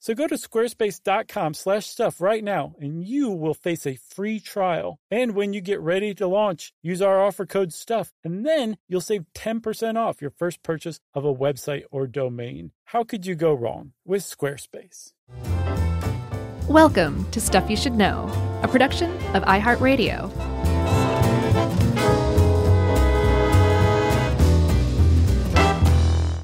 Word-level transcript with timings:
So 0.00 0.14
go 0.14 0.26
to 0.26 0.36
squarespace.com/stuff 0.36 2.20
right 2.20 2.44
now 2.44 2.74
and 2.80 3.04
you 3.04 3.30
will 3.30 3.54
face 3.54 3.86
a 3.86 3.96
free 3.96 4.40
trial. 4.40 4.98
And 5.10 5.34
when 5.34 5.52
you 5.52 5.60
get 5.60 5.80
ready 5.80 6.14
to 6.14 6.26
launch, 6.26 6.72
use 6.82 7.02
our 7.02 7.20
offer 7.20 7.46
code 7.46 7.72
stuff 7.72 8.12
and 8.24 8.46
then 8.46 8.78
you'll 8.88 9.00
save 9.00 9.26
10% 9.34 9.96
off 9.96 10.22
your 10.22 10.30
first 10.30 10.62
purchase 10.62 11.00
of 11.14 11.24
a 11.24 11.34
website 11.34 11.84
or 11.90 12.06
domain. 12.06 12.72
How 12.86 13.04
could 13.04 13.26
you 13.26 13.34
go 13.34 13.52
wrong 13.52 13.92
with 14.04 14.22
Squarespace? 14.22 15.12
Welcome 16.68 17.30
to 17.30 17.40
Stuff 17.40 17.70
You 17.70 17.76
Should 17.76 17.94
Know, 17.94 18.30
a 18.62 18.68
production 18.68 19.10
of 19.34 19.42
iHeartRadio. 19.44 20.57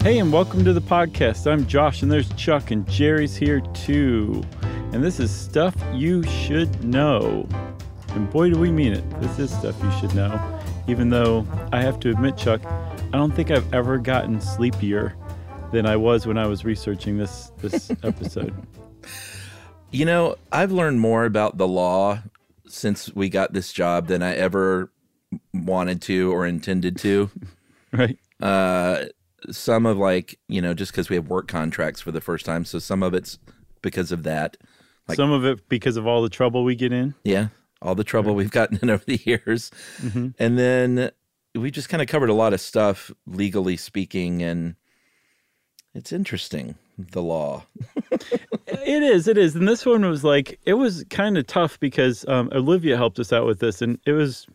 Hey, 0.05 0.19
and 0.19 0.31
welcome 0.31 0.67
to 0.67 0.75
the 0.75 0.83
podcast. 0.83 1.51
I'm 1.51 1.67
Josh, 1.67 2.03
and 2.03 2.13
there's 2.13 2.31
Chuck, 2.35 2.71
and 2.73 2.87
Jerry's 2.91 3.37
here 3.37 3.61
too. 3.73 4.45
And 4.93 5.03
this 5.03 5.19
is 5.19 5.31
Stuff 5.31 5.75
You 5.95 6.23
Should 6.25 6.85
Know. 6.85 7.49
And 8.09 8.31
boy, 8.31 8.51
do 8.51 8.59
we 8.59 8.71
mean 8.71 8.93
it. 8.93 9.21
This 9.23 9.39
is 9.39 9.51
Stuff 9.51 9.83
You 9.83 9.91
Should 9.93 10.15
Know. 10.15 10.61
Even 10.87 11.09
though 11.09 11.47
I 11.73 11.81
have 11.81 11.99
to 12.01 12.11
admit, 12.11 12.37
Chuck, 12.37 12.61
I 12.67 13.13
don't 13.13 13.35
think 13.35 13.51
I've 13.51 13.73
ever 13.73 13.97
gotten 13.97 14.43
sleepier 14.43 15.17
than 15.73 15.87
I 15.87 15.97
was 15.97 16.27
when 16.27 16.37
I 16.37 16.49
was 16.49 16.67
researching 16.67 17.17
this, 17.17 17.51
this 17.63 17.91
episode. 18.03 18.55
You 19.91 20.05
know, 20.05 20.37
I've 20.53 20.71
learned 20.71 21.01
more 21.01 21.25
about 21.25 21.57
the 21.57 21.67
law 21.67 22.19
since 22.67 23.11
we 23.15 23.31
got 23.31 23.55
this 23.55 23.73
job 23.73 24.09
than 24.09 24.23
I 24.23 24.35
ever 24.35 24.93
wanted 25.55 26.03
to 26.03 26.31
or 26.31 26.45
intended 26.45 26.99
to. 26.99 27.31
right. 27.95 28.19
Uh, 28.39 29.07
some 29.51 29.87
of 29.87 29.99
like 29.99 30.39
you 30.49 30.61
know 30.61 30.75
just 30.75 30.93
because 30.93 31.09
we 31.09 31.17
have 31.17 31.29
work 31.29 31.49
contracts 31.49 32.01
for 32.01 32.13
the 32.13 32.21
first 32.21 32.45
time 32.45 32.65
so 32.65 32.79
some 32.79 33.03
of 33.03 33.15
it's 33.15 33.39
because 33.83 34.13
of 34.13 34.23
that 34.23 34.57
like, 35.09 35.17
some 35.17 35.31
of 35.31 35.45
it 35.45 35.69
because 35.69 35.97
of 35.97 36.07
all 36.07 36.23
the 36.23 36.29
trouble 36.29 36.65
we 36.65 36.75
get 36.75 36.93
in 36.93 37.15
yeah 37.25 37.49
all 37.83 37.95
the 37.95 38.05
trouble 38.05 38.31
right. 38.31 38.39
we've 38.39 38.51
gotten 38.51 38.79
in 38.83 38.91
over 38.91 39.05
the 39.05 39.21
years 39.25 39.71
mm-hmm. 40.01 40.29
and 40.39 40.59
then 40.59 41.11
we 41.55 41.71
just 41.71 41.89
kind 41.89 42.03
of 42.03 42.09
covered 42.09 42.31
a 42.31 42.35
lot 42.35 42.53
of 42.53 42.61
stuff 42.61 43.11
legally 43.27 43.77
speaking 43.77 44.43
and 44.43 44.77
it's 45.95 46.13
interesting 46.13 46.77
the 46.97 47.23
law 47.23 47.65
it 48.67 49.03
is 49.03 49.27
it 49.29 49.37
is 49.37 49.55
and 49.57 49.67
this 49.69 49.85
one 49.85 50.05
was 50.05 50.25
like 50.25 50.59
it 50.65 50.75
was 50.75 51.05
kind 51.11 51.37
of 51.37 51.47
tough 51.47 51.79
because 51.81 52.27
um, 52.29 52.49
olivia 52.53 52.97
helped 52.97 53.19
us 53.19 53.33
out 53.33 53.47
with 53.47 53.59
this 53.61 53.83
and 53.83 53.99
it 54.07 54.13
was 54.13 54.47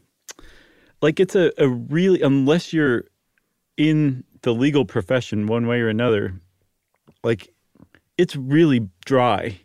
like 1.02 1.20
it's 1.20 1.36
a, 1.36 1.52
a 1.58 1.68
really 1.68 2.22
unless 2.22 2.74
you're 2.74 3.06
in 3.78 4.24
the 4.42 4.54
legal 4.54 4.86
profession 4.86 5.48
one 5.48 5.68
way 5.68 5.82
or 5.82 5.90
another 5.90 6.34
like 7.24 7.54
it's 8.18 8.36
really 8.36 8.90
dry 9.06 9.60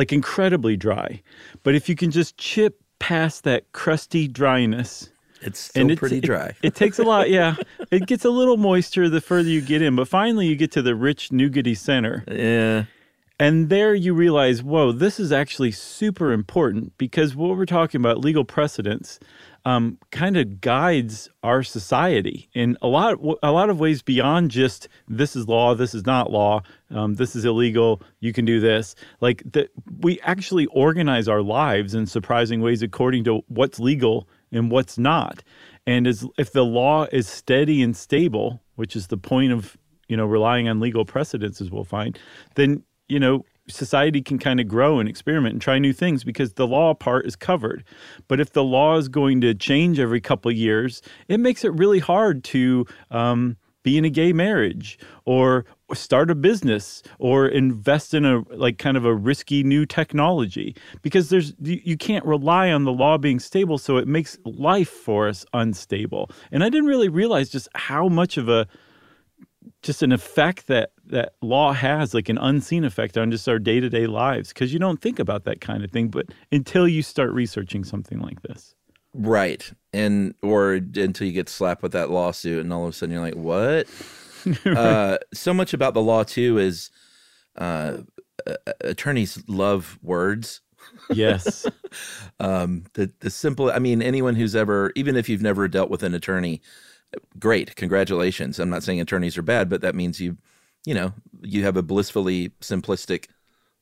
like 0.00 0.14
incredibly 0.14 0.78
dry. 0.78 1.20
But 1.62 1.74
if 1.74 1.86
you 1.86 1.94
can 1.94 2.10
just 2.10 2.38
chip 2.38 2.80
past 3.00 3.44
that 3.44 3.70
crusty 3.72 4.26
dryness 4.26 5.10
it's 5.42 5.58
still 5.58 5.82
and 5.82 5.90
it's, 5.90 5.98
pretty 5.98 6.20
dry. 6.20 6.46
it, 6.46 6.56
it, 6.62 6.74
takes 6.74 6.98
a 6.98 7.02
lot 7.02 7.28
yeah. 7.28 7.54
It 7.90 8.06
gets 8.06 8.24
a 8.24 8.30
little 8.30 8.56
moisture 8.56 9.10
the 9.10 9.20
further 9.20 9.50
you 9.50 9.60
get 9.60 9.82
in 9.82 9.96
but 9.96 10.08
finally 10.08 10.46
you 10.46 10.56
get 10.56 10.72
to 10.72 10.82
the 10.82 10.94
rich 10.94 11.28
nougaty 11.28 11.76
center. 11.76 12.24
Yeah. 12.28 12.84
And 13.38 13.68
there 13.68 13.94
you 13.94 14.14
realize 14.14 14.62
whoa 14.62 14.90
this 14.92 15.20
is 15.20 15.32
actually 15.32 15.72
super 15.72 16.32
important 16.32 16.96
because 16.96 17.36
what 17.36 17.56
we're 17.58 17.66
talking 17.66 18.00
about 18.00 18.18
legal 18.18 18.44
precedents 18.44 19.20
um, 19.64 19.98
kind 20.10 20.36
of 20.36 20.60
guides 20.60 21.28
our 21.42 21.62
society 21.62 22.48
in 22.54 22.76
a 22.82 22.86
lot 22.88 23.18
a 23.42 23.52
lot 23.52 23.70
of 23.70 23.78
ways 23.78 24.02
beyond 24.02 24.50
just 24.50 24.88
this 25.08 25.36
is 25.36 25.48
law, 25.48 25.74
this 25.74 25.94
is 25.94 26.06
not 26.06 26.30
law, 26.30 26.62
um, 26.90 27.14
this 27.14 27.36
is 27.36 27.44
illegal, 27.44 28.02
you 28.20 28.32
can 28.32 28.44
do 28.44 28.60
this. 28.60 28.94
Like 29.20 29.42
that, 29.52 29.70
we 30.00 30.20
actually 30.20 30.66
organize 30.66 31.28
our 31.28 31.42
lives 31.42 31.94
in 31.94 32.06
surprising 32.06 32.60
ways 32.60 32.82
according 32.82 33.24
to 33.24 33.42
what's 33.48 33.78
legal 33.78 34.28
and 34.52 34.70
what's 34.70 34.98
not. 34.98 35.42
And 35.86 36.06
as 36.06 36.26
if 36.38 36.52
the 36.52 36.64
law 36.64 37.06
is 37.12 37.28
steady 37.28 37.82
and 37.82 37.96
stable, 37.96 38.62
which 38.76 38.96
is 38.96 39.08
the 39.08 39.18
point 39.18 39.52
of 39.52 39.76
you 40.08 40.16
know 40.16 40.26
relying 40.26 40.68
on 40.68 40.80
legal 40.80 41.04
precedents, 41.04 41.60
as 41.60 41.70
we'll 41.70 41.84
find, 41.84 42.18
then 42.54 42.82
you 43.08 43.20
know 43.20 43.44
society 43.70 44.20
can 44.20 44.38
kind 44.38 44.60
of 44.60 44.68
grow 44.68 44.98
and 44.98 45.08
experiment 45.08 45.54
and 45.54 45.62
try 45.62 45.78
new 45.78 45.92
things 45.92 46.24
because 46.24 46.54
the 46.54 46.66
law 46.66 46.94
part 46.94 47.26
is 47.26 47.36
covered. 47.36 47.84
But 48.28 48.40
if 48.40 48.52
the 48.52 48.64
law 48.64 48.96
is 48.96 49.08
going 49.08 49.40
to 49.42 49.54
change 49.54 49.98
every 49.98 50.20
couple 50.20 50.50
years, 50.50 51.02
it 51.28 51.40
makes 51.40 51.64
it 51.64 51.72
really 51.74 51.98
hard 51.98 52.44
to 52.44 52.86
um, 53.10 53.56
be 53.82 53.96
in 53.96 54.04
a 54.04 54.10
gay 54.10 54.32
marriage 54.32 54.98
or 55.24 55.64
start 55.94 56.30
a 56.30 56.34
business 56.34 57.02
or 57.18 57.48
invest 57.48 58.14
in 58.14 58.24
a 58.24 58.42
like 58.54 58.78
kind 58.78 58.96
of 58.96 59.04
a 59.04 59.14
risky 59.14 59.62
new 59.62 59.86
technology 59.86 60.76
because 61.02 61.30
there's 61.30 61.54
you 61.60 61.96
can't 61.96 62.24
rely 62.24 62.70
on 62.70 62.84
the 62.84 62.92
law 62.92 63.18
being 63.18 63.40
stable 63.40 63.78
so 63.78 63.96
it 63.96 64.06
makes 64.06 64.38
life 64.44 64.88
for 64.88 65.28
us 65.28 65.44
unstable 65.52 66.30
and 66.52 66.62
i 66.62 66.68
didn't 66.68 66.88
really 66.88 67.08
realize 67.08 67.48
just 67.48 67.68
how 67.74 68.08
much 68.08 68.36
of 68.36 68.48
a 68.48 68.66
just 69.82 70.02
an 70.02 70.12
effect 70.12 70.66
that 70.66 70.92
that 71.10 71.34
law 71.42 71.72
has 71.72 72.14
like 72.14 72.28
an 72.28 72.38
unseen 72.38 72.84
effect 72.84 73.18
on 73.18 73.30
just 73.30 73.48
our 73.48 73.58
day-to-day 73.58 74.06
lives 74.06 74.48
because 74.48 74.72
you 74.72 74.78
don't 74.78 75.00
think 75.00 75.18
about 75.18 75.44
that 75.44 75.60
kind 75.60 75.84
of 75.84 75.90
thing 75.90 76.08
but 76.08 76.26
until 76.52 76.86
you 76.88 77.02
start 77.02 77.30
researching 77.32 77.84
something 77.84 78.20
like 78.20 78.42
this. 78.42 78.74
Right. 79.12 79.70
And 79.92 80.34
or 80.42 80.74
until 80.74 81.26
you 81.26 81.32
get 81.32 81.48
slapped 81.48 81.82
with 81.82 81.92
that 81.92 82.10
lawsuit 82.10 82.60
and 82.60 82.72
all 82.72 82.84
of 82.84 82.90
a 82.90 82.92
sudden 82.92 83.12
you're 83.12 83.22
like 83.22 83.34
what? 83.36 83.86
Right. 84.64 84.74
uh, 84.74 85.18
so 85.34 85.52
much 85.52 85.74
about 85.74 85.92
the 85.92 86.00
law 86.00 86.22
too 86.22 86.56
is 86.56 86.90
uh, 87.56 87.98
attorneys 88.80 89.42
love 89.48 89.98
words. 90.02 90.62
Yes. 91.10 91.66
Um, 92.38 92.84
the 92.94 93.12
the 93.18 93.28
simple 93.28 93.70
i 93.70 93.78
mean 93.80 94.00
anyone 94.00 94.36
who's 94.36 94.54
ever 94.56 94.92
even 94.94 95.16
if 95.16 95.28
you've 95.28 95.42
never 95.42 95.66
dealt 95.68 95.90
with 95.90 96.04
an 96.04 96.14
attorney 96.14 96.62
great 97.38 97.74
congratulations. 97.76 98.58
I'm 98.58 98.70
not 98.70 98.84
saying 98.84 99.00
attorneys 99.00 99.36
are 99.36 99.42
bad 99.42 99.68
but 99.68 99.80
that 99.82 99.94
means 99.96 100.20
you 100.20 100.38
you 100.84 100.94
know 100.94 101.12
you 101.42 101.64
have 101.64 101.76
a 101.76 101.82
blissfully 101.82 102.50
simplistic 102.60 103.26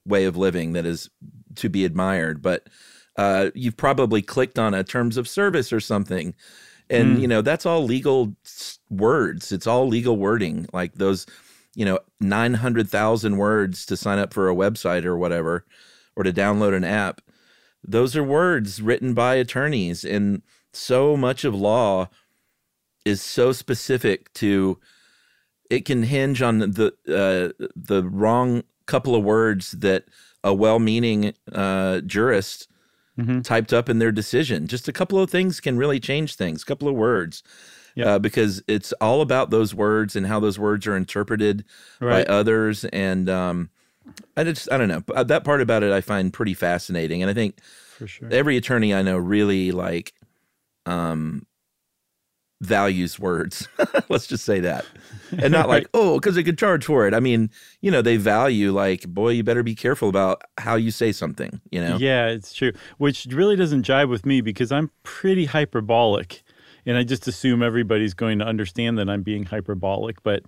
way 0.04 0.24
of 0.24 0.36
living 0.36 0.72
that 0.72 0.86
is 0.86 1.10
to 1.54 1.68
be 1.68 1.84
admired 1.84 2.40
but 2.40 2.68
uh, 3.18 3.50
you've 3.52 3.76
probably 3.76 4.22
clicked 4.22 4.60
on 4.60 4.72
a 4.72 4.84
terms 4.84 5.16
of 5.16 5.28
service 5.28 5.72
or 5.72 5.80
something. 5.80 6.34
And 6.88 7.18
mm. 7.18 7.20
you 7.20 7.28
know 7.28 7.42
that's 7.42 7.66
all 7.66 7.84
legal 7.84 8.34
words. 8.88 9.52
It's 9.52 9.66
all 9.66 9.86
legal 9.86 10.16
wording 10.16 10.66
like 10.72 10.94
those 10.94 11.26
you 11.74 11.84
know 11.84 11.98
900,000 12.20 13.36
words 13.36 13.84
to 13.86 13.96
sign 13.96 14.18
up 14.18 14.32
for 14.32 14.48
a 14.48 14.54
website 14.54 15.04
or 15.04 15.18
whatever 15.18 15.66
or 16.16 16.22
to 16.22 16.32
download 16.32 16.74
an 16.74 16.84
app. 16.84 17.20
Those 17.84 18.16
are 18.16 18.24
words 18.24 18.80
written 18.80 19.14
by 19.14 19.34
attorneys 19.34 20.04
and 20.04 20.42
so 20.72 21.16
much 21.16 21.44
of 21.44 21.54
law 21.54 22.08
is 23.04 23.20
so 23.20 23.52
specific 23.52 24.32
to 24.34 24.78
it 25.70 25.84
can 25.84 26.02
hinge 26.02 26.42
on 26.42 26.58
the 26.58 26.92
uh, 27.08 27.66
the 27.76 28.02
wrong 28.04 28.62
couple 28.86 29.14
of 29.14 29.22
words 29.22 29.72
that 29.72 30.04
a 30.42 30.54
well-meaning 30.54 31.34
uh, 31.52 32.00
jurist 32.00 32.68
mm-hmm. 33.18 33.40
typed 33.40 33.72
up 33.72 33.88
in 33.88 33.98
their 33.98 34.12
decision. 34.12 34.66
Just 34.66 34.88
a 34.88 34.92
couple 34.92 35.18
of 35.18 35.30
things 35.30 35.60
can 35.60 35.76
really 35.76 36.00
change 36.00 36.36
things. 36.36 36.62
A 36.62 36.66
couple 36.66 36.88
of 36.88 36.94
words. 36.94 37.42
Yep. 37.94 38.06
Uh, 38.06 38.18
because 38.20 38.62
it's 38.68 38.92
all 39.00 39.20
about 39.22 39.50
those 39.50 39.74
words 39.74 40.14
and 40.14 40.24
how 40.28 40.38
those 40.38 40.56
words 40.56 40.86
are 40.86 40.96
interpreted 40.96 41.64
right. 42.00 42.24
by 42.24 42.32
others. 42.32 42.84
And 42.84 43.28
um, 43.28 43.70
I 44.36 44.44
just, 44.44 44.70
I 44.70 44.78
don't 44.78 44.86
know. 44.86 45.02
Uh, 45.12 45.24
that 45.24 45.42
part 45.42 45.60
about 45.60 45.82
it 45.82 45.90
I 45.90 46.00
find 46.00 46.32
pretty 46.32 46.54
fascinating. 46.54 47.22
And 47.22 47.30
I 47.30 47.34
think 47.34 47.58
For 47.96 48.06
sure. 48.06 48.28
every 48.30 48.56
attorney 48.56 48.94
I 48.94 49.02
know 49.02 49.16
really 49.16 49.72
like 49.72 50.12
um, 50.86 51.44
values 52.60 53.18
words. 53.18 53.68
Let's 54.08 54.26
just 54.26 54.44
say 54.44 54.60
that. 54.60 54.84
And 55.38 55.52
not 55.52 55.68
like, 55.74 55.88
oh, 55.94 56.18
because 56.18 56.34
they 56.34 56.42
could 56.42 56.58
charge 56.58 56.84
for 56.84 57.06
it. 57.06 57.14
I 57.14 57.20
mean, 57.20 57.50
you 57.80 57.90
know, 57.90 58.02
they 58.02 58.16
value 58.16 58.72
like, 58.72 59.06
boy, 59.08 59.30
you 59.30 59.44
better 59.44 59.62
be 59.62 59.74
careful 59.74 60.08
about 60.08 60.42
how 60.58 60.74
you 60.74 60.90
say 60.90 61.12
something, 61.12 61.60
you 61.70 61.80
know? 61.80 61.96
Yeah, 61.96 62.26
it's 62.26 62.52
true. 62.52 62.72
Which 62.98 63.26
really 63.30 63.56
doesn't 63.56 63.86
jive 63.86 64.08
with 64.08 64.26
me 64.26 64.40
because 64.40 64.72
I'm 64.72 64.90
pretty 65.02 65.46
hyperbolic. 65.46 66.42
And 66.86 66.96
I 66.96 67.04
just 67.04 67.28
assume 67.28 67.62
everybody's 67.62 68.14
going 68.14 68.38
to 68.38 68.46
understand 68.46 68.98
that 68.98 69.08
I'm 69.10 69.22
being 69.22 69.44
hyperbolic. 69.44 70.22
But 70.22 70.44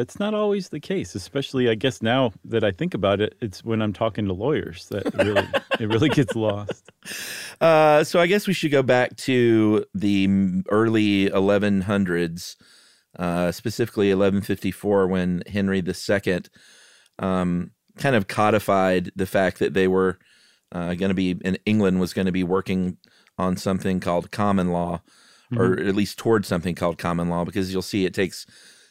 that's 0.00 0.18
not 0.18 0.32
always 0.32 0.70
the 0.70 0.80
case, 0.80 1.14
especially 1.14 1.68
I 1.68 1.74
guess 1.74 2.00
now 2.00 2.32
that 2.46 2.64
I 2.64 2.70
think 2.70 2.94
about 2.94 3.20
it, 3.20 3.36
it's 3.42 3.62
when 3.62 3.82
I'm 3.82 3.92
talking 3.92 4.24
to 4.28 4.32
lawyers 4.32 4.88
that 4.88 5.14
really 5.14 5.46
it 5.78 5.88
really 5.90 6.08
gets 6.20 6.34
lost. 6.34 6.90
Uh, 7.60 8.02
so 8.02 8.18
I 8.18 8.26
guess 8.26 8.46
we 8.46 8.54
should 8.54 8.70
go 8.70 8.82
back 8.82 9.14
to 9.16 9.84
the 9.92 10.62
early 10.70 11.28
1100s, 11.28 12.56
uh, 13.18 13.52
specifically 13.52 14.06
1154, 14.06 15.06
when 15.06 15.42
Henry 15.46 15.84
II 15.86 16.40
um, 17.18 17.72
kind 17.98 18.16
of 18.16 18.26
codified 18.26 19.12
the 19.14 19.26
fact 19.26 19.58
that 19.58 19.74
they 19.74 19.86
were 19.86 20.18
uh, 20.72 20.94
going 20.94 21.10
to 21.10 21.14
be 21.14 21.32
in 21.44 21.58
England 21.66 22.00
was 22.00 22.14
going 22.14 22.24
to 22.24 22.32
be 22.32 22.44
working 22.44 22.96
on 23.36 23.58
something 23.58 24.00
called 24.00 24.30
common 24.30 24.72
law, 24.72 25.02
mm-hmm. 25.52 25.60
or 25.60 25.78
at 25.78 25.94
least 25.94 26.16
towards 26.16 26.48
something 26.48 26.74
called 26.74 26.96
common 26.96 27.28
law, 27.28 27.44
because 27.44 27.70
you'll 27.70 27.82
see 27.82 28.06
it 28.06 28.14
takes 28.14 28.46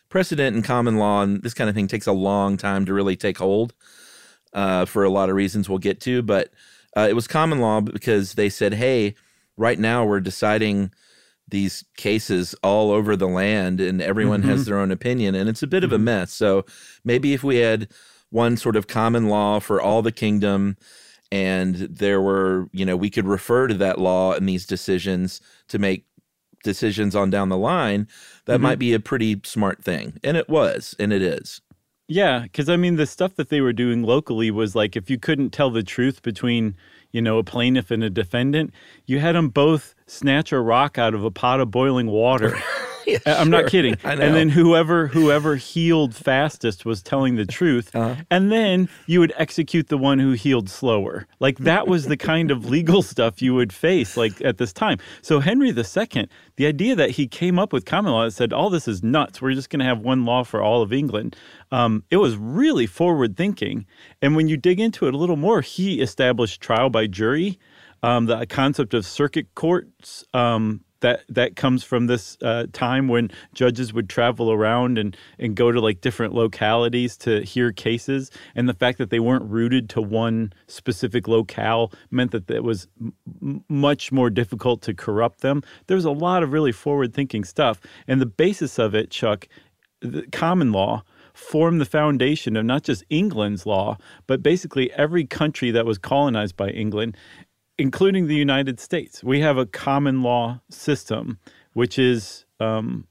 precedent 0.10 0.56
and 0.56 0.66
common 0.66 0.98
law 0.98 1.22
and 1.22 1.42
this 1.44 1.54
kind 1.54 1.70
of 1.70 1.76
thing 1.76 1.88
takes 1.88 2.08
a 2.08 2.12
long 2.12 2.58
time 2.58 2.86
to 2.86 2.94
really 2.94 3.16
take 3.16 3.38
hold 3.38 3.74
uh, 4.54 4.86
for 4.86 5.04
a 5.04 5.10
lot 5.10 5.30
of 5.30 5.36
reasons 5.36 5.70
we'll 5.70 5.78
get 5.78 6.02
to. 6.02 6.22
But 6.22 6.52
uh, 6.98 7.08
it 7.10 7.14
was 7.14 7.28
common 7.28 7.60
law 7.60 7.82
because 7.82 8.34
they 8.34 8.50
said, 8.50 8.74
hey, 8.74 9.16
right 9.58 9.80
now 9.80 10.06
we're 10.06 10.20
deciding 10.20 10.92
these 11.48 11.84
cases 11.98 12.56
all 12.64 12.92
over 12.92 13.16
the 13.16 13.28
land 13.28 13.80
and 13.80 14.02
everyone 14.02 14.42
mm-hmm. 14.42 14.52
has 14.52 14.66
their 14.66 14.78
own 14.78 14.92
opinion 14.92 15.36
and 15.36 15.50
it's 15.50 15.64
a 15.64 15.68
bit 15.68 15.78
mm-hmm. 15.78 15.86
of 15.86 15.92
a 15.94 15.96
mm-hmm. 15.96 16.06
mess. 16.06 16.34
So 16.34 16.66
maybe 17.04 17.34
if 17.34 17.44
we 17.44 17.58
had 17.58 17.90
one 18.30 18.58
sort 18.58 18.76
of 18.76 18.88
common 18.88 19.30
law 19.30 19.60
for 19.60 19.82
all 19.82 20.02
the 20.02 20.12
kingdom 20.12 20.78
and 21.32 21.76
there 21.76 22.22
were, 22.22 22.70
you 22.72 22.86
know, 22.86 22.98
we 22.98 23.10
could 23.10 23.26
refer 23.26 23.68
to 23.68 23.74
that 23.76 24.00
law 24.00 24.34
and 24.34 24.48
these 24.48 24.66
decisions 24.66 25.42
to 25.68 25.78
make 25.78 26.06
decisions 26.64 27.16
on 27.16 27.30
down 27.30 27.50
the 27.50 27.58
line, 27.58 28.08
that 28.46 28.56
mm-hmm. 28.56 28.64
might 28.64 28.80
be 28.80 28.94
a 28.94 29.00
pretty 29.00 29.40
smart 29.44 29.84
thing. 29.84 30.20
And 30.24 30.38
it 30.38 30.50
was, 30.50 30.96
and 31.00 31.14
it 31.14 31.22
is. 31.22 31.62
Yeah, 32.08 32.40
because 32.42 32.70
I 32.70 32.76
mean, 32.76 32.96
the 32.96 33.06
stuff 33.06 33.36
that 33.36 33.50
they 33.50 33.62
were 33.62 33.74
doing 33.74 34.02
locally 34.02 34.50
was 34.50 34.76
like 34.76 34.96
if 34.96 35.10
you 35.12 35.20
couldn't 35.20 35.52
tell 35.52 35.70
the 35.70 35.84
truth 35.84 36.24
between, 36.24 36.76
you 37.12 37.22
know, 37.22 37.38
a 37.38 37.44
plaintiff 37.44 37.92
and 37.92 38.04
a 38.04 38.10
defendant, 38.10 38.74
you 39.06 39.20
had 39.20 39.36
them 39.36 39.50
both 39.50 39.94
snatch 40.08 40.52
a 40.52 40.60
rock 40.60 40.98
out 40.98 41.14
of 41.14 41.24
a 41.24 41.30
pot 41.30 41.60
of 41.60 41.70
boiling 41.70 42.08
water. 42.08 42.58
yeah, 43.26 43.40
I'm 43.40 43.50
sure. 43.50 43.62
not 43.62 43.72
kidding. 43.72 43.96
And 44.04 44.20
then 44.20 44.50
whoever 44.50 45.08
whoever 45.08 45.56
healed 45.56 46.16
fastest 46.16 46.86
was 46.86 47.02
telling 47.02 47.36
the 47.36 47.46
truth, 47.46 47.96
uh-huh. 47.96 48.24
and 48.30 48.52
then 48.52 48.90
you 49.08 49.20
would 49.20 49.34
execute 49.38 49.88
the 49.88 49.98
one 49.98 50.20
who 50.20 50.34
healed 50.34 50.70
slower. 50.70 51.28
Like 51.40 51.58
that 51.60 51.88
was 51.88 52.06
the 52.06 52.18
kind 52.18 52.52
of 52.52 52.70
legal 52.70 53.02
stuff 53.02 53.42
you 53.42 53.54
would 53.56 53.74
face 53.74 54.18
like 54.18 54.42
at 54.42 54.58
this 54.58 54.74
time. 54.74 55.00
So 55.22 55.40
Henry 55.40 55.70
II, 55.70 56.28
the 56.56 56.66
idea 56.66 56.96
that 56.96 57.12
he 57.12 57.28
came 57.28 57.58
up 57.60 57.74
with 57.74 57.86
common 57.86 58.12
law 58.12 58.26
that 58.26 58.32
said 58.32 58.54
all 58.54 58.70
this 58.70 58.88
is 58.88 59.04
nuts. 59.04 59.42
We're 59.42 59.54
just 59.54 59.70
going 59.70 59.80
to 59.80 59.86
have 59.86 60.00
one 60.00 60.26
law 60.26 60.44
for 60.44 60.62
all 60.62 60.82
of 60.82 60.94
England. 60.94 61.36
Um, 61.72 62.04
it 62.10 62.18
was 62.18 62.36
really 62.36 62.86
forward 62.86 63.38
thinking. 63.38 63.86
And 64.22 64.36
when 64.36 64.48
you 64.48 64.58
dig 64.58 64.80
into 64.80 65.08
it 65.08 65.14
a 65.14 65.18
little 65.18 65.36
more, 65.36 65.62
he 65.62 66.02
established 66.02 66.62
trial 66.62 66.90
by 66.90 67.08
jury. 67.08 67.60
Um, 68.02 68.28
the 68.28 68.46
concept 68.46 68.94
of 68.94 69.06
circuit 69.06 69.54
courts 69.56 70.24
um, 70.34 70.82
that 71.01 71.22
that 71.30 71.56
comes 71.56 71.84
from 71.84 72.07
this 72.07 72.38
uh, 72.42 72.68
time 72.74 73.07
when 73.07 73.31
judges 73.54 73.94
would 73.94 74.10
travel 74.10 74.51
around 74.51 74.98
and 74.98 75.16
and 75.40 75.56
go 75.56 75.72
to 75.72 75.80
like 75.80 76.01
different 76.01 76.34
localities 76.34 77.18
to 77.18 77.42
hear 77.42 77.72
cases, 77.72 78.31
and 78.56 78.69
the 78.69 78.74
fact 78.74 78.98
that 78.98 79.10
they 79.10 79.19
weren't 79.19 79.50
rooted 79.50 79.90
to 79.92 80.01
one 80.01 80.54
specific 80.68 81.28
locale 81.28 81.92
meant 82.12 82.31
that 82.31 82.50
it 82.50 82.63
was 82.63 82.88
m- 83.01 83.63
much 83.69 84.12
more 84.12 84.30
difficult 84.30 84.81
to 84.84 84.94
corrupt 84.94 85.42
them. 85.42 85.63
There's 85.88 86.06
a 86.06 86.12
lot 86.12 86.44
of 86.44 86.51
really 86.54 86.72
forward 86.72 87.13
thinking 87.13 87.44
stuff, 87.44 87.81
and 88.07 88.22
the 88.22 88.25
basis 88.25 88.80
of 88.80 88.96
it, 88.96 89.12
Chuck, 89.12 89.48
the 90.01 90.28
common 90.31 90.72
law 90.72 91.04
formed 91.34 91.80
the 91.80 91.86
foundation 91.86 92.57
of 92.57 92.66
not 92.66 92.84
just 92.84 93.04
England's 93.10 93.66
law, 93.66 93.98
but 94.28 94.44
basically 94.44 94.92
every 94.94 95.25
country 95.25 95.72
that 95.72 95.86
was 95.86 95.98
colonized 95.98 96.57
by 96.57 96.69
England 96.69 97.16
including 97.80 98.28
the 98.28 98.36
United 98.36 98.80
States. 98.80 99.24
We 99.24 99.40
have 99.40 99.58
a 99.58 99.66
common 99.66 100.22
law 100.22 100.60
system, 100.70 101.40
which 101.74 101.98
is 101.98 102.46
um, 102.60 103.08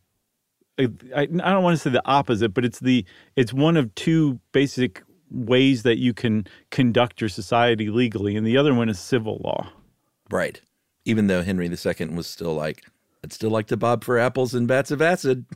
I, 0.78 0.88
I 1.16 1.26
don't 1.26 1.64
want 1.64 1.76
to 1.76 1.82
say 1.82 1.90
the 1.90 2.06
opposite, 2.06 2.50
but 2.50 2.64
it's 2.64 2.78
the 2.78 3.04
it's 3.34 3.52
one 3.52 3.76
of 3.76 3.92
two 3.96 4.38
basic 4.52 5.02
ways 5.30 5.82
that 5.82 5.98
you 5.98 6.14
can 6.14 6.46
conduct 6.70 7.20
your 7.20 7.28
society 7.28 7.90
legally, 7.90 8.36
and 8.36 8.46
the 8.46 8.56
other 8.56 8.74
one 8.74 8.88
is 8.88 9.00
civil 9.00 9.40
law. 9.42 9.72
Right. 10.30 10.60
Even 11.04 11.26
though 11.26 11.42
Henry 11.42 11.66
II 11.66 12.06
was 12.08 12.26
still 12.26 12.54
like, 12.54 12.84
I'd 13.24 13.32
still 13.32 13.50
like 13.50 13.66
to 13.68 13.76
bob 13.76 14.04
for 14.04 14.18
apples 14.18 14.54
and 14.54 14.68
bats 14.68 14.90
of 14.90 15.00
acid. 15.00 15.46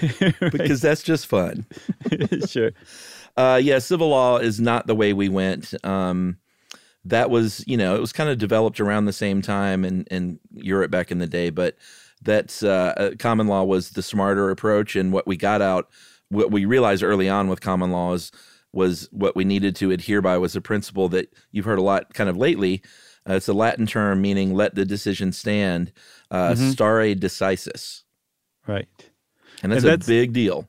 because 0.52 0.82
that's 0.82 1.02
just 1.02 1.26
fun. 1.26 1.66
sure. 2.46 2.72
Uh, 3.36 3.58
yeah, 3.62 3.78
civil 3.78 4.10
law 4.10 4.36
is 4.36 4.60
not 4.60 4.86
the 4.86 4.94
way 4.94 5.12
we 5.14 5.28
went. 5.28 5.72
Um, 5.84 6.36
that 7.08 7.30
was 7.30 7.64
you 7.66 7.76
know 7.76 7.94
it 7.94 8.00
was 8.00 8.12
kind 8.12 8.30
of 8.30 8.38
developed 8.38 8.80
around 8.80 9.04
the 9.04 9.12
same 9.12 9.42
time 9.42 9.84
in 9.84 10.04
in 10.10 10.38
Europe 10.52 10.90
back 10.90 11.10
in 11.10 11.18
the 11.18 11.26
day, 11.26 11.50
but 11.50 11.76
that's 12.22 12.62
uh, 12.62 13.12
common 13.18 13.46
law 13.46 13.64
was 13.64 13.90
the 13.90 14.02
smarter 14.02 14.50
approach, 14.50 14.96
and 14.96 15.12
what 15.12 15.26
we 15.26 15.36
got 15.36 15.62
out, 15.62 15.88
what 16.28 16.50
we 16.50 16.64
realized 16.64 17.02
early 17.02 17.28
on 17.28 17.48
with 17.48 17.60
common 17.60 17.90
law 17.90 18.12
is 18.14 18.32
was 18.72 19.08
what 19.12 19.34
we 19.34 19.44
needed 19.44 19.74
to 19.76 19.90
adhere 19.90 20.20
by 20.20 20.36
was 20.36 20.54
a 20.54 20.60
principle 20.60 21.08
that 21.08 21.32
you've 21.52 21.64
heard 21.64 21.78
a 21.78 21.82
lot 21.82 22.12
kind 22.14 22.28
of 22.28 22.36
lately. 22.36 22.82
Uh, 23.28 23.34
it's 23.34 23.48
a 23.48 23.52
Latin 23.52 23.86
term 23.86 24.20
meaning 24.20 24.54
"let 24.54 24.74
the 24.74 24.84
decision 24.84 25.32
stand," 25.32 25.92
uh, 26.30 26.52
mm-hmm. 26.52 26.70
stare 26.70 27.14
decisis. 27.14 28.02
Right, 28.66 28.88
and 29.62 29.72
that's, 29.72 29.84
and 29.84 29.92
that's 29.92 30.06
a 30.06 30.10
big 30.10 30.32
deal. 30.32 30.68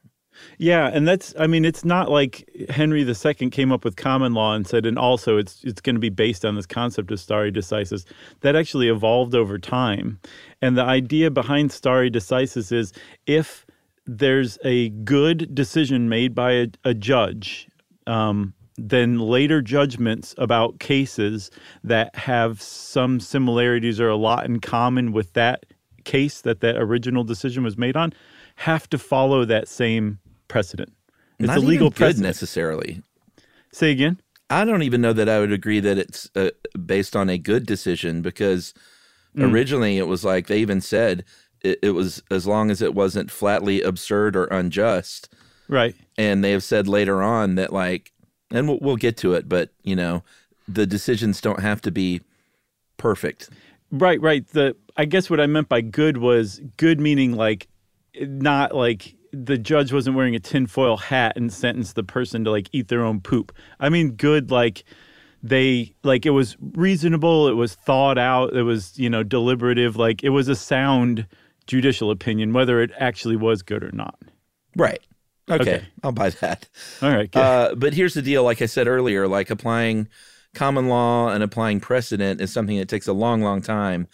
Yeah, 0.57 0.89
and 0.93 1.07
that's 1.07 1.33
I 1.39 1.47
mean 1.47 1.65
it's 1.65 1.85
not 1.85 2.09
like 2.09 2.49
Henry 2.69 3.01
II 3.01 3.49
came 3.49 3.71
up 3.71 3.83
with 3.83 3.95
common 3.95 4.33
law 4.33 4.53
and 4.53 4.67
said 4.67 4.85
and 4.85 4.97
also 4.97 5.37
it's 5.37 5.63
it's 5.63 5.81
going 5.81 5.95
to 5.95 5.99
be 5.99 6.09
based 6.09 6.45
on 6.45 6.55
this 6.55 6.65
concept 6.65 7.11
of 7.11 7.19
stare 7.19 7.51
decisis. 7.51 8.05
That 8.41 8.55
actually 8.55 8.89
evolved 8.89 9.35
over 9.35 9.57
time. 9.57 10.19
And 10.61 10.77
the 10.77 10.83
idea 10.83 11.31
behind 11.31 11.71
stare 11.71 12.09
decisis 12.09 12.71
is 12.71 12.93
if 13.25 13.65
there's 14.05 14.57
a 14.63 14.89
good 14.89 15.53
decision 15.53 16.09
made 16.09 16.33
by 16.33 16.51
a, 16.53 16.67
a 16.83 16.93
judge 16.93 17.67
um, 18.07 18.53
then 18.87 19.19
later 19.19 19.61
judgments 19.61 20.33
about 20.37 20.79
cases 20.79 21.51
that 21.83 22.15
have 22.15 22.61
some 22.61 23.19
similarities 23.19 23.99
or 23.99 24.09
a 24.09 24.15
lot 24.15 24.45
in 24.45 24.59
common 24.59 25.11
with 25.11 25.33
that 25.33 25.65
case 26.05 26.41
that 26.41 26.61
that 26.61 26.77
original 26.77 27.23
decision 27.23 27.63
was 27.63 27.77
made 27.77 27.95
on 27.95 28.13
have 28.55 28.89
to 28.89 28.97
follow 28.97 29.45
that 29.45 29.67
same 29.67 30.19
precedent. 30.49 30.91
It's 31.39 31.47
Not 31.47 31.59
a 31.59 31.61
legal 31.61 31.89
precedent 31.89 32.25
necessarily. 32.25 33.01
Say 33.71 33.91
again. 33.91 34.19
I 34.49 34.65
don't 34.65 34.83
even 34.83 34.99
know 34.99 35.13
that 35.13 35.29
I 35.29 35.39
would 35.39 35.53
agree 35.53 35.79
that 35.79 35.97
it's 35.97 36.29
uh, 36.35 36.49
based 36.85 37.15
on 37.15 37.29
a 37.29 37.37
good 37.37 37.65
decision 37.65 38.21
because 38.21 38.73
mm. 39.35 39.49
originally 39.49 39.97
it 39.97 40.07
was 40.07 40.25
like 40.25 40.47
they 40.47 40.59
even 40.59 40.81
said 40.81 41.23
it, 41.61 41.79
it, 41.81 41.91
was 41.91 42.23
as 42.31 42.47
long 42.47 42.71
as 42.71 42.81
it 42.81 42.95
wasn't 42.95 43.31
flatly 43.31 43.81
absurd 43.81 44.35
or 44.35 44.45
unjust. 44.45 45.29
Right. 45.67 45.95
And 46.17 46.43
they 46.43 46.51
have 46.51 46.63
said 46.63 46.87
later 46.87 47.21
on 47.21 47.55
that 47.55 47.71
like, 47.71 48.11
and 48.51 48.67
we'll, 48.67 48.79
we'll 48.81 48.95
get 48.95 49.17
to 49.17 49.33
it, 49.33 49.47
but 49.47 49.69
you 49.83 49.95
know, 49.95 50.23
the 50.67 50.87
decisions 50.87 51.41
don't 51.41 51.61
have 51.61 51.81
to 51.81 51.91
be 51.91 52.21
perfect. 52.97 53.49
Right. 53.91 54.19
Right. 54.19 54.47
The 54.47 54.75
I 54.97 55.05
guess 55.05 55.29
what 55.29 55.39
I 55.39 55.45
meant 55.45 55.69
by 55.69 55.81
good 55.81 56.17
was 56.17 56.59
good 56.77 56.99
meaning 56.99 57.33
like 57.33 57.67
not 58.19 58.75
like 58.75 59.15
the 59.31 59.57
judge 59.57 59.93
wasn't 59.93 60.15
wearing 60.15 60.35
a 60.35 60.39
tinfoil 60.39 60.97
hat 60.97 61.33
and 61.35 61.51
sentenced 61.51 61.95
the 61.95 62.03
person 62.03 62.43
to 62.43 62.51
like 62.51 62.69
eat 62.71 62.87
their 62.87 63.03
own 63.03 63.19
poop. 63.21 63.55
I 63.79 63.89
mean, 63.89 64.11
good 64.11 64.51
like 64.51 64.83
they 65.41 65.93
like 66.03 66.25
it 66.25 66.31
was 66.31 66.57
reasonable, 66.59 67.47
it 67.47 67.53
was 67.53 67.75
thought 67.75 68.17
out, 68.17 68.53
it 68.53 68.63
was 68.63 68.97
you 68.97 69.09
know 69.09 69.23
deliberative, 69.23 69.95
like 69.95 70.23
it 70.23 70.29
was 70.29 70.47
a 70.47 70.55
sound 70.55 71.27
judicial 71.67 72.11
opinion, 72.11 72.53
whether 72.53 72.81
it 72.81 72.91
actually 72.97 73.35
was 73.35 73.61
good 73.61 73.83
or 73.83 73.91
not. 73.91 74.19
Right. 74.75 75.01
Okay, 75.49 75.61
okay. 75.61 75.87
I'll 76.03 76.11
buy 76.11 76.29
that. 76.29 76.67
All 77.01 77.09
right. 77.09 77.35
Uh, 77.35 77.73
but 77.75 77.93
here's 77.93 78.13
the 78.13 78.21
deal: 78.21 78.43
like 78.43 78.61
I 78.61 78.67
said 78.67 78.87
earlier, 78.87 79.27
like 79.27 79.49
applying 79.49 80.07
common 80.53 80.87
law 80.87 81.29
and 81.29 81.43
applying 81.43 81.79
precedent 81.79 82.41
is 82.41 82.51
something 82.51 82.77
that 82.77 82.89
takes 82.89 83.07
a 83.07 83.13
long, 83.13 83.41
long 83.41 83.61
time 83.61 84.07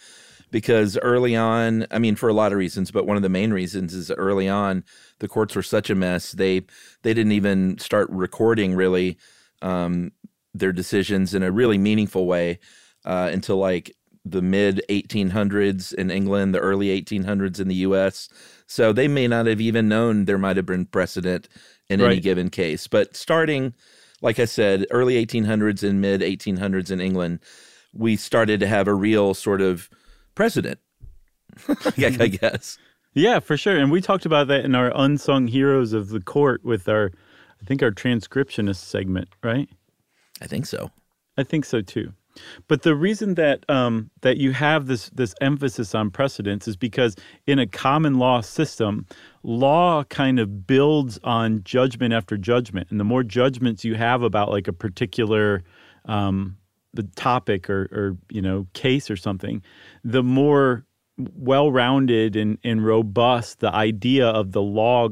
because 0.50 0.96
early 0.98 1.34
on, 1.34 1.86
I 1.90 1.98
mean, 1.98 2.16
for 2.16 2.28
a 2.28 2.32
lot 2.32 2.52
of 2.52 2.58
reasons, 2.58 2.90
but 2.90 3.06
one 3.06 3.16
of 3.16 3.22
the 3.22 3.28
main 3.28 3.52
reasons 3.52 3.94
is 3.94 4.10
early 4.10 4.48
on, 4.48 4.84
the 5.18 5.28
courts 5.28 5.54
were 5.54 5.62
such 5.62 5.90
a 5.90 5.94
mess. 5.94 6.32
They 6.32 6.62
they 7.02 7.14
didn't 7.14 7.32
even 7.32 7.78
start 7.78 8.08
recording 8.10 8.74
really 8.74 9.18
um, 9.62 10.12
their 10.54 10.72
decisions 10.72 11.34
in 11.34 11.42
a 11.42 11.50
really 11.50 11.78
meaningful 11.78 12.26
way 12.26 12.58
uh, 13.04 13.30
until 13.32 13.56
like 13.56 13.94
the 14.24 14.42
mid 14.42 14.82
1800s 14.88 15.94
in 15.94 16.10
England, 16.10 16.54
the 16.54 16.58
early 16.58 16.88
1800s 17.00 17.60
in 17.60 17.68
the 17.68 17.76
US. 17.76 18.28
So 18.66 18.92
they 18.92 19.08
may 19.08 19.28
not 19.28 19.46
have 19.46 19.60
even 19.60 19.88
known 19.88 20.24
there 20.24 20.38
might 20.38 20.56
have 20.56 20.66
been 20.66 20.86
precedent 20.86 21.48
in 21.88 22.00
any 22.00 22.20
given 22.20 22.50
case. 22.50 22.88
But 22.88 23.16
starting, 23.16 23.72
like 24.20 24.40
I 24.40 24.44
said, 24.44 24.86
early 24.90 25.24
1800s 25.24 25.88
and 25.88 26.00
mid 26.00 26.20
1800s 26.20 26.90
in 26.90 27.00
England, 27.00 27.40
we 27.94 28.16
started 28.16 28.60
to 28.60 28.66
have 28.66 28.88
a 28.88 28.94
real 28.94 29.32
sort 29.34 29.60
of 29.60 29.88
precedent, 30.34 30.80
yeah, 31.96 32.08
I 32.20 32.26
guess. 32.26 32.78
Yeah, 33.16 33.40
for 33.40 33.56
sure. 33.56 33.78
And 33.78 33.90
we 33.90 34.02
talked 34.02 34.26
about 34.26 34.46
that 34.48 34.66
in 34.66 34.74
our 34.74 34.92
unsung 34.94 35.46
heroes 35.46 35.94
of 35.94 36.10
the 36.10 36.20
court 36.20 36.62
with 36.62 36.86
our, 36.86 37.10
I 37.62 37.64
think 37.64 37.82
our 37.82 37.90
transcriptionist 37.90 38.76
segment, 38.76 39.30
right? 39.42 39.70
I 40.42 40.46
think 40.46 40.66
so. 40.66 40.90
I 41.38 41.42
think 41.42 41.64
so 41.64 41.80
too. 41.80 42.12
But 42.68 42.82
the 42.82 42.94
reason 42.94 43.36
that 43.36 43.64
um, 43.70 44.10
that 44.20 44.36
you 44.36 44.52
have 44.52 44.86
this 44.86 45.08
this 45.08 45.34
emphasis 45.40 45.94
on 45.94 46.10
precedents 46.10 46.68
is 46.68 46.76
because 46.76 47.16
in 47.46 47.58
a 47.58 47.66
common 47.66 48.18
law 48.18 48.42
system, 48.42 49.06
law 49.42 50.04
kind 50.04 50.38
of 50.38 50.66
builds 50.66 51.18
on 51.24 51.62
judgment 51.64 52.12
after 52.12 52.36
judgment, 52.36 52.88
and 52.90 53.00
the 53.00 53.04
more 53.04 53.22
judgments 53.22 53.86
you 53.86 53.94
have 53.94 54.20
about 54.20 54.50
like 54.50 54.68
a 54.68 54.74
particular 54.74 55.64
um, 56.04 56.58
the 56.92 57.04
topic 57.16 57.70
or, 57.70 57.88
or 57.90 58.18
you 58.28 58.42
know 58.42 58.66
case 58.74 59.10
or 59.10 59.16
something, 59.16 59.62
the 60.04 60.22
more 60.22 60.84
well-rounded 61.18 62.36
and, 62.36 62.58
and 62.62 62.84
robust 62.84 63.60
the 63.60 63.72
idea 63.72 64.26
of 64.26 64.52
the 64.52 64.62
law 64.62 65.08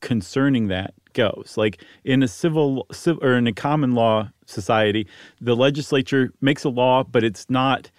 concerning 0.00 0.68
that 0.68 0.94
goes. 1.12 1.54
Like 1.56 1.82
in 2.04 2.22
a 2.22 2.28
civil, 2.28 2.86
civ 2.92 3.18
or 3.22 3.34
in 3.34 3.46
a 3.46 3.52
common 3.52 3.94
law 3.94 4.30
society, 4.46 5.06
the 5.40 5.56
legislature 5.56 6.32
makes 6.40 6.64
a 6.64 6.68
law, 6.68 7.04
but 7.04 7.24
it's 7.24 7.48
not, 7.48 7.90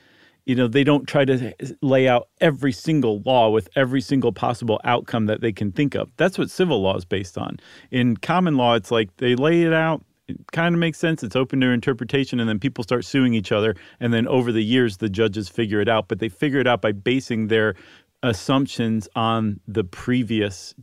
you 0.46 0.56
know, 0.56 0.68
they 0.68 0.84
don't 0.84 1.08
try 1.08 1.26
to 1.26 1.54
lay 1.82 2.08
out 2.08 2.28
every 2.42 2.72
single 2.72 3.22
law 3.26 3.50
with 3.50 3.70
every 3.76 4.02
single 4.02 4.34
possible 4.34 4.80
outcome 4.84 5.26
that 5.28 5.42
they 5.42 5.52
can 5.52 5.72
think 5.72 5.96
of. 5.96 6.12
That's 6.18 6.38
what 6.38 6.50
civil 6.50 6.82
law 6.82 6.98
is 6.98 7.06
based 7.06 7.38
on. 7.38 7.60
In 7.92 8.18
common 8.18 8.58
law, 8.58 8.76
it's 8.76 8.92
like 8.92 9.16
they 9.18 9.36
lay 9.36 9.64
it 9.64 9.74
out. 9.74 10.04
It 10.28 10.38
kind 10.54 10.74
of 10.74 10.80
makes 10.80 10.98
sense. 11.00 11.22
It's 11.24 11.36
open 11.36 11.60
to 11.62 11.68
interpretation, 11.68 12.40
and 12.40 12.48
then 12.48 12.60
people 12.60 12.84
start 12.84 13.04
suing 13.06 13.34
each 13.34 13.52
other. 13.52 13.76
And 14.00 14.14
then 14.14 14.28
over 14.28 14.52
the 14.52 14.64
years, 14.64 14.98
the 14.98 15.10
judges 15.10 15.50
figure 15.50 15.82
it 15.82 15.90
out. 15.90 16.08
But 16.08 16.20
they 16.20 16.30
figure 16.30 16.60
it 16.60 16.68
out 16.68 16.82
by 16.82 16.94
basing 16.94 17.48
their 17.48 17.76
assumptions 18.22 19.10
on 19.16 19.60
the 19.68 19.84
previous 19.84 20.74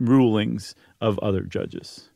rulings 0.00 0.74
of 1.00 1.18
other 1.20 1.42
judges. 1.42 2.10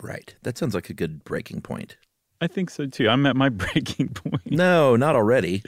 Right. 0.00 0.34
That 0.42 0.56
sounds 0.58 0.74
like 0.74 0.90
a 0.90 0.94
good 0.94 1.24
breaking 1.24 1.62
point. 1.62 1.96
I 2.40 2.46
think 2.46 2.70
so 2.70 2.86
too. 2.86 3.08
I'm 3.08 3.26
at 3.26 3.34
my 3.34 3.48
breaking 3.50 4.08
point. 4.10 4.50
No, 4.52 4.94
not 4.94 5.16
already. 5.16 5.62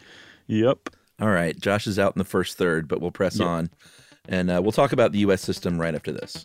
Yep. 0.46 0.90
All 1.20 1.30
right. 1.30 1.58
Josh 1.58 1.86
is 1.86 1.98
out 1.98 2.14
in 2.14 2.18
the 2.18 2.24
first 2.24 2.56
third, 2.58 2.86
but 2.86 3.00
we'll 3.00 3.10
press 3.10 3.38
Yep. 3.38 3.48
on. 3.48 3.70
And 4.28 4.50
uh, 4.50 4.60
we'll 4.62 4.72
talk 4.72 4.92
about 4.92 5.12
the 5.12 5.18
U.S. 5.20 5.40
system 5.40 5.80
right 5.80 5.94
after 5.94 6.12
this. 6.12 6.44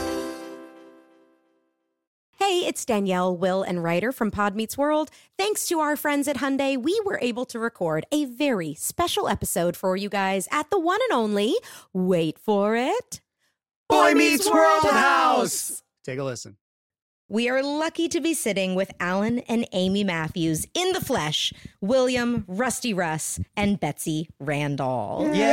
Hey, 2.41 2.65
it's 2.65 2.83
Danielle, 2.85 3.37
Will, 3.37 3.61
and 3.61 3.83
Rider 3.83 4.11
from 4.11 4.31
Pod 4.31 4.55
Meets 4.55 4.75
World. 4.75 5.11
Thanks 5.37 5.67
to 5.67 5.79
our 5.79 5.95
friends 5.95 6.27
at 6.27 6.37
Hyundai, 6.37 6.75
we 6.75 6.99
were 7.05 7.19
able 7.21 7.45
to 7.45 7.59
record 7.59 8.03
a 8.11 8.25
very 8.25 8.73
special 8.73 9.27
episode 9.27 9.77
for 9.77 9.95
you 9.95 10.09
guys 10.09 10.47
at 10.51 10.71
the 10.71 10.79
one 10.79 10.97
and 11.07 11.19
only, 11.19 11.53
wait 11.93 12.39
for 12.39 12.75
it, 12.75 13.21
Boy 13.87 14.15
Meets 14.15 14.49
World 14.49 14.85
House. 14.85 15.83
Take 16.03 16.17
a 16.17 16.23
listen. 16.23 16.57
We 17.29 17.47
are 17.47 17.61
lucky 17.61 18.07
to 18.07 18.19
be 18.19 18.33
sitting 18.33 18.73
with 18.73 18.91
Alan 18.99 19.39
and 19.41 19.67
Amy 19.71 20.03
Matthews 20.03 20.65
in 20.73 20.93
the 20.93 21.01
flesh, 21.01 21.53
William, 21.79 22.43
Rusty 22.47 22.91
Russ, 22.91 23.39
and 23.55 23.79
Betsy 23.79 24.29
Randle. 24.39 25.29
Yay! 25.31 25.43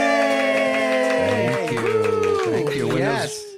Thank 1.44 1.70
you. 1.70 2.44
Thank 2.46 2.74
you. 2.74 2.88
When, 2.88 2.96
Yes. 2.96 3.57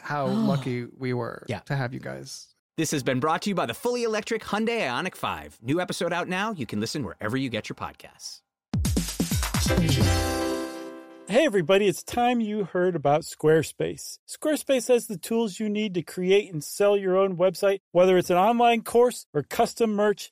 how 0.01 0.25
lucky 0.51 0.85
we 0.97 1.13
were 1.13 1.45
Yeah. 1.47 1.59
to 1.61 1.75
have 1.75 1.93
you 1.93 1.99
guys. 1.99 2.47
This 2.77 2.91
has 2.91 3.03
been 3.03 3.19
brought 3.19 3.43
to 3.43 3.49
you 3.49 3.55
by 3.55 3.65
the 3.65 3.73
fully 3.73 4.03
electric 4.03 4.43
Hyundai 4.43 4.81
IONIQ 4.87 5.15
5. 5.15 5.59
New 5.61 5.79
episode 5.81 6.13
out 6.13 6.27
now. 6.27 6.51
You 6.53 6.65
can 6.65 6.79
listen 6.79 7.03
wherever 7.03 7.37
you 7.37 7.49
get 7.49 7.69
your 7.69 7.75
podcasts. 7.75 8.41
Hey, 11.27 11.45
everybody, 11.45 11.87
it's 11.87 12.03
time 12.03 12.41
you 12.41 12.65
heard 12.65 12.93
about 12.95 13.21
Squarespace. 13.21 14.17
Squarespace 14.27 14.89
has 14.89 15.07
the 15.07 15.15
tools 15.17 15.59
you 15.61 15.69
need 15.69 15.93
to 15.93 16.01
create 16.01 16.51
and 16.51 16.61
sell 16.61 16.97
your 16.97 17.15
own 17.17 17.37
website, 17.37 17.79
whether 17.93 18.17
it's 18.17 18.29
an 18.29 18.35
online 18.37 18.81
course 18.81 19.25
or 19.33 19.43
custom 19.43 19.91
merch. 19.93 20.31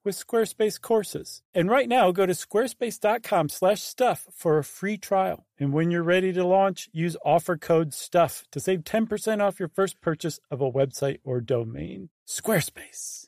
with 0.03 0.15
Squarespace 0.15 0.79
courses. 0.79 1.41
And 1.53 1.69
right 1.69 1.87
now, 1.87 2.11
go 2.11 2.25
to 2.25 2.33
squarespace.com 2.33 3.49
slash 3.49 3.81
stuff 3.81 4.27
for 4.33 4.57
a 4.57 4.63
free 4.63 4.97
trial. 4.97 5.45
And 5.59 5.73
when 5.73 5.91
you're 5.91 6.03
ready 6.03 6.33
to 6.33 6.45
launch, 6.45 6.89
use 6.91 7.15
offer 7.23 7.57
code 7.57 7.93
STUFF 7.93 8.45
to 8.51 8.59
save 8.59 8.83
10% 8.83 9.41
off 9.41 9.59
your 9.59 9.69
first 9.69 10.01
purchase 10.01 10.39
of 10.49 10.61
a 10.61 10.71
website 10.71 11.19
or 11.23 11.41
domain. 11.41 12.09
Squarespace. 12.27 13.25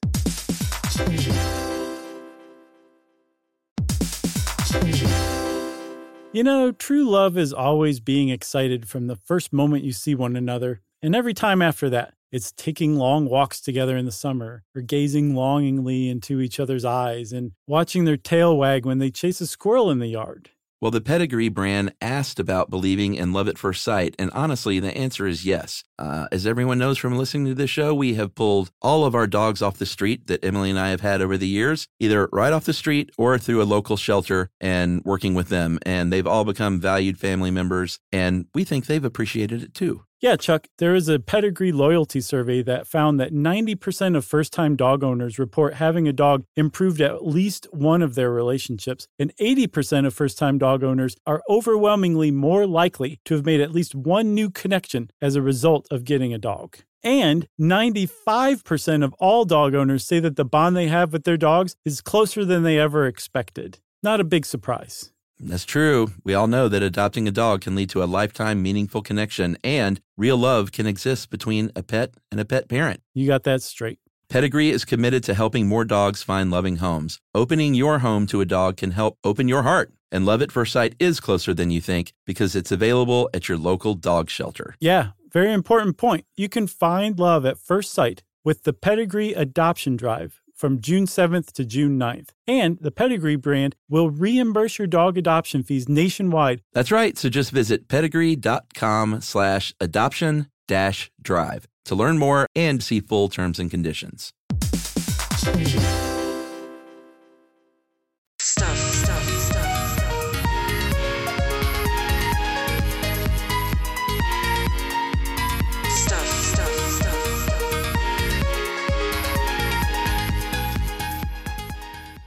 You 6.34 6.44
know, 6.44 6.72
true 6.72 7.08
love 7.08 7.38
is 7.38 7.54
always 7.54 8.00
being 8.00 8.30
excited 8.30 8.88
from 8.88 9.08
the 9.08 9.16
first 9.16 9.54
moment 9.54 9.84
you 9.84 9.92
see 9.92 10.16
one 10.16 10.36
another 10.36 10.82
And 11.04 11.16
every 11.16 11.34
time 11.34 11.62
after 11.62 11.90
that, 11.90 12.14
it's 12.34 12.52
taking 12.52 12.98
long 12.98 13.30
walks 13.30 13.62
together 13.62 13.96
in 13.96 14.06
the 14.06 14.12
summer, 14.12 14.64
or 14.76 14.82
gazing 14.82 15.36
longingly 15.36 16.10
into 16.10 16.42
each 16.42 16.60
other's 16.60 16.84
eyes 16.84 17.32
and 17.32 17.52
watching 17.68 18.06
their 18.06 18.18
tail 18.18 18.58
wag 18.58 18.86
when 18.86 18.98
they 18.98 19.12
chase 19.12 19.40
a 19.40 19.48
squirrel 19.48 19.92
in 19.92 20.00
the 20.00 20.08
yard. 20.08 20.50
Well, 20.82 20.92
the 20.92 21.00
Pedigree 21.00 21.48
brand 21.48 21.94
asked 22.02 22.42
about 22.42 22.70
believing 22.70 23.16
in 23.16 23.32
love 23.32 23.48
at 23.48 23.58
first 23.58 23.84
sight, 23.84 24.16
and 24.20 24.30
honestly, 24.32 24.80
the 24.80 24.98
answer 24.98 25.26
is 25.26 25.46
yes. 25.46 25.84
Uh, 25.98 26.28
as 26.30 26.46
everyone 26.46 26.78
knows 26.78 26.98
from 26.98 27.18
listening 27.18 27.46
to 27.46 27.56
this 27.56 27.70
show, 27.70 27.94
we 27.94 28.16
have 28.16 28.36
pulled 28.36 28.70
all 28.82 29.06
of 29.06 29.16
our 29.16 29.26
dogs 29.26 29.62
off 29.62 29.78
the 29.78 29.86
street 29.86 30.28
that 30.28 30.44
Emily 30.44 30.72
and 30.72 30.78
I 30.78 30.90
have 30.90 31.00
had 31.00 31.22
over 31.22 31.38
the 31.38 31.48
years, 31.48 31.88
either 32.02 32.28
right 32.34 32.52
off 32.52 32.66
the 32.66 32.74
street 32.74 33.12
or 33.18 33.38
through 33.38 33.62
a 33.62 33.64
local 33.64 33.96
shelter 33.96 34.50
and 34.60 35.02
working 35.06 35.36
with 35.36 35.48
them. 35.48 35.80
And 35.86 36.12
they've 36.12 36.28
all 36.28 36.44
become 36.44 36.82
valued 36.82 37.18
family 37.18 37.52
members, 37.52 38.00
and 38.12 38.48
we 38.54 38.66
think 38.66 38.88
they've 38.88 39.06
appreciated 39.06 39.64
it 39.64 39.74
too. 39.74 40.04
Yeah, 40.24 40.38
Chuck, 40.38 40.68
there 40.78 40.96
is 40.96 41.10
a 41.10 41.20
pedigree 41.20 41.74
loyalty 41.74 42.22
survey 42.22 42.62
that 42.64 42.88
found 42.88 43.20
that 43.20 43.34
90% 43.34 44.16
of 44.16 44.24
first 44.24 44.54
time 44.54 44.78
dog 44.78 45.04
owners 45.04 45.38
report 45.38 45.74
having 45.74 46.08
a 46.08 46.14
dog 46.14 46.46
improved 46.56 47.02
at 47.02 47.28
least 47.28 47.68
one 47.74 48.02
of 48.02 48.16
their 48.16 48.32
relationships, 48.32 49.06
and 49.20 49.36
80% 49.36 50.08
of 50.08 50.14
first 50.14 50.38
time 50.38 50.58
dog 50.58 50.82
owners 50.82 51.18
are 51.28 51.44
overwhelmingly 51.50 52.32
more 52.32 52.66
likely 52.66 53.20
to 53.26 53.34
have 53.34 53.46
made 53.46 53.60
at 53.60 53.74
least 53.74 53.96
one 53.96 54.34
new 54.34 54.50
connection 54.50 55.12
as 55.22 55.36
a 55.36 55.42
result 55.42 55.90
of 55.92 56.06
getting 56.06 56.34
a 56.34 56.38
dog. 56.38 56.78
And 57.04 57.50
95% 57.60 59.04
of 59.04 59.14
all 59.20 59.44
dog 59.44 59.76
owners 59.76 60.06
say 60.06 60.22
that 60.22 60.38
the 60.38 60.46
bond 60.46 60.78
they 60.78 60.88
have 60.88 61.12
with 61.12 61.26
their 61.26 61.36
dogs 61.36 61.76
is 61.84 62.00
closer 62.00 62.46
than 62.46 62.64
they 62.64 62.80
ever 62.80 63.08
expected. 63.08 63.80
Not 64.02 64.22
a 64.22 64.24
big 64.24 64.46
surprise. 64.46 65.13
That's 65.50 65.66
true. 65.66 66.12
We 66.24 66.34
all 66.34 66.48
know 66.48 66.68
that 66.68 66.82
adopting 66.82 67.28
a 67.28 67.32
dog 67.32 67.62
can 67.62 67.76
lead 67.76 67.90
to 67.92 68.04
a 68.04 68.06
lifetime 68.06 68.62
meaningful 68.62 69.02
connection, 69.02 69.58
and 69.64 70.00
real 70.18 70.38
love 70.38 70.72
can 70.72 70.88
exist 70.88 71.30
between 71.30 71.72
a 71.76 71.84
pet 71.84 72.14
and 72.32 72.40
a 72.40 72.46
pet 72.46 72.70
parent. 72.70 73.02
You 73.14 73.28
got 73.28 73.44
that 73.44 73.62
straight. 73.62 74.00
Pedigree 74.30 74.70
is 74.70 74.86
committed 74.86 75.24
to 75.26 75.34
helping 75.34 75.68
more 75.68 75.86
dogs 75.86 76.24
find 76.24 76.50
loving 76.50 76.78
homes. 76.78 77.20
Opening 77.36 77.76
your 77.76 78.00
home 78.00 78.26
to 78.28 78.42
a 78.42 78.46
dog 78.46 78.78
can 78.78 78.92
help 78.92 79.18
open 79.24 79.48
your 79.48 79.64
heart. 79.64 79.92
And 80.12 80.26
Love 80.26 80.42
at 80.42 80.52
First 80.52 80.72
Sight 80.72 80.96
is 81.00 81.20
closer 81.20 81.54
than 81.54 81.72
you 81.72 81.82
think 81.82 82.14
because 82.26 82.56
it's 82.56 82.72
available 82.72 83.30
at 83.34 83.50
your 83.50 83.58
local 83.58 83.96
dog 83.96 84.30
shelter. 84.30 84.76
Yeah, 84.80 85.10
very 85.32 85.52
important 85.52 85.98
point. 85.98 86.26
You 86.36 86.50
can 86.50 86.68
find 86.68 87.20
love 87.20 87.46
at 87.46 87.58
first 87.58 87.92
sight 87.92 88.24
with 88.44 88.64
the 88.64 88.74
Pedigree 88.74 89.34
Adoption 89.34 89.96
Drive 89.96 90.43
from 90.64 90.80
June 90.80 91.06
7th 91.06 91.52
to 91.52 91.66
June 91.66 92.00
9th. 92.00 92.30
And 92.48 92.78
the 92.80 92.90
Pedigree 92.90 93.36
brand 93.36 93.76
will 93.90 94.10
reimburse 94.10 94.80
your 94.80 94.88
dog 94.88 95.18
adoption 95.18 95.62
fees 95.62 95.90
nationwide. 95.90 96.62
That's 96.72 96.90
right. 96.90 97.18
So 97.18 97.28
just 97.28 97.52
visit 97.52 97.90
pedigree.com 97.90 99.20
slash 99.20 99.74
adoption 99.82 100.48
dash 100.66 101.12
drive 101.22 101.68
to 101.84 101.96
learn 101.96 102.18
more 102.18 102.48
and 102.56 102.82
see 102.82 103.02
full 103.02 103.28
terms 103.28 103.60
and 103.60 103.70
conditions. 103.70 104.32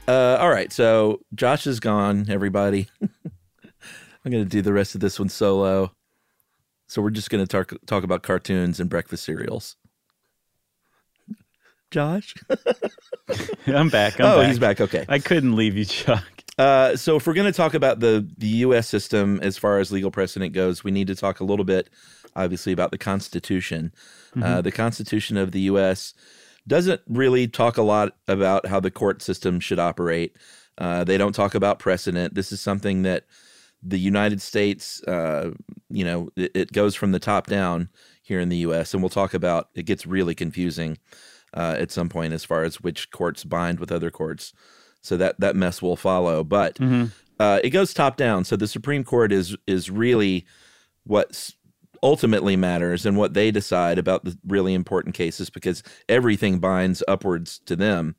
Uh, 0.09 0.39
all 0.41 0.51
right, 0.51 0.73
so 0.73 1.21
Josh 1.35 1.67
is 1.67 1.81
gone. 1.81 2.27
Everybody, 2.29 2.89
I'm 3.03 4.31
going 4.31 4.45
to 4.45 4.49
do 4.49 4.63
the 4.63 4.73
rest 4.73 4.95
of 4.95 5.01
this 5.01 5.19
one 5.19 5.29
solo. 5.29 5.93
So 6.87 7.03
we're 7.03 7.11
just 7.11 7.29
going 7.29 7.45
to 7.45 7.49
talk 7.49 7.73
talk 7.87 8.05
about 8.05 8.23
cartoons 8.23 8.79
and 8.79 8.89
breakfast 8.89 9.25
cereals. 9.25 9.75
Josh, 11.91 12.35
I'm 13.67 13.89
back. 13.89 14.21
I'm 14.21 14.27
oh, 14.27 14.41
back. 14.41 14.49
he's 14.49 14.59
back. 14.61 14.81
Okay. 14.81 15.05
I 15.09 15.19
couldn't 15.19 15.57
leave 15.57 15.77
you, 15.77 15.85
Chuck. 15.85 16.25
Uh, 16.57 16.97
so 16.97 17.17
if 17.17 17.27
we're 17.27 17.35
going 17.35 17.52
to 17.52 17.57
talk 17.57 17.75
about 17.75 17.99
the 17.99 18.28
the 18.39 18.47
U.S. 18.47 18.89
system 18.89 19.41
as 19.43 19.59
far 19.59 19.80
as 19.80 19.91
legal 19.91 20.13
precedent 20.13 20.52
goes, 20.52 20.85
we 20.85 20.93
need 20.93 21.09
to 21.09 21.17
talk 21.17 21.41
a 21.41 21.45
little 21.45 21.65
bit, 21.65 21.91
obviously, 22.37 22.73
about 22.73 22.93
the 22.93 22.99
Constitution. 22.99 23.93
Uh, 24.41 24.61
the 24.61 24.71
Constitution 24.71 25.39
of 25.39 25.52
the 25.52 25.61
U.S. 25.63 26.13
doesn't 26.67 27.00
really 27.09 27.47
talk 27.49 27.76
a 27.76 27.83
lot 27.83 28.17
about 28.29 28.67
how 28.67 28.81
the 28.81 28.91
court 28.91 29.23
system 29.23 29.61
should 29.61 29.79
operate. 29.79 30.37
Uh, 30.79 31.05
they 31.05 31.17
don't 31.17 31.35
talk 31.35 31.55
about 31.55 31.79
precedent. 31.79 32.35
This 32.35 32.52
is 32.52 32.61
something 32.61 33.02
that 33.02 33.25
the 33.83 33.99
United 33.99 34.43
States, 34.43 35.02
uh, 35.05 35.52
you 35.89 36.05
know, 36.05 36.31
it, 36.37 36.50
it 36.55 36.73
goes 36.73 36.95
from 36.95 37.13
the 37.13 37.19
top 37.19 37.47
down 37.47 37.89
here 38.23 38.41
in 38.41 38.49
the 38.49 38.57
U.S. 38.59 38.93
And 38.93 39.02
we'll 39.02 39.11
talk 39.11 39.33
about 39.35 39.69
it 39.75 39.85
gets 39.85 40.07
really 40.07 40.35
confusing 40.35 40.99
uh, 41.55 41.76
at 41.79 41.93
some 41.93 42.09
point 42.09 42.33
as 42.33 42.45
far 42.45 42.65
as 42.65 42.81
which 42.81 43.11
courts 43.11 43.45
bind 43.45 43.79
with 43.79 43.93
other 43.93 44.11
courts. 44.11 44.52
So 45.02 45.17
that 45.19 45.39
that 45.39 45.55
mess 45.55 45.81
will 45.81 45.97
follow. 45.97 46.43
But 46.43 46.79
uh, 47.39 47.61
it 47.63 47.71
goes 47.71 47.95
top 47.95 48.17
down. 48.17 48.45
So 48.45 48.57
the 48.57 48.67
Supreme 48.67 49.05
Court 49.05 49.31
is 49.33 49.57
is 49.67 49.89
really 49.89 50.47
what 51.05 51.52
ultimately 52.06 52.54
matters 52.54 53.04
and 53.04 53.16
what 53.16 53.34
they 53.34 53.50
decide 53.50 53.99
about 53.99 54.25
the 54.25 54.38
really 54.47 54.75
important 54.75 55.12
cases 55.12 55.50
because 55.50 55.82
everything 56.08 56.60
binds 56.60 57.02
upwards 57.08 57.58
to 57.66 57.75
them. 57.75 58.14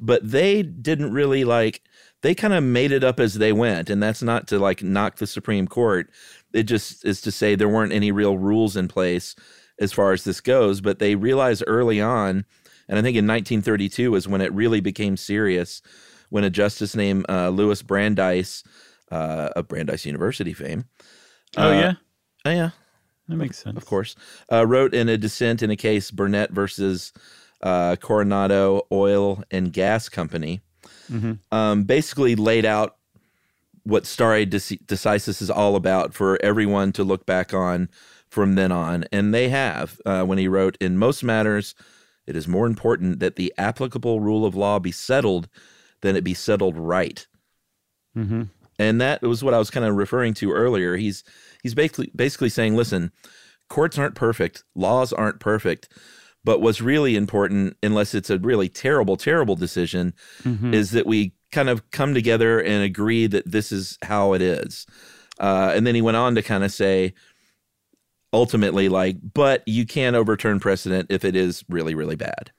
But 0.00 0.30
they 0.30 0.62
didn't 0.62 1.12
really 1.12 1.42
like 1.42 1.82
they 2.22 2.36
kind 2.36 2.54
of 2.54 2.62
made 2.62 2.92
it 2.92 3.02
up 3.02 3.18
as 3.18 3.34
they 3.34 3.52
went 3.52 3.90
and 3.90 4.00
that's 4.00 4.22
not 4.22 4.46
to 4.46 4.60
like 4.60 4.84
knock 4.84 5.16
the 5.16 5.26
Supreme 5.26 5.66
Court. 5.66 6.08
It 6.52 6.64
just 6.64 7.04
is 7.04 7.20
to 7.22 7.32
say 7.32 7.56
there 7.56 7.68
weren't 7.68 7.92
any 7.92 8.12
real 8.12 8.38
rules 8.38 8.76
in 8.76 8.86
place 8.86 9.34
as 9.80 9.92
far 9.92 10.12
as 10.12 10.22
this 10.22 10.40
goes, 10.40 10.80
but 10.80 11.00
they 11.00 11.16
realized 11.16 11.64
early 11.66 12.00
on 12.00 12.44
and 12.88 12.96
I 12.96 13.02
think 13.02 13.16
in 13.16 13.26
1932 13.26 14.14
is 14.14 14.28
when 14.28 14.40
it 14.40 14.52
really 14.52 14.80
became 14.80 15.16
serious 15.16 15.82
when 16.28 16.44
a 16.44 16.50
justice 16.50 16.94
named 16.94 17.26
uh, 17.28 17.48
Louis 17.48 17.82
Brandeis 17.82 18.62
uh, 19.10 19.50
of 19.56 19.66
Brandeis 19.66 20.06
University 20.06 20.52
fame. 20.52 20.84
Oh 21.56 21.70
uh, 21.70 21.72
yeah, 21.72 21.92
Oh 22.44 22.50
yeah, 22.50 22.70
that 23.30 23.36
makes 23.36 23.58
sense. 23.58 23.76
of 23.76 23.86
course, 23.86 24.16
uh, 24.52 24.66
wrote 24.66 24.94
in 24.94 25.08
a 25.08 25.16
dissent 25.16 25.62
in 25.62 25.70
a 25.70 25.76
case 25.76 26.10
Burnet 26.10 26.50
versus 26.50 27.12
uh, 27.62 27.96
Coronado 27.96 28.86
Oil 28.92 29.42
and 29.50 29.72
Gas 29.72 30.08
Company, 30.08 30.60
um, 31.50 31.84
basically 31.84 32.36
laid 32.36 32.64
out 32.64 32.96
what 33.82 34.06
stare 34.06 34.46
deci- 34.46 34.84
decisis 34.86 35.42
is 35.42 35.50
all 35.50 35.74
about 35.76 36.14
for 36.14 36.38
everyone 36.42 36.92
to 36.92 37.02
look 37.04 37.26
back 37.26 37.52
on 37.52 37.88
from 38.28 38.54
then 38.54 38.70
on. 38.70 39.04
And 39.10 39.34
they 39.34 39.48
have, 39.48 40.00
uh, 40.06 40.24
when 40.24 40.38
he 40.38 40.46
wrote, 40.48 40.76
In 40.80 40.96
most 40.96 41.24
matters, 41.24 41.74
it 42.26 42.36
is 42.36 42.46
more 42.46 42.66
important 42.66 43.18
that 43.20 43.36
the 43.36 43.52
applicable 43.58 44.20
rule 44.20 44.46
of 44.46 44.54
law 44.54 44.78
be 44.78 44.92
settled 44.92 45.48
than 46.02 46.14
it 46.16 46.22
be 46.22 46.34
settled 46.34 46.76
right. 46.76 47.26
And 48.80 48.98
that 49.00 49.20
was 49.20 49.44
what 49.44 49.52
I 49.52 49.58
was 49.58 49.70
kind 49.70 49.84
of 49.84 49.94
referring 49.94 50.32
to 50.34 50.52
earlier. 50.52 50.96
He's 50.96 51.22
he's 51.62 51.74
basically 51.74 52.10
basically 52.16 52.48
saying, 52.48 52.76
listen, 52.76 53.12
courts 53.68 53.98
aren't 53.98 54.14
perfect, 54.14 54.64
laws 54.74 55.12
aren't 55.12 55.38
perfect, 55.38 55.90
but 56.44 56.62
what's 56.62 56.80
really 56.80 57.14
important, 57.14 57.76
unless 57.82 58.14
it's 58.14 58.30
a 58.30 58.38
really 58.38 58.70
terrible, 58.70 59.18
terrible 59.18 59.54
decision, 59.54 60.14
is 60.72 60.92
that 60.92 61.06
we 61.06 61.34
kind 61.52 61.68
of 61.68 61.90
come 61.90 62.14
together 62.14 62.58
and 62.58 62.82
agree 62.82 63.26
that 63.26 63.50
this 63.50 63.70
is 63.70 63.98
how 64.02 64.32
it 64.32 64.40
is. 64.40 64.86
Uh, 65.38 65.72
and 65.74 65.86
then 65.86 65.94
he 65.94 66.00
went 66.02 66.16
on 66.16 66.34
to 66.34 66.42
kind 66.42 66.64
of 66.64 66.72
say, 66.72 67.12
ultimately, 68.32 68.88
like, 68.88 69.16
but 69.34 69.62
you 69.66 69.84
can 69.84 70.14
overturn 70.14 70.58
precedent 70.58 71.06
if 71.10 71.24
it 71.24 71.36
is 71.36 71.64
really, 71.68 71.94
really 71.94 72.16
bad. 72.16 72.50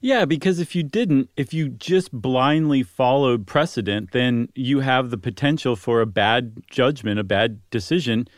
Yeah, 0.00 0.24
because 0.24 0.58
if 0.58 0.74
you 0.74 0.82
didn't, 0.82 1.30
if 1.36 1.52
you 1.52 1.68
just 1.68 2.12
blindly 2.12 2.82
followed 2.82 3.46
precedent, 3.46 4.12
then 4.12 4.48
you 4.54 4.80
have 4.80 5.10
the 5.10 5.18
potential 5.18 5.76
for 5.76 6.00
a 6.00 6.06
bad 6.06 6.62
judgment, 6.70 7.18
a 7.18 7.24
bad 7.24 7.60
decision 7.70 8.28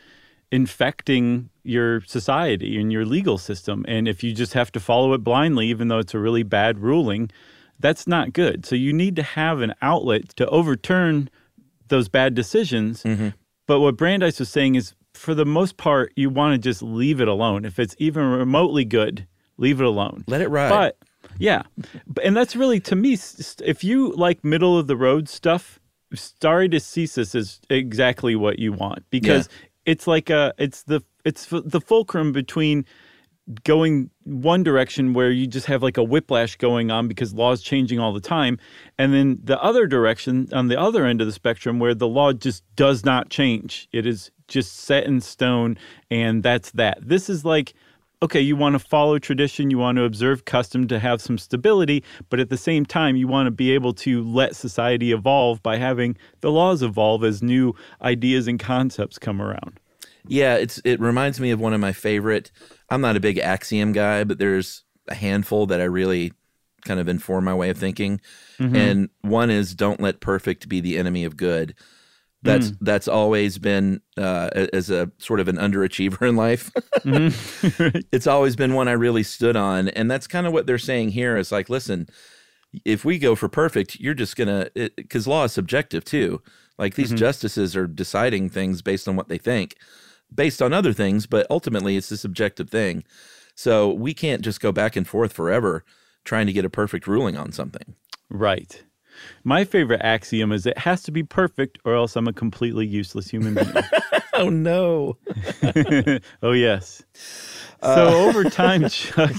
infecting 0.51 1.49
your 1.63 2.01
society 2.01 2.79
and 2.79 2.91
your 2.91 3.05
legal 3.05 3.37
system. 3.37 3.85
And 3.87 4.07
if 4.07 4.23
you 4.23 4.33
just 4.33 4.53
have 4.53 4.71
to 4.73 4.79
follow 4.79 5.13
it 5.13 5.19
blindly, 5.19 5.67
even 5.67 5.87
though 5.87 5.99
it's 5.99 6.13
a 6.13 6.19
really 6.19 6.43
bad 6.43 6.79
ruling, 6.79 7.31
that's 7.79 8.05
not 8.05 8.33
good. 8.33 8.65
So 8.65 8.75
you 8.75 8.91
need 8.93 9.15
to 9.15 9.23
have 9.23 9.61
an 9.61 9.73
outlet 9.81 10.35
to 10.35 10.47
overturn 10.49 11.29
those 11.87 12.09
bad 12.09 12.35
decisions. 12.35 13.03
Mm-hmm. 13.03 13.29
But 13.65 13.79
what 13.79 13.95
Brandeis 13.97 14.39
was 14.39 14.49
saying 14.49 14.75
is, 14.75 14.93
for 15.13 15.33
the 15.35 15.45
most 15.45 15.77
part, 15.77 16.11
you 16.15 16.29
want 16.29 16.53
to 16.53 16.57
just 16.57 16.81
leave 16.81 17.21
it 17.21 17.27
alone. 17.27 17.65
If 17.65 17.79
it's 17.79 17.95
even 17.97 18.23
remotely 18.23 18.85
good, 18.85 19.27
leave 19.57 19.79
it 19.81 19.85
alone. 19.85 20.23
Let 20.27 20.41
it 20.41 20.49
ride. 20.49 20.69
But 20.69 20.97
yeah, 21.41 21.63
and 22.23 22.35
that's 22.35 22.55
really 22.55 22.79
to 22.81 22.95
me. 22.95 23.17
If 23.63 23.83
you 23.83 24.13
like 24.13 24.43
middle 24.43 24.77
of 24.77 24.87
the 24.87 24.95
road 24.95 25.27
stuff, 25.27 25.79
stare 26.13 26.67
decisis 26.67 27.35
is 27.35 27.61
exactly 27.69 28.35
what 28.35 28.59
you 28.59 28.73
want 28.73 29.03
because 29.09 29.49
it's 29.85 30.07
like 30.07 30.29
a 30.29 30.53
it's 30.57 30.83
the 30.83 31.01
it's 31.25 31.47
the 31.49 31.81
fulcrum 31.81 32.31
between 32.31 32.85
going 33.63 34.09
one 34.23 34.63
direction 34.63 35.13
where 35.13 35.31
you 35.31 35.47
just 35.47 35.65
have 35.65 35.81
like 35.81 35.97
a 35.97 36.03
whiplash 36.03 36.55
going 36.57 36.91
on 36.91 37.07
because 37.07 37.33
laws 37.33 37.61
changing 37.61 37.99
all 37.99 38.13
the 38.13 38.21
time 38.21 38.57
and 38.97 39.13
then 39.13 39.39
the 39.43 39.61
other 39.61 39.87
direction 39.87 40.47
on 40.53 40.67
the 40.67 40.79
other 40.79 41.05
end 41.05 41.21
of 41.21 41.27
the 41.27 41.33
spectrum 41.33 41.79
where 41.79 41.95
the 41.95 42.07
law 42.07 42.31
just 42.31 42.63
does 42.75 43.03
not 43.03 43.29
change. 43.29 43.89
It 43.91 44.05
is 44.05 44.31
just 44.47 44.81
set 44.81 45.05
in 45.05 45.21
stone 45.21 45.77
and 46.09 46.43
that's 46.43 46.71
that. 46.71 46.99
This 47.01 47.29
is 47.29 47.43
like 47.43 47.73
okay, 48.21 48.39
you 48.39 48.55
want 48.55 48.73
to 48.73 48.79
follow 48.79 49.17
tradition, 49.17 49.71
you 49.71 49.77
want 49.77 49.97
to 49.97 50.03
observe 50.03 50.45
custom 50.45 50.87
to 50.87 50.99
have 50.99 51.21
some 51.21 51.37
stability, 51.37 52.03
but 52.29 52.39
at 52.39 52.49
the 52.49 52.57
same 52.57 52.85
time, 52.85 53.15
you 53.15 53.27
want 53.27 53.47
to 53.47 53.51
be 53.51 53.71
able 53.71 53.93
to 53.93 54.23
let 54.23 54.55
society 54.55 55.11
evolve 55.11 55.61
by 55.63 55.77
having 55.77 56.15
the 56.41 56.51
laws 56.51 56.83
evolve 56.83 57.23
as 57.23 57.41
new 57.41 57.73
ideas 58.01 58.47
and 58.47 58.59
concepts 58.59 59.17
come 59.17 59.41
around. 59.41 59.79
Yeah, 60.27 60.55
it's 60.55 60.79
it 60.85 60.99
reminds 60.99 61.39
me 61.39 61.49
of 61.49 61.59
one 61.59 61.73
of 61.73 61.79
my 61.79 61.93
favorite. 61.93 62.51
I'm 62.89 63.01
not 63.01 63.15
a 63.15 63.19
big 63.19 63.39
axiom 63.39 63.91
guy, 63.91 64.23
but 64.23 64.37
there's 64.37 64.83
a 65.07 65.15
handful 65.15 65.65
that 65.65 65.81
I 65.81 65.85
really 65.85 66.31
kind 66.85 66.99
of 66.99 67.07
inform 67.07 67.45
my 67.45 67.55
way 67.55 67.71
of 67.71 67.77
thinking. 67.77 68.21
Mhm. 68.59 68.75
And 68.75 69.09
one 69.21 69.49
is 69.49 69.73
don't 69.73 69.99
let 69.99 70.19
perfect 70.19 70.69
be 70.69 70.79
the 70.79 70.97
enemy 70.97 71.23
of 71.25 71.37
good. 71.37 71.73
That's 72.43 72.71
Mm. 72.71 72.77
that's 72.81 73.07
always 73.07 73.57
been 73.59 74.01
uh, 74.17 74.49
as 74.73 74.89
a 74.89 75.11
sort 75.19 75.39
of 75.39 75.47
an 75.47 75.57
underachiever 75.57 76.27
in 76.27 76.35
life. 76.35 76.71
Mhm. 77.05 78.03
it's 78.11 78.25
always 78.27 78.55
been 78.55 78.73
one 78.73 78.87
I 78.87 78.93
really 78.93 79.23
stood 79.23 79.55
on, 79.55 79.89
and 79.89 80.09
that's 80.09 80.27
kind 80.27 80.47
of 80.47 80.53
what 80.53 80.65
they're 80.65 80.77
saying 80.79 81.09
here. 81.09 81.37
Is 81.37 81.51
like, 81.51 81.69
listen, 81.69 82.07
if 82.85 83.05
we 83.05 83.19
go 83.19 83.35
for 83.35 83.47
perfect, 83.47 83.99
you're 83.99 84.13
just 84.15 84.35
gonna 84.35 84.69
because 84.95 85.27
law 85.27 85.43
is 85.43 85.53
subjective 85.53 86.03
too. 86.03 86.41
Like 86.79 86.95
these 86.95 87.11
Mhm. 87.13 87.17
justices 87.17 87.75
are 87.75 87.85
deciding 87.85 88.49
things 88.49 88.81
based 88.81 89.07
on 89.07 89.15
what 89.15 89.27
they 89.27 89.37
think, 89.37 89.75
based 90.33 90.61
on 90.63 90.73
other 90.73 90.93
things, 90.93 91.27
but 91.27 91.45
ultimately 91.51 91.95
it's 91.95 92.09
a 92.11 92.17
subjective 92.17 92.69
thing. 92.71 93.03
So 93.53 93.93
we 93.93 94.13
can't 94.15 94.41
just 94.41 94.61
go 94.61 94.71
back 94.71 94.95
and 94.95 95.07
forth 95.07 95.33
forever 95.33 95.83
trying 96.23 96.47
to 96.47 96.53
get 96.53 96.65
a 96.65 96.69
perfect 96.69 97.05
ruling 97.05 97.37
on 97.37 97.51
something. 97.51 97.93
Right. 98.29 98.81
My 99.43 99.63
favorite 99.63 100.01
axiom 100.03 100.51
is 100.51 100.65
it 100.65 100.77
has 100.77 101.03
to 101.03 101.11
be 101.11 101.23
perfect 101.23 101.79
or 101.85 101.95
else 101.95 102.15
I'm 102.15 102.27
a 102.27 102.33
completely 102.33 102.85
useless 102.85 103.29
human 103.29 103.55
being. 103.55 103.73
oh 104.33 104.49
no. 104.49 105.17
oh 106.43 106.51
yes. 106.51 107.03
So 107.13 107.49
Uh, 107.81 108.27
over 108.27 108.43
time, 108.49 108.87
Chuck, 108.89 109.33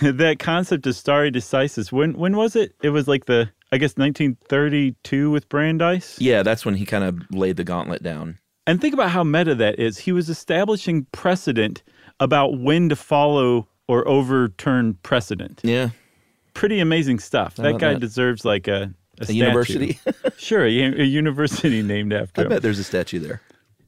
that 0.00 0.38
concept 0.38 0.86
of 0.86 0.94
stare 0.96 1.30
decisis, 1.30 1.90
when 1.92 2.14
when 2.14 2.36
was 2.36 2.56
it? 2.56 2.74
It 2.82 2.90
was 2.90 3.08
like 3.08 3.26
the 3.26 3.50
I 3.72 3.78
guess 3.78 3.96
1932 3.96 5.30
with 5.30 5.48
Brandeis. 5.48 6.20
Yeah, 6.20 6.42
that's 6.42 6.64
when 6.64 6.74
he 6.74 6.84
kind 6.84 7.04
of 7.04 7.18
laid 7.30 7.56
the 7.56 7.64
gauntlet 7.64 8.02
down. 8.02 8.38
And 8.66 8.80
think 8.80 8.94
about 8.94 9.10
how 9.10 9.24
meta 9.24 9.54
that 9.56 9.78
is. 9.78 9.98
He 9.98 10.12
was 10.12 10.28
establishing 10.28 11.06
precedent 11.12 11.82
about 12.20 12.58
when 12.60 12.88
to 12.88 12.96
follow 12.96 13.68
or 13.88 14.06
overturn 14.06 14.94
precedent. 15.02 15.60
Yeah. 15.64 15.90
Pretty 16.60 16.78
amazing 16.80 17.20
stuff. 17.20 17.56
That 17.56 17.78
guy 17.78 17.94
that? 17.94 18.00
deserves 18.00 18.44
like 18.44 18.68
a 18.68 18.92
a, 19.18 19.24
statue. 19.24 19.38
university? 19.38 19.98
sure, 20.36 20.66
a 20.66 20.70
university 20.70 21.82
named 21.82 22.12
after 22.12 22.42
I 22.42 22.44
him. 22.44 22.50
bet 22.50 22.60
there's 22.60 22.78
a 22.78 22.84
statue 22.84 23.18
there. 23.18 23.40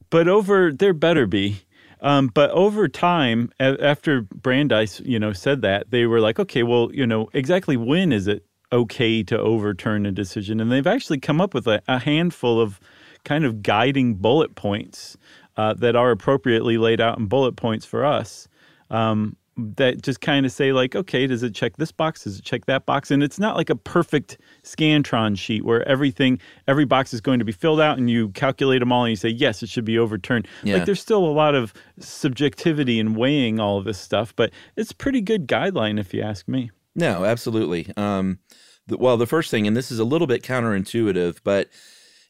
But 0.09 0.27
over 0.27 0.71
there 0.71 0.93
better 0.93 1.27
be. 1.27 1.61
Um, 2.01 2.31
but 2.33 2.49
over 2.49 2.87
time, 2.87 3.51
a- 3.59 3.77
after 3.79 4.21
Brandeis, 4.21 4.99
you 5.01 5.19
know, 5.19 5.33
said 5.33 5.61
that, 5.61 5.91
they 5.91 6.07
were 6.07 6.19
like, 6.19 6.39
okay, 6.39 6.63
well, 6.63 6.89
you 6.91 7.05
know, 7.05 7.29
exactly 7.33 7.77
when 7.77 8.11
is 8.11 8.27
it 8.27 8.43
okay 8.71 9.21
to 9.21 9.39
overturn 9.39 10.07
a 10.07 10.11
decision? 10.11 10.59
And 10.59 10.71
they've 10.71 10.87
actually 10.87 11.19
come 11.19 11.39
up 11.39 11.53
with 11.53 11.67
a, 11.67 11.79
a 11.87 11.99
handful 11.99 12.59
of 12.59 12.79
kind 13.23 13.45
of 13.45 13.61
guiding 13.61 14.15
bullet 14.15 14.55
points 14.55 15.15
uh, 15.57 15.75
that 15.75 15.95
are 15.95 16.09
appropriately 16.09 16.79
laid 16.79 16.99
out 16.99 17.19
in 17.19 17.27
bullet 17.27 17.55
points 17.55 17.85
for 17.85 18.03
us. 18.03 18.47
Um, 18.89 19.37
that 19.57 20.01
just 20.01 20.21
kind 20.21 20.45
of 20.45 20.51
say 20.51 20.73
like, 20.73 20.95
okay, 20.95 21.27
does 21.27 21.43
it 21.43 21.53
check 21.53 21.77
this 21.77 21.91
box? 21.91 22.23
Does 22.23 22.39
it 22.39 22.45
check 22.45 22.65
that 22.65 22.85
box? 22.85 23.11
And 23.11 23.21
it's 23.21 23.39
not 23.39 23.55
like 23.55 23.69
a 23.69 23.75
perfect 23.75 24.37
Scantron 24.63 25.37
sheet 25.37 25.63
where 25.63 25.87
everything, 25.87 26.39
every 26.67 26.85
box 26.85 27.13
is 27.13 27.21
going 27.21 27.39
to 27.39 27.45
be 27.45 27.51
filled 27.51 27.79
out 27.79 27.97
and 27.97 28.09
you 28.09 28.29
calculate 28.29 28.79
them 28.79 28.91
all 28.91 29.03
and 29.03 29.11
you 29.11 29.15
say, 29.15 29.29
yes, 29.29 29.61
it 29.61 29.69
should 29.69 29.85
be 29.85 29.99
overturned. 29.99 30.47
Yeah. 30.63 30.77
Like 30.77 30.85
there's 30.85 31.01
still 31.01 31.23
a 31.23 31.31
lot 31.31 31.53
of 31.55 31.73
subjectivity 31.99 32.99
in 32.99 33.13
weighing 33.13 33.59
all 33.59 33.77
of 33.77 33.85
this 33.85 33.99
stuff, 33.99 34.35
but 34.35 34.51
it's 34.75 34.91
a 34.91 34.95
pretty 34.95 35.21
good 35.21 35.47
guideline 35.47 35.99
if 35.99 36.13
you 36.13 36.21
ask 36.21 36.47
me. 36.47 36.71
No, 36.95 37.25
absolutely. 37.25 37.91
Um, 37.95 38.39
the, 38.87 38.97
well, 38.97 39.17
the 39.17 39.27
first 39.27 39.51
thing, 39.51 39.67
and 39.67 39.77
this 39.77 39.91
is 39.91 39.99
a 39.99 40.03
little 40.03 40.27
bit 40.27 40.43
counterintuitive, 40.43 41.39
but 41.43 41.69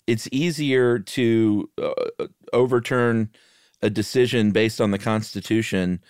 it's 0.08 0.28
easier 0.32 1.00
to 1.00 1.70
uh, 1.82 2.28
overturn 2.52 3.30
a 3.82 3.90
decision 3.90 4.52
based 4.52 4.80
on 4.80 4.92
the 4.92 5.00
Constitution 5.00 6.02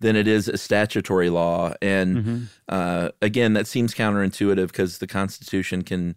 than 0.00 0.16
it 0.16 0.28
is 0.28 0.48
a 0.48 0.56
statutory 0.56 1.30
law. 1.30 1.74
And 1.82 2.16
Mhm. 2.16 2.42
uh, 2.68 3.10
again, 3.22 3.52
that 3.54 3.66
seems 3.66 3.94
counterintuitive 3.94 4.68
because 4.68 4.98
the 4.98 5.06
Constitution 5.06 5.82
can 5.82 6.16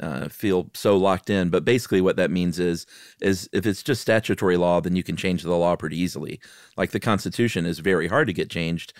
uh, 0.00 0.28
feel 0.28 0.70
so 0.74 0.96
locked 0.96 1.28
in. 1.28 1.50
But 1.50 1.64
basically, 1.64 2.00
what 2.00 2.14
that 2.16 2.30
means 2.30 2.60
is 2.60 2.86
is 3.20 3.48
if 3.52 3.66
it's 3.66 3.82
just 3.82 4.00
statutory 4.00 4.56
law, 4.56 4.80
then 4.80 4.94
you 4.94 5.02
can 5.02 5.16
change 5.16 5.42
the 5.42 5.56
law 5.56 5.74
pretty 5.74 5.98
easily. 5.98 6.38
Like 6.76 6.92
the 6.92 7.00
Constitution 7.00 7.66
is 7.66 7.80
very 7.80 8.06
hard 8.06 8.28
to 8.28 8.32
get 8.32 8.48
changed. 8.48 8.92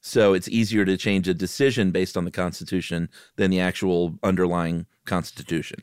So 0.00 0.32
it's 0.32 0.48
easier 0.48 0.84
to 0.84 0.96
change 0.96 1.26
a 1.26 1.34
decision 1.34 1.90
based 1.90 2.16
on 2.16 2.24
the 2.24 2.30
Constitution 2.30 3.08
than 3.36 3.50
the 3.50 3.58
actual 3.58 4.16
underlying 4.22 4.86
Constitution. 5.06 5.82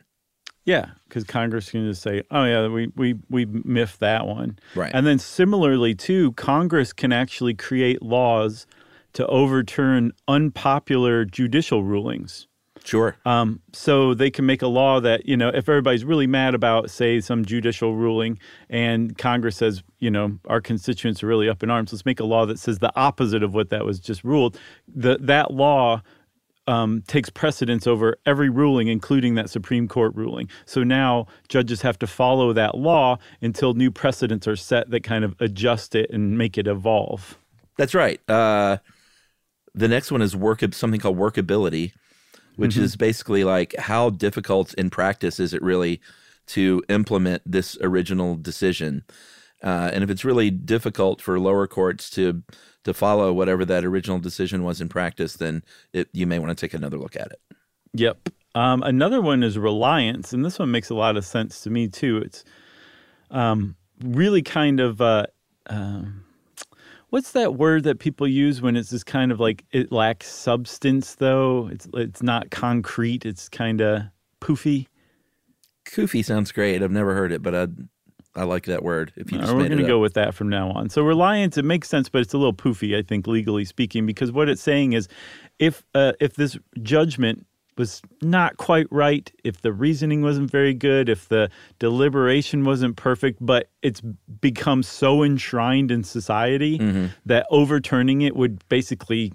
Yeah, 0.63 0.91
because 1.07 1.23
Congress 1.23 1.71
can 1.71 1.87
just 1.87 2.01
say, 2.01 2.21
"Oh 2.29 2.43
yeah, 2.43 2.67
we 2.67 2.91
we 2.95 3.15
we 3.29 3.45
miffed 3.45 3.99
that 3.99 4.27
one." 4.27 4.59
Right. 4.75 4.91
And 4.93 5.07
then 5.07 5.17
similarly 5.17 5.95
too, 5.95 6.33
Congress 6.33 6.93
can 6.93 7.11
actually 7.11 7.55
create 7.55 8.03
laws 8.03 8.67
to 9.13 9.25
overturn 9.27 10.11
unpopular 10.27 11.25
judicial 11.25 11.83
rulings. 11.83 12.47
Sure. 12.83 13.15
Um, 13.25 13.59
so 13.73 14.13
they 14.13 14.31
can 14.31 14.45
make 14.45 14.61
a 14.61 14.67
law 14.67 14.99
that 15.01 15.25
you 15.27 15.37
know, 15.37 15.49
if 15.49 15.67
everybody's 15.67 16.05
really 16.05 16.27
mad 16.27 16.55
about, 16.55 16.89
say, 16.89 17.21
some 17.21 17.45
judicial 17.45 17.95
ruling, 17.95 18.39
and 18.69 19.17
Congress 19.17 19.57
says, 19.57 19.83
you 19.99 20.11
know, 20.11 20.39
our 20.47 20.61
constituents 20.61 21.23
are 21.23 21.27
really 21.27 21.49
up 21.49 21.63
in 21.63 21.69
arms, 21.69 21.91
let's 21.91 22.05
make 22.05 22.19
a 22.19 22.23
law 22.23 22.45
that 22.45 22.59
says 22.59 22.79
the 22.79 22.91
opposite 22.95 23.43
of 23.43 23.53
what 23.53 23.69
that 23.69 23.85
was 23.85 23.99
just 23.99 24.23
ruled. 24.23 24.59
The, 24.87 25.17
that 25.21 25.51
law 25.51 26.01
um, 26.67 27.03
takes 27.07 27.29
precedence 27.29 27.87
over 27.87 28.17
every 28.25 28.49
ruling, 28.49 28.87
including 28.87 29.35
that 29.35 29.49
Supreme 29.49 29.87
Court 29.87 30.13
ruling. 30.15 30.47
So 30.65 30.83
now 30.83 31.27
judges 31.47 31.81
have 31.81 31.97
to 31.99 32.07
follow 32.07 32.53
that 32.53 32.77
law 32.77 33.17
until 33.41 33.73
new 33.73 33.91
precedents 33.91 34.47
are 34.47 34.55
set 34.55 34.89
that 34.91 35.03
kind 35.03 35.23
of 35.23 35.35
adjust 35.39 35.95
it 35.95 36.09
and 36.11 36.37
make 36.37 36.57
it 36.57 36.67
evolve. 36.67 37.37
That's 37.77 37.93
right. 37.93 38.19
Uh, 38.29 38.77
the 39.73 39.87
next 39.87 40.11
one 40.11 40.21
is 40.21 40.35
work 40.35 40.61
something 40.73 40.99
called 40.99 41.17
workability, 41.17 41.93
which 42.57 42.75
Mhm. 42.75 42.81
is 42.81 42.95
basically 42.95 43.43
like 43.43 43.75
how 43.77 44.09
difficult 44.09 44.73
in 44.75 44.89
practice 44.89 45.39
is 45.39 45.53
it 45.53 45.61
really 45.61 45.99
to 46.47 46.83
implement 46.89 47.41
this 47.45 47.77
original 47.81 48.35
decision. 48.35 49.03
Uh, 49.63 49.91
and 49.93 50.03
if 50.03 50.09
it's 50.09 50.25
really 50.25 50.49
difficult 50.49 51.21
for 51.21 51.39
lower 51.39 51.67
courts 51.67 52.09
to 52.11 52.43
to 52.83 52.93
follow 52.93 53.31
whatever 53.31 53.63
that 53.63 53.85
original 53.85 54.17
decision 54.17 54.63
was 54.63 54.81
in 54.81 54.89
practice, 54.89 55.35
then 55.35 55.63
it, 55.93 56.09
you 56.13 56.25
may 56.25 56.39
want 56.39 56.49
to 56.49 56.55
take 56.55 56.73
another 56.73 56.97
look 56.97 57.15
at 57.15 57.27
it. 57.27 57.39
Yep. 57.93 58.29
Um, 58.55 58.81
another 58.81 59.21
one 59.21 59.43
is 59.43 59.57
reliance, 59.57 60.33
and 60.33 60.43
this 60.43 60.57
one 60.57 60.71
makes 60.71 60.89
a 60.89 60.95
lot 60.95 61.15
of 61.15 61.23
sense 61.23 61.61
to 61.61 61.69
me 61.69 61.87
too. 61.87 62.17
It's 62.17 62.43
um, 63.29 63.75
really 64.03 64.41
kind 64.41 64.79
of 64.79 64.99
uh, 64.99 65.27
um, 65.67 66.23
what's 67.11 67.33
that 67.33 67.55
word 67.55 67.83
that 67.83 67.99
people 67.99 68.27
use 68.27 68.61
when 68.61 68.75
it's 68.75 68.89
this 68.89 69.03
kind 69.03 69.31
of 69.31 69.39
like 69.39 69.63
it 69.71 69.91
lacks 69.91 70.27
substance, 70.27 71.15
though 71.15 71.69
it's 71.71 71.87
it's 71.93 72.23
not 72.23 72.49
concrete. 72.49 73.25
It's 73.25 73.47
kind 73.47 73.79
of 73.79 74.03
poofy. 74.41 74.87
Koofy 75.85 76.25
sounds 76.25 76.51
great. 76.51 76.81
I've 76.81 76.91
never 76.91 77.13
heard 77.13 77.31
it, 77.31 77.41
but 77.41 77.55
I 77.55 77.67
I 78.35 78.43
like 78.43 78.65
that 78.65 78.83
word. 78.83 79.11
If 79.15 79.31
you 79.31 79.39
just 79.39 79.53
we're 79.53 79.67
going 79.67 79.77
to 79.79 79.87
go 79.87 79.99
with 79.99 80.13
that 80.13 80.33
from 80.33 80.47
now 80.49 80.71
on. 80.71 80.89
So 80.89 81.03
reliance, 81.03 81.57
it 81.57 81.65
makes 81.65 81.89
sense, 81.89 82.07
but 82.07 82.21
it's 82.21 82.33
a 82.33 82.37
little 82.37 82.53
poofy, 82.53 82.97
I 82.97 83.01
think, 83.01 83.27
legally 83.27 83.65
speaking, 83.65 84.05
because 84.05 84.31
what 84.31 84.47
it's 84.47 84.61
saying 84.61 84.93
is, 84.93 85.07
if 85.59 85.83
uh, 85.93 86.13
if 86.21 86.35
this 86.35 86.57
judgment 86.81 87.45
was 87.77 88.01
not 88.21 88.57
quite 88.57 88.85
right, 88.91 89.31
if 89.43 89.61
the 89.61 89.71
reasoning 89.73 90.21
wasn't 90.21 90.51
very 90.51 90.73
good, 90.73 91.09
if 91.09 91.29
the 91.29 91.49
deliberation 91.79 92.63
wasn't 92.63 92.95
perfect, 92.95 93.39
but 93.41 93.69
it's 93.81 94.01
become 94.39 94.83
so 94.83 95.23
enshrined 95.23 95.91
in 95.91 96.03
society 96.03 96.77
Mm-hmm. 96.79 97.07
that 97.25 97.45
overturning 97.49 98.21
it 98.21 98.35
would 98.35 98.67
basically 98.69 99.33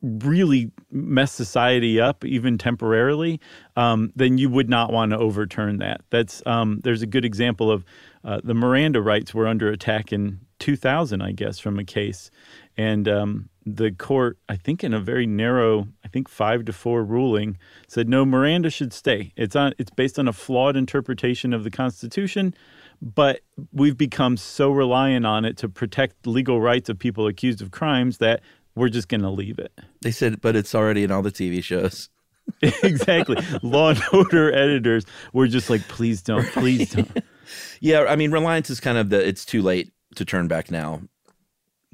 really 0.00 0.70
mess 0.90 1.32
society 1.32 2.00
up 2.00 2.24
even 2.24 2.56
temporarily 2.56 3.40
um, 3.76 4.10
then 4.16 4.38
you 4.38 4.48
would 4.48 4.70
not 4.70 4.90
want 4.90 5.10
to 5.10 5.18
overturn 5.18 5.78
that. 5.78 6.00
That's 6.10 6.42
um, 6.46 6.80
there's 6.82 7.02
a 7.02 7.06
good 7.06 7.24
example 7.24 7.70
of 7.70 7.84
uh, 8.24 8.40
the 8.42 8.54
miranda 8.54 9.02
rights 9.02 9.34
were 9.34 9.46
under 9.46 9.68
attack 9.68 10.12
in 10.12 10.40
2000 10.58 11.20
i 11.20 11.32
guess 11.32 11.58
from 11.58 11.78
a 11.78 11.84
case. 11.84 12.30
And 12.78 13.06
um, 13.08 13.48
the 13.66 13.90
court 13.90 14.38
i 14.48 14.56
think 14.56 14.82
in 14.82 14.94
a 14.94 15.00
very 15.00 15.26
narrow 15.26 15.88
i 16.04 16.08
think 16.08 16.28
five 16.28 16.64
to 16.64 16.72
four 16.72 17.04
ruling 17.04 17.58
said 17.86 18.08
no 18.08 18.24
miranda 18.24 18.70
should 18.70 18.92
stay. 18.94 19.32
It's 19.36 19.56
on 19.56 19.74
it's 19.76 19.90
based 19.90 20.18
on 20.18 20.26
a 20.26 20.32
flawed 20.32 20.76
interpretation 20.76 21.52
of 21.52 21.64
the 21.64 21.70
constitution 21.70 22.54
but 23.02 23.40
we've 23.72 23.98
become 23.98 24.38
so 24.38 24.70
reliant 24.70 25.26
on 25.26 25.44
it 25.44 25.58
to 25.58 25.68
protect 25.68 26.26
legal 26.26 26.62
rights 26.62 26.88
of 26.88 26.98
people 26.98 27.26
accused 27.26 27.60
of 27.60 27.70
crimes 27.70 28.18
that 28.18 28.40
we're 28.76 28.88
just 28.90 29.08
going 29.08 29.22
to 29.22 29.30
leave 29.30 29.58
it. 29.58 29.72
They 30.02 30.12
said, 30.12 30.40
but 30.40 30.54
it's 30.54 30.74
already 30.74 31.02
in 31.02 31.10
all 31.10 31.22
the 31.22 31.32
TV 31.32 31.64
shows. 31.64 32.08
exactly. 32.62 33.36
Law 33.62 33.90
and 33.90 34.00
Order 34.12 34.52
editors 34.54 35.04
were 35.32 35.48
just 35.48 35.68
like, 35.68 35.82
please 35.88 36.22
don't, 36.22 36.46
please 36.52 36.92
don't. 36.92 37.10
Yeah, 37.80 38.06
I 38.08 38.16
mean, 38.16 38.32
reliance 38.32 38.70
is 38.70 38.80
kind 38.80 38.98
of 38.98 39.08
the 39.10 39.24
it's 39.24 39.44
too 39.44 39.62
late 39.62 39.92
to 40.16 40.24
turn 40.24 40.48
back 40.48 40.68
now, 40.68 41.02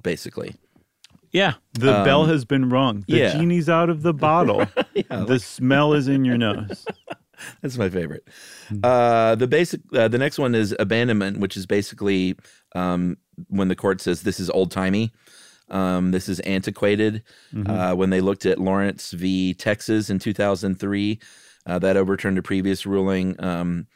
basically. 0.02 0.54
Yeah, 1.30 1.54
the 1.74 1.98
Um, 1.98 2.04
bell 2.04 2.24
has 2.24 2.46
been 2.46 2.70
rung. 2.70 3.04
The 3.06 3.18
yeah. 3.18 3.32
genie's 3.32 3.68
out 3.68 3.90
of 3.90 4.00
the 4.00 4.14
bottle. 4.14 4.66
yeah, 4.94 5.24
the 5.26 5.38
smell 5.38 5.92
is 5.92 6.08
in 6.08 6.24
your 6.24 6.38
nose. 6.38 6.86
That's 7.60 7.76
my 7.76 7.90
favorite. 7.90 8.26
Uh, 8.82 9.34
the 9.34 9.46
basic, 9.46 9.80
uh, 9.94 10.08
the 10.08 10.16
next 10.18 10.38
one 10.38 10.54
is 10.54 10.74
abandonment, 10.78 11.38
which 11.38 11.56
is 11.56 11.66
basically 11.66 12.36
um, 12.74 13.18
when 13.48 13.68
the 13.68 13.76
court 13.76 14.00
says 14.00 14.22
this 14.22 14.40
is 14.40 14.48
old 14.50 14.70
timey, 14.70 15.12
um, 15.72 16.10
this 16.12 16.28
is 16.28 16.38
antiquated. 16.40 17.22
Uh, 17.66 17.94
when 17.94 18.10
they 18.10 18.20
looked 18.20 18.46
at 18.46 18.58
Lawrence 18.58 19.10
v. 19.12 19.54
Texas 19.54 20.10
in 20.10 20.18
2003, 20.18 21.18
uh, 21.66 21.78
that 21.78 21.96
overturned 21.96 22.38
a 22.38 22.42
previous 22.42 22.86
ruling 22.86 23.42
um, 23.42 23.86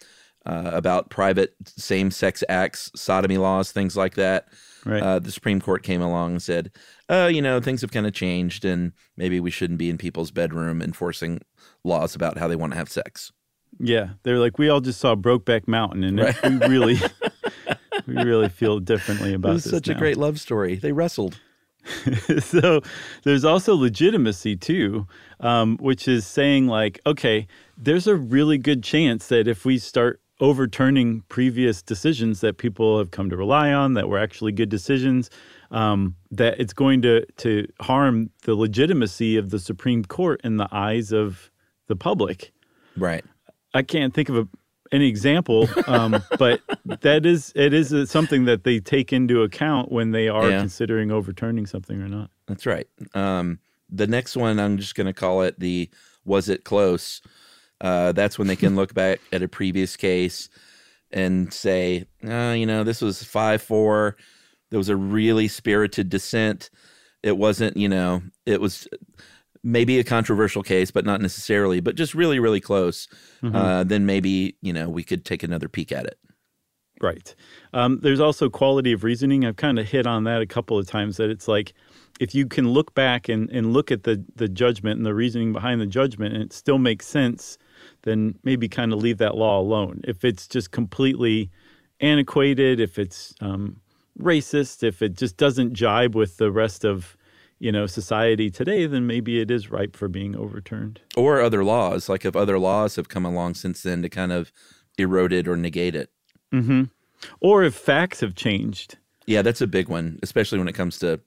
uh, 0.47 0.71
about 0.73 1.11
private 1.11 1.55
same-sex 1.67 2.43
acts, 2.49 2.91
sodomy 2.95 3.37
laws, 3.39 3.73
things 3.73 3.97
like 3.97 4.15
that. 4.15 4.49
Right. 4.85 5.03
Uh, 5.03 5.19
the 5.19 5.33
Supreme 5.33 5.61
Court 5.61 5.83
came 5.83 6.01
along 6.01 6.33
and 6.33 6.43
said, 6.43 6.71
"Oh, 7.09 7.27
you 7.27 7.43
know, 7.43 7.61
things 7.61 7.81
have 7.81 7.91
kind 7.91 8.07
of 8.07 8.13
changed, 8.13 8.65
and 8.65 8.93
maybe 9.17 9.41
we 9.41 9.51
shouldn't 9.51 9.81
be 9.81 9.91
in 9.91 9.99
people's 9.99 10.31
bedroom 10.31 10.81
enforcing 10.81 11.41
laws 11.83 12.15
about 12.15 12.39
how 12.39 12.47
they 12.47 12.55
want 12.55 12.73
to 12.73 12.79
have 12.79 12.89
sex." 12.89 13.33
Yeah, 13.81 14.11
they're 14.23 14.39
like 14.39 14.59
we 14.59 14.69
all 14.69 14.81
just 14.81 15.01
saw 15.01 15.17
Brokeback 15.17 15.67
Mountain, 15.67 16.05
and 16.05 16.21
Right. 16.21 16.41
we 16.45 16.57
really, 16.69 16.99
we 18.07 18.15
really 18.15 18.49
feel 18.49 18.79
differently 18.79 19.35
about 19.35 19.55
was 19.55 19.65
this 19.65 19.73
such 19.73 19.89
a 19.89 19.95
great 19.95 20.17
love 20.17 20.39
story. 20.39 20.77
They 20.77 20.93
wrestled. 20.93 21.41
so 22.41 22.81
there's 23.25 23.45
also 23.45 23.75
legitimacy 23.75 24.57
too, 24.57 25.07
um, 25.41 25.77
which 25.79 26.09
is 26.09 26.27
saying 26.27 26.67
like, 26.67 27.01
okay, 27.07 27.47
there's 27.77 28.07
a 28.07 28.17
really 28.17 28.59
good 28.59 28.83
chance 28.83 29.29
that 29.29 29.47
if 29.49 29.65
we 29.65 29.79
start 29.79 30.21
overturning 30.41 31.23
previous 31.29 31.83
decisions 31.83 32.41
that 32.41 32.59
people 32.59 32.99
have 32.99 33.11
come 33.11 33.31
to 33.31 33.37
rely 33.37 33.73
on 33.73 33.95
that 33.95 34.09
were 34.09 34.19
actually 34.19 34.53
good 34.53 34.69
decisions, 34.69 35.31
um, 35.71 36.15
that 36.31 36.59
it's 36.61 36.73
going 36.73 37.03
to 37.03 37.25
to 37.37 37.67
harm 37.81 38.31
the 38.45 38.55
legitimacy 38.55 39.37
of 39.37 39.51
the 39.51 39.59
Supreme 39.59 40.05
Court 40.05 40.41
in 40.45 40.57
the 40.57 40.69
eyes 40.71 41.13
of 41.13 41.51
the 41.89 41.97
public. 41.97 42.53
Right. 42.97 43.25
I 43.75 43.83
can't 43.83 44.15
think 44.15 44.29
of 44.29 44.37
a, 44.37 44.49
an 44.93 45.03
example, 45.03 45.69
um, 45.87 46.23
but 46.39 46.61
that 47.03 47.27
is 47.27 47.53
it 47.57 47.73
is 47.73 47.93
uh, 47.93 48.07
something 48.07 48.45
that 48.45 48.65
they 48.65 48.81
take 48.81 49.13
into 49.13 49.43
account 49.43 49.91
when 49.93 50.13
they 50.13 50.29
are 50.29 50.51
Yeah. 50.51 50.61
considering 50.61 51.11
overturning 51.11 51.67
something 51.67 52.01
or 52.01 52.09
not. 52.09 52.31
That's 52.47 52.67
right. 52.67 52.87
Um, 53.15 53.59
the 53.91 54.07
next 54.07 54.37
one, 54.37 54.59
I'm 54.59 54.79
just 54.79 54.95
going 54.95 55.07
to 55.07 55.13
call 55.13 55.43
it 55.43 55.59
the 55.61 55.89
"Was 56.25 56.49
it 56.49 56.65
close?" 56.65 57.23
Uh, 57.81 58.13
that's 58.13 58.39
when 58.39 58.49
they 58.49 58.57
can 58.57 58.75
look 58.75 58.95
back 58.95 59.21
at 59.33 59.43
a 59.43 59.49
previous 59.49 59.97
case 59.97 60.49
and 61.11 61.53
say, 61.53 62.07
uh, 62.27 62.55
you 62.57 62.67
know, 62.67 62.85
this 62.85 63.01
was 63.03 63.23
five 63.23 63.63
four. 63.63 64.17
There 64.71 64.79
was 64.79 64.89
a 64.89 64.97
really 64.97 65.47
spirited 65.49 66.09
dissent. 66.09 66.71
It 67.23 67.37
wasn't, 67.37 67.77
you 67.77 67.89
know, 67.89 68.23
it 68.45 68.61
was 68.61 68.89
maybe 69.67 69.99
a 69.99 70.05
controversial 70.05 70.63
case, 70.63 70.93
but 70.93 71.05
not 71.05 71.21
necessarily, 71.21 71.81
but 71.81 71.97
just 71.97 72.15
really, 72.15 72.39
really 72.39 72.61
close. 72.61 73.09
Uh, 73.43 73.85
then 73.85 74.07
maybe 74.07 74.57
you 74.63 74.73
know 74.73 74.89
we 74.89 75.03
could 75.03 75.25
take 75.25 75.43
another 75.43 75.69
peek 75.69 75.93
at 75.93 76.07
it. 76.07 76.19
Right. 77.03 77.35
Um, 77.75 77.99
there's 78.01 78.21
also 78.21 78.49
quality 78.49 78.93
of 78.93 79.05
reasoning. 79.05 79.45
I've 79.45 79.57
kind 79.57 79.79
of 79.79 79.87
hit 79.87 80.07
on 80.07 80.25
that 80.25 80.41
a 80.41 80.47
couple 80.47 80.79
of 80.79 80.87
times 80.87 81.19
that 81.19 81.29
it's 81.29 81.47
like 81.47 81.75
if 82.21 82.35
you 82.35 82.47
can 82.47 82.71
look 82.71 82.95
back 82.95 83.29
and, 83.29 83.51
and 83.51 83.75
look 83.75 83.91
at 83.91 84.05
the, 84.05 84.25
the 84.37 84.49
judgment 84.49 84.97
and 84.97 85.05
the 85.05 85.15
reasoning 85.15 85.53
behind 85.53 85.79
the 85.79 85.87
judgment 85.87 86.33
and 86.33 86.43
it 86.43 86.55
still 86.55 86.79
makes 86.79 87.07
sense, 87.07 87.59
then 88.05 88.39
maybe 88.45 88.67
kind 88.67 88.95
of 88.95 89.03
leave 89.03 89.19
that 89.19 89.37
law 89.37 89.61
alone. 89.61 90.01
If 90.05 90.25
it's 90.25 90.49
just 90.49 90.71
completely 90.71 91.51
antiquated, 92.01 92.81
if 92.81 92.99
it's 92.99 93.35
um, 93.43 93.77
racist, 94.19 94.83
if 94.83 95.03
it 95.03 95.19
just 95.19 95.37
doesn't 95.37 95.75
jibe 95.75 96.15
with 96.15 96.39
the 96.39 96.51
rest 96.51 96.83
of 96.83 97.15
you 97.59 97.73
know 97.73 97.87
society 97.87 98.51
today, 98.51 98.87
then 98.87 99.07
maybe 99.07 99.41
it 99.41 99.51
is 99.51 99.71
ripe 99.71 99.97
for 99.97 100.09
being 100.09 100.37
overturned. 100.37 101.01
Or 101.17 101.41
other 101.41 101.65
laws, 101.65 102.09
like 102.09 102.25
if 102.25 102.37
other 102.37 102.59
laws 102.59 102.97
have 102.97 103.09
come 103.09 103.25
along 103.25 103.55
since 103.55 103.83
then 103.83 104.03
to 104.03 104.09
kind 104.09 104.33
of 104.33 104.53
erode 104.99 105.33
it 105.33 105.49
or 105.49 105.57
negate 105.57 105.95
it. 105.95 106.11
hmm 106.51 106.85
Or 107.41 107.63
if 107.65 107.75
facts 107.75 108.21
have 108.21 108.35
changed. 108.35 108.99
Yeah, 109.27 109.43
that's 109.43 109.61
a 109.61 109.67
big 109.67 109.89
one, 109.89 110.19
especially 110.23 110.59
when 110.59 110.69
it 110.69 110.75
comes 110.75 110.99
to 111.01 111.21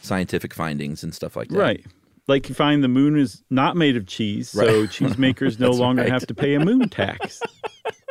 scientific 0.00 0.54
findings 0.54 1.02
and 1.04 1.14
stuff 1.14 1.36
like 1.36 1.48
that. 1.48 1.58
Right. 1.58 1.86
Like 2.28 2.48
you 2.48 2.54
find 2.54 2.82
the 2.82 2.88
moon 2.88 3.18
is 3.18 3.42
not 3.50 3.76
made 3.76 3.96
of 3.96 4.06
cheese, 4.06 4.48
so 4.50 4.60
Right. 4.80 4.88
cheesemakers 4.88 5.58
no 5.58 5.70
longer 5.72 6.02
right. 6.02 6.10
have 6.10 6.26
to 6.28 6.34
pay 6.34 6.54
a 6.54 6.60
moon 6.60 6.88
tax. 6.88 7.40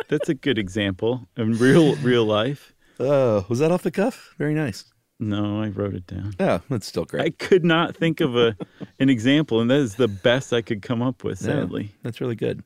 That's 0.09 0.27
a 0.29 0.33
good 0.33 0.57
example 0.59 1.27
in 1.37 1.57
real 1.57 1.95
real 1.97 2.25
life. 2.25 2.73
Oh, 2.99 3.45
was 3.49 3.59
that 3.59 3.71
off 3.71 3.83
the 3.83 3.91
cuff? 3.91 4.35
Very 4.37 4.53
nice. 4.53 4.83
No, 5.21 5.61
I 5.61 5.67
wrote 5.67 5.93
it 5.93 6.07
down. 6.07 6.33
Oh, 6.39 6.61
that's 6.67 6.87
still 6.87 7.05
great. 7.05 7.21
I 7.23 7.29
could 7.29 7.63
not 7.63 7.95
think 7.95 8.21
of 8.21 8.35
a 8.35 8.57
an 8.99 9.09
example, 9.09 9.61
and 9.61 9.69
that 9.69 9.79
is 9.79 9.95
the 9.95 10.07
best 10.07 10.51
I 10.51 10.61
could 10.63 10.81
come 10.81 11.01
up 11.03 11.23
with. 11.23 11.39
Yeah, 11.41 11.47
Sadly, 11.61 11.93
that's 12.01 12.19
really 12.19 12.35
good. 12.35 12.63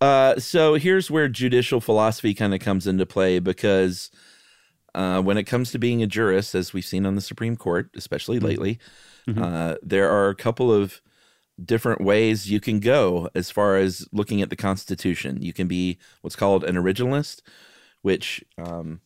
Uh, 0.00 0.38
so 0.40 0.74
here's 0.74 1.10
where 1.10 1.28
judicial 1.28 1.80
philosophy 1.80 2.34
kind 2.34 2.54
of 2.54 2.60
comes 2.60 2.86
into 2.88 3.06
play 3.06 3.38
because 3.38 4.10
uh, 4.94 5.22
when 5.22 5.38
it 5.38 5.44
comes 5.44 5.70
to 5.70 5.78
being 5.78 6.02
a 6.02 6.06
jurist, 6.08 6.54
as 6.56 6.72
we've 6.72 6.84
seen 6.84 7.06
on 7.06 7.14
the 7.14 7.20
Supreme 7.20 7.56
Court, 7.56 7.88
especially 7.94 8.40
lately, 8.40 8.78
uh, 9.36 9.76
there 9.80 10.10
are 10.10 10.28
a 10.28 10.34
couple 10.34 10.72
of 10.72 11.00
different 11.64 12.00
ways 12.00 12.50
you 12.50 12.58
can 12.58 12.80
go 12.80 13.28
as 13.34 13.50
far 13.50 13.76
as 13.76 14.08
looking 14.10 14.42
at 14.42 14.50
the 14.50 14.56
Constitution. 14.56 15.40
You 15.40 15.52
can 15.52 15.68
be 15.68 15.98
what's 16.22 16.34
called 16.34 16.64
an 16.64 16.74
originalist, 16.74 17.42
which, 18.02 18.42
um, 18.58 19.02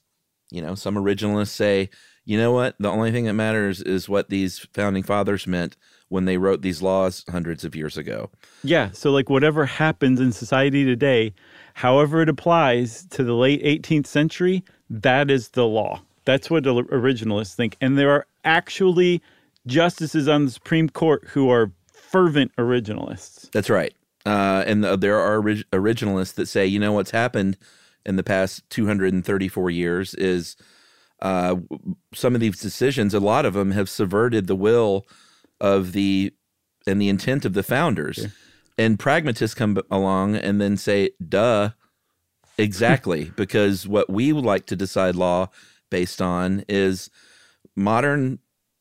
you 0.50 0.62
know, 0.62 0.74
some 0.74 0.94
originalists 0.94 1.48
say, 1.48 1.90
you 2.24 2.38
know 2.38 2.52
what, 2.52 2.74
the 2.78 2.90
only 2.90 3.12
thing 3.12 3.24
that 3.24 3.34
matters 3.34 3.80
is 3.82 4.08
what 4.08 4.30
these 4.30 4.66
founding 4.72 5.02
fathers 5.02 5.46
meant 5.46 5.76
when 6.08 6.24
they 6.24 6.36
wrote 6.36 6.62
these 6.62 6.80
laws 6.80 7.24
hundreds 7.30 7.64
of 7.64 7.74
years 7.74 7.96
ago. 7.96 8.30
yeah. 8.62 8.90
So 8.92 9.10
like 9.10 9.28
whatever 9.28 9.66
happens 9.66 10.20
in 10.20 10.32
society 10.32 10.84
today, 10.84 11.34
however 11.74 12.22
it 12.22 12.28
applies 12.28 13.04
to 13.06 13.24
the 13.24 13.34
late 13.34 13.62
18th 13.62 14.06
century, 14.06 14.64
that 14.88 15.30
is 15.30 15.50
the 15.50 15.66
law. 15.66 16.02
That's 16.24 16.48
what 16.50 16.64
the 16.64 16.74
originalists 16.74 17.54
think, 17.54 17.76
and 17.80 17.98
there 17.98 18.10
are 18.10 18.26
actually 18.44 19.20
justices 19.66 20.28
on 20.28 20.46
the 20.46 20.50
Supreme 20.50 20.88
Court 20.88 21.24
who 21.28 21.50
are 21.50 21.72
fervent 21.92 22.54
originalists. 22.56 23.50
That's 23.50 23.70
right. 23.70 23.94
Uh, 24.26 24.64
and 24.66 24.82
the, 24.82 24.96
there 24.96 25.18
are 25.18 25.36
orig- 25.36 25.64
originalists 25.72 26.34
that 26.34 26.46
say, 26.46 26.64
you 26.64 26.78
know, 26.78 26.92
what's 26.92 27.10
happened 27.10 27.58
in 28.06 28.16
the 28.16 28.22
past 28.22 28.68
234 28.70 29.70
years 29.70 30.14
is 30.14 30.56
uh, 31.24 31.56
some 32.12 32.34
of 32.34 32.40
these 32.42 32.60
decisions, 32.60 33.14
a 33.14 33.18
lot 33.18 33.46
of 33.46 33.54
them 33.54 33.70
have 33.70 33.88
subverted 33.88 34.46
the 34.46 34.54
will 34.54 35.06
of 35.58 35.92
the 35.92 36.32
and 36.86 37.00
the 37.00 37.08
intent 37.08 37.46
of 37.46 37.54
the 37.54 37.62
founders. 37.62 38.26
And 38.76 38.98
pragmatists 38.98 39.54
come 39.54 39.80
along 39.90 40.36
and 40.36 40.60
then 40.60 40.76
say, 40.76 41.10
duh, 41.26 41.70
exactly, 42.58 43.32
because 43.36 43.88
what 43.88 44.10
we 44.10 44.34
would 44.34 44.44
like 44.44 44.66
to 44.66 44.76
decide 44.76 45.16
law 45.16 45.48
based 45.90 46.20
on 46.20 46.62
is 46.68 47.08
modern 47.74 48.38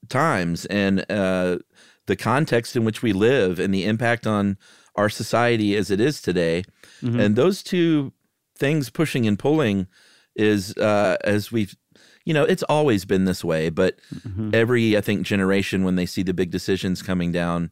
times 0.10 0.66
and 0.66 1.10
uh, 1.10 1.60
the 2.08 2.18
context 2.18 2.76
in 2.76 2.84
which 2.84 3.02
we 3.02 3.14
live 3.14 3.58
and 3.58 3.74
the 3.74 3.86
impact 3.86 4.28
on 4.28 4.58
our 4.96 5.08
society 5.08 5.78
as 5.78 5.90
it 5.90 6.02
is 6.02 6.22
today. 6.22 6.64
And 7.22 7.36
those 7.38 7.64
two 7.64 8.12
things 8.58 8.90
pushing 8.90 9.26
and 9.28 9.40
pulling 9.40 9.88
is 10.36 10.76
uh, 10.78 11.16
as 11.24 11.52
we've 11.52 11.76
you 12.26 12.34
know 12.34 12.44
it's 12.44 12.64
always 12.64 13.06
been 13.06 13.26
this 13.26 13.44
way 13.44 13.70
but 13.70 13.98
every 14.54 14.96
i 14.98 15.02
think 15.02 15.24
generation 15.24 15.84
when 15.84 15.96
they 15.96 16.06
see 16.06 16.24
the 16.24 16.34
big 16.34 16.50
decisions 16.52 17.02
coming 17.02 17.32
down 17.32 17.70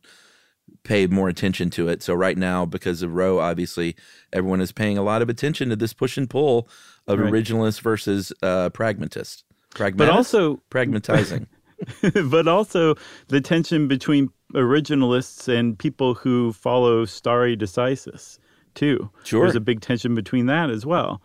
pay 0.84 1.06
more 1.08 1.30
attention 1.30 1.70
to 1.70 1.88
it 1.88 2.02
so 2.04 2.14
right 2.14 2.38
now 2.38 2.66
because 2.66 3.02
of 3.02 3.14
roe 3.14 3.40
obviously 3.40 3.96
everyone 4.34 4.62
is 4.62 4.72
paying 4.72 4.98
a 4.98 5.04
lot 5.04 5.22
of 5.22 5.30
attention 5.30 5.70
to 5.70 5.76
this 5.76 5.94
push 5.94 6.18
and 6.18 6.30
pull 6.30 6.68
of 7.08 7.20
Right. 7.20 7.32
originalist 7.34 7.82
versus 7.82 8.32
uh, 8.44 8.70
pragmatist 8.70 9.44
But 9.78 10.10
also, 10.10 10.62
pragmatizing 10.70 11.48
but 12.30 12.48
also 12.48 12.96
the 13.30 13.42
tension 13.42 13.88
between 13.88 14.30
originalists 14.54 15.48
and 15.48 15.78
people 15.78 16.14
who 16.14 16.54
follow 16.54 17.06
stare 17.06 17.56
decisis 17.56 18.38
too. 18.76 19.10
Sure. 19.24 19.42
There's 19.46 19.56
a 19.56 19.60
big 19.62 19.82
tension 19.82 20.14
between 20.16 20.46
that 20.46 20.70
as 20.70 20.86
well. 20.86 21.22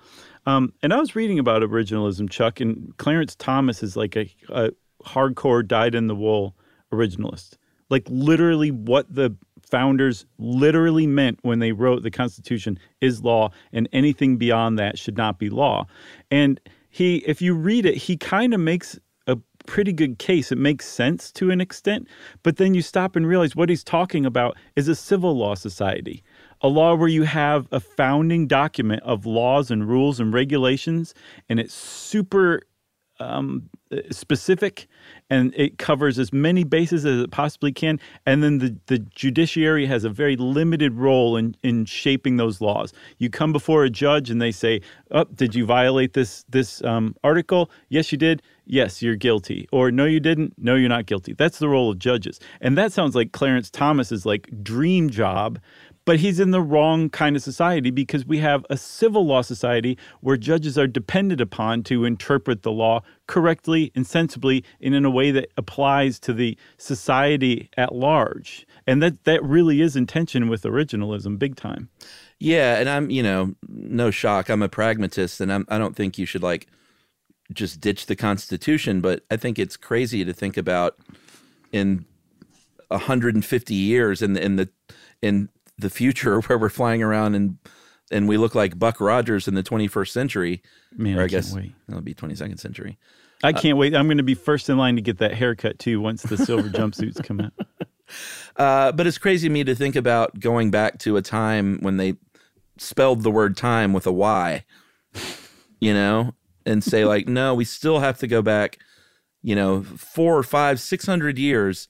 Um, 0.46 0.72
and 0.82 0.92
I 0.92 0.98
was 0.98 1.16
reading 1.16 1.38
about 1.38 1.62
originalism, 1.62 2.30
Chuck, 2.30 2.60
and 2.60 2.96
Clarence 2.98 3.34
Thomas 3.34 3.82
is 3.82 3.96
like 3.96 4.16
a, 4.16 4.30
a 4.48 4.70
hardcore 5.04 5.66
dyed 5.66 5.94
in 5.94 6.06
the 6.06 6.14
wool 6.14 6.56
originalist. 6.92 7.54
Like 7.90 8.06
literally 8.08 8.70
what 8.70 9.12
the 9.12 9.36
founders 9.62 10.24
literally 10.38 11.06
meant 11.06 11.40
when 11.42 11.58
they 11.58 11.72
wrote 11.72 12.02
the 12.02 12.10
Constitution 12.10 12.78
is 13.00 13.22
law, 13.22 13.50
and 13.72 13.88
anything 13.92 14.36
beyond 14.36 14.78
that 14.78 14.98
should 14.98 15.16
not 15.16 15.38
be 15.38 15.50
law. 15.50 15.86
And 16.30 16.60
he, 16.88 17.16
if 17.18 17.42
you 17.42 17.54
read 17.54 17.84
it, 17.84 17.96
he 17.96 18.16
kind 18.16 18.54
of 18.54 18.60
makes 18.60 18.98
a 19.26 19.36
pretty 19.66 19.92
good 19.92 20.18
case. 20.18 20.52
It 20.52 20.58
makes 20.58 20.86
sense 20.86 21.32
to 21.32 21.50
an 21.50 21.60
extent, 21.60 22.06
but 22.44 22.56
then 22.56 22.74
you 22.74 22.82
stop 22.82 23.16
and 23.16 23.26
realize 23.26 23.56
what 23.56 23.68
he's 23.68 23.84
talking 23.84 24.24
about 24.24 24.56
is 24.76 24.86
a 24.86 24.94
civil 24.94 25.36
law 25.36 25.56
society, 25.56 26.22
a 26.60 26.68
law 26.68 26.94
where 26.94 27.08
you 27.08 27.24
have 27.24 27.68
a 27.72 27.80
founding 27.80 28.46
document 28.46 29.02
of 29.02 29.26
laws 29.26 29.70
and 29.70 29.88
rules 29.88 30.20
and 30.20 30.32
regulations, 30.32 31.14
and 31.48 31.60
it's 31.60 31.74
super 31.74 32.62
um, 33.20 33.68
specific 34.10 34.88
and 35.30 35.54
it 35.56 35.78
covers 35.78 36.18
as 36.18 36.32
many 36.32 36.64
bases 36.64 37.04
as 37.04 37.20
it 37.20 37.30
possibly 37.30 37.72
can. 37.72 38.00
And 38.24 38.42
then 38.42 38.58
the, 38.58 38.76
the 38.86 38.98
judiciary 38.98 39.86
has 39.86 40.04
a 40.04 40.10
very 40.10 40.36
limited 40.36 40.94
role 40.94 41.36
in, 41.36 41.56
in 41.62 41.84
shaping 41.84 42.36
those 42.36 42.60
laws. 42.60 42.92
You 43.18 43.30
come 43.30 43.52
before 43.52 43.84
a 43.84 43.90
judge 43.90 44.30
and 44.30 44.40
they 44.40 44.52
say, 44.52 44.80
"Oh, 45.10 45.24
did 45.24 45.54
you 45.54 45.64
violate 45.64 46.12
this 46.12 46.44
this 46.48 46.82
um, 46.84 47.14
article? 47.24 47.70
Yes, 47.88 48.12
you 48.12 48.18
did. 48.18 48.42
Yes, 48.66 49.02
you're 49.02 49.16
guilty." 49.16 49.68
Or 49.72 49.90
"No, 49.90 50.04
you 50.04 50.20
didn't. 50.20 50.54
No, 50.58 50.74
you're 50.74 50.88
not 50.88 51.06
guilty." 51.06 51.32
That's 51.32 51.58
the 51.58 51.68
role 51.68 51.90
of 51.90 51.98
judges. 51.98 52.40
And 52.60 52.76
that 52.76 52.92
sounds 52.92 53.14
like 53.14 53.32
Clarence 53.32 53.70
Thomas's 53.70 54.26
like 54.26 54.48
dream 54.62 55.10
job 55.10 55.60
but 56.06 56.20
he's 56.20 56.40
in 56.40 56.52
the 56.52 56.62
wrong 56.62 57.10
kind 57.10 57.36
of 57.36 57.42
society 57.42 57.90
because 57.90 58.24
we 58.24 58.38
have 58.38 58.64
a 58.70 58.76
civil 58.76 59.26
law 59.26 59.42
society 59.42 59.98
where 60.20 60.36
judges 60.36 60.78
are 60.78 60.86
depended 60.86 61.40
upon 61.40 61.82
to 61.82 62.04
interpret 62.06 62.62
the 62.62 62.70
law 62.70 63.02
correctly 63.26 63.92
and 63.94 64.06
sensibly 64.06 64.64
and 64.80 64.94
in 64.94 65.04
a 65.04 65.10
way 65.10 65.32
that 65.32 65.50
applies 65.58 66.18
to 66.20 66.32
the 66.32 66.56
society 66.78 67.68
at 67.76 67.94
large. 67.94 68.66
And 68.86 69.02
that, 69.02 69.24
that 69.24 69.42
really 69.42 69.82
is 69.82 69.96
intention 69.96 70.48
with 70.48 70.62
originalism 70.62 71.38
big 71.38 71.56
time. 71.56 71.90
Yeah, 72.38 72.78
and 72.78 72.88
I'm, 72.88 73.10
you 73.10 73.22
know, 73.22 73.56
no 73.68 74.12
shock. 74.12 74.48
I'm 74.48 74.62
a 74.62 74.68
pragmatist 74.68 75.40
and 75.40 75.52
I'm 75.52 75.66
I 75.68 75.76
don't 75.76 75.96
think 75.96 76.18
you 76.18 76.26
should 76.26 76.42
like 76.42 76.68
just 77.52 77.80
ditch 77.80 78.06
the 78.06 78.16
constitution, 78.16 79.00
but 79.00 79.24
I 79.30 79.36
think 79.36 79.58
it's 79.58 79.76
crazy 79.76 80.24
to 80.24 80.32
think 80.32 80.56
about 80.56 80.98
in 81.72 82.04
150 82.88 83.74
years 83.74 84.22
in 84.22 84.34
the 84.34 84.44
in 84.44 84.56
the 84.56 84.68
in 85.20 85.48
the 85.78 85.90
future 85.90 86.40
where 86.42 86.58
we're 86.58 86.68
flying 86.68 87.02
around 87.02 87.34
and 87.34 87.58
and 88.10 88.28
we 88.28 88.36
look 88.36 88.54
like 88.54 88.78
Buck 88.78 89.00
Rogers 89.00 89.48
in 89.48 89.54
the 89.54 89.64
21st 89.64 90.10
century. 90.10 90.62
Man, 90.96 91.18
I, 91.18 91.24
I 91.24 91.26
guess 91.26 91.52
wait. 91.52 91.72
it'll 91.88 92.00
be 92.00 92.14
22nd 92.14 92.60
century. 92.60 92.98
I 93.42 93.52
can't 93.52 93.76
wait. 93.76 93.96
I'm 93.96 94.06
going 94.06 94.18
to 94.18 94.22
be 94.22 94.34
first 94.34 94.68
in 94.68 94.78
line 94.78 94.94
to 94.94 95.02
get 95.02 95.18
that 95.18 95.34
haircut 95.34 95.80
too 95.80 96.00
once 96.00 96.22
the 96.22 96.36
silver 96.36 96.68
jumpsuits 96.68 97.22
come 97.24 97.40
out. 97.40 97.52
Uh, 98.56 98.92
but 98.92 99.06
it's 99.06 99.18
crazy 99.18 99.48
to 99.48 99.52
me 99.52 99.64
to 99.64 99.74
think 99.74 99.96
about 99.96 100.38
going 100.40 100.70
back 100.70 100.98
to 100.98 101.16
a 101.16 101.22
time 101.22 101.78
when 101.80 101.96
they 101.96 102.14
spelled 102.78 103.22
the 103.22 103.30
word 103.30 103.56
time 103.56 103.92
with 103.92 104.06
a 104.06 104.12
Y, 104.12 104.64
you 105.80 105.92
know, 105.92 106.32
and 106.64 106.82
say 106.82 107.04
like, 107.04 107.28
no, 107.28 107.54
we 107.54 107.64
still 107.64 107.98
have 107.98 108.18
to 108.18 108.26
go 108.26 108.42
back, 108.42 108.78
you 109.42 109.54
know, 109.54 109.82
four 109.82 110.38
or 110.38 110.42
five, 110.42 110.80
six 110.80 111.04
hundred 111.04 111.38
years 111.38 111.88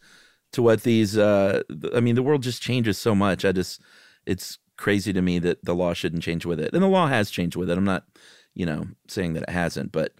to 0.53 0.63
what 0.63 0.83
these. 0.83 1.17
Uh, 1.19 1.63
I 1.95 2.01
mean, 2.01 2.15
the 2.15 2.23
world 2.23 2.43
just 2.43 2.63
changes 2.63 2.99
so 2.99 3.15
much. 3.15 3.45
I 3.45 3.53
just, 3.53 3.81
it's 4.27 4.59
crazy 4.77 5.13
to 5.13 5.23
me 5.23 5.39
that 5.41 5.65
the 5.65 5.75
law 5.75 5.93
shouldn't 5.95 6.23
change 6.23 6.45
with 6.47 6.61
it, 6.61 6.73
and 6.73 6.83
the 6.83 6.89
law 6.89 7.07
has 7.09 7.31
changed 7.31 7.57
with 7.57 7.71
it. 7.71 7.79
I'm 7.79 7.85
not, 7.85 8.05
you 8.55 8.67
know, 8.67 8.87
saying 9.09 9.35
that 9.35 9.45
it 9.45 9.51
hasn't, 9.51 9.93
but 9.93 10.13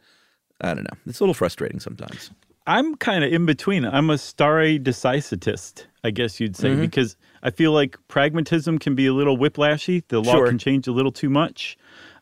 I 0.61 0.75
don't 0.75 0.85
know. 0.85 0.99
It's 1.07 1.21
a 1.21 1.23
little 1.23 1.35
frustrating 1.35 1.81
sometimes. 1.81 2.31
I'm 2.69 2.97
kind 2.97 3.23
of 3.23 3.33
in 3.33 3.47
between. 3.47 3.85
I'm 3.85 4.11
a 4.11 4.19
starry 4.19 4.79
decisitist, 4.79 5.87
I 6.03 6.11
guess 6.11 6.41
you'd 6.41 6.57
say, 6.57 6.71
Mhm. 6.71 6.81
because 6.81 7.17
I 7.45 7.51
feel 7.51 7.71
like 7.73 7.97
pragmatism 8.09 8.79
can 8.79 8.95
be 8.97 9.07
a 9.07 9.13
little 9.15 9.39
whiplashy. 9.39 10.03
The 10.09 10.21
law 10.21 10.33
Sure. 10.33 10.49
can 10.49 10.59
change 10.59 10.89
a 10.89 10.93
little 10.93 11.13
too 11.13 11.31
much, 11.31 11.77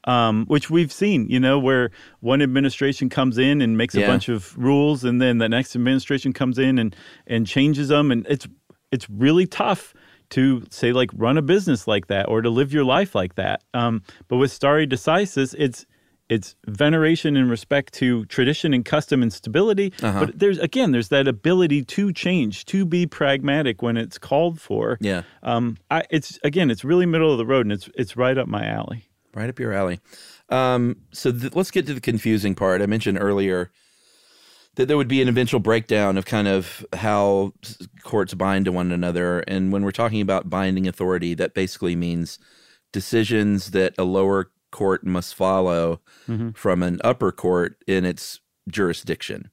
um, 0.05 0.47
which 0.47 0.71
we've 0.71 0.93
seen, 0.93 1.29
you 1.29 1.41
know, 1.41 1.59
where 1.59 1.91
one 2.21 2.43
administration 2.43 3.09
comes 3.09 3.39
in 3.39 3.61
and 3.61 3.77
makes 3.77 3.95
a 3.95 4.07
bunch 4.07 4.29
of 4.29 4.57
rules, 4.57 5.05
and 5.05 5.21
then 5.21 5.39
the 5.39 5.49
next 5.49 5.75
administration 5.75 6.33
comes 6.33 6.59
in 6.59 6.79
and 6.79 6.95
and 7.27 7.47
changes 7.47 7.89
them, 7.89 8.11
and 8.11 8.27
it's 8.29 8.47
it's 8.93 9.09
really 9.11 9.47
tough 9.47 9.95
to 10.31 10.65
say 10.71 10.93
like 10.93 11.11
run 11.15 11.39
a 11.39 11.43
business 11.43 11.87
like 11.87 12.07
that 12.09 12.29
or 12.29 12.43
to 12.43 12.51
live 12.51 12.73
your 12.73 12.85
life 12.85 13.15
like 13.15 13.35
that. 13.37 13.63
Um, 13.73 14.03
but 14.29 14.37
with 14.37 14.51
stare 14.51 14.87
decisis, 14.87 15.55
it's 15.59 15.87
it's 16.29 16.57
veneration 16.67 17.37
and 17.37 17.51
respect 17.51 17.93
to 17.95 18.25
tradition 18.27 18.73
and 18.73 18.85
custom 18.85 19.23
and 19.23 19.33
stability. 19.33 19.93
Uh-huh. 20.03 20.27
But 20.27 20.39
there's 20.39 20.59
again, 20.59 20.93
there's 20.93 21.09
that 21.09 21.29
ability 21.29 21.85
to 21.85 22.13
change, 22.13 22.65
to 22.67 22.85
be 22.85 23.07
pragmatic 23.07 23.83
when 23.83 23.97
it's 23.97 24.19
called 24.19 24.61
for. 24.61 24.99
Yeah. 25.01 25.23
Um, 25.43 25.77
I, 25.91 26.05
it's 26.11 26.39
again, 26.43 26.71
it's 26.71 26.85
really 26.85 27.07
middle 27.07 27.31
of 27.31 27.39
the 27.39 27.47
road, 27.47 27.67
and 27.67 27.73
it's 27.73 27.89
it's 27.95 28.17
right 28.17 28.37
up 28.37 28.49
my 28.49 28.67
alley. 28.67 29.09
Right 29.35 29.49
up 29.51 29.59
your 29.59 29.73
alley. 29.73 30.01
Um, 30.49 30.97
so 31.13 31.33
th- 31.33 31.55
let's 31.55 31.71
get 31.71 31.87
to 31.87 31.95
the 31.95 32.01
confusing 32.01 32.55
part. 32.55 32.83
I 32.83 32.87
mentioned 32.87 33.19
earlier 33.21 33.71
that 34.77 34.87
there 34.87 34.97
would 34.97 35.09
be 35.09 35.23
an 35.23 35.29
eventual 35.29 35.61
breakdown 35.61 36.17
of 36.19 36.25
kind 36.25 36.47
of 36.49 36.85
how 36.93 37.53
courts 38.03 38.35
bind 38.35 38.65
to 38.67 38.73
one 38.73 38.93
another. 38.93 39.41
And 39.41 39.73
when 39.73 39.83
we're 39.85 39.93
talking 39.93 40.21
about 40.21 40.51
binding 40.51 40.87
authority, 40.87 41.35
that 41.35 41.55
basically 41.55 41.97
means 41.97 42.39
decisions 42.93 43.71
that 43.73 43.95
a 43.99 44.05
lower 44.05 44.51
court 44.71 45.05
must 45.07 45.35
follow 45.35 46.01
Mhm. 46.29 46.57
from 46.57 46.83
an 46.83 47.01
upper 47.05 47.31
court 47.33 47.77
in 47.87 48.05
its 48.05 48.41
jurisdiction. 48.69 49.51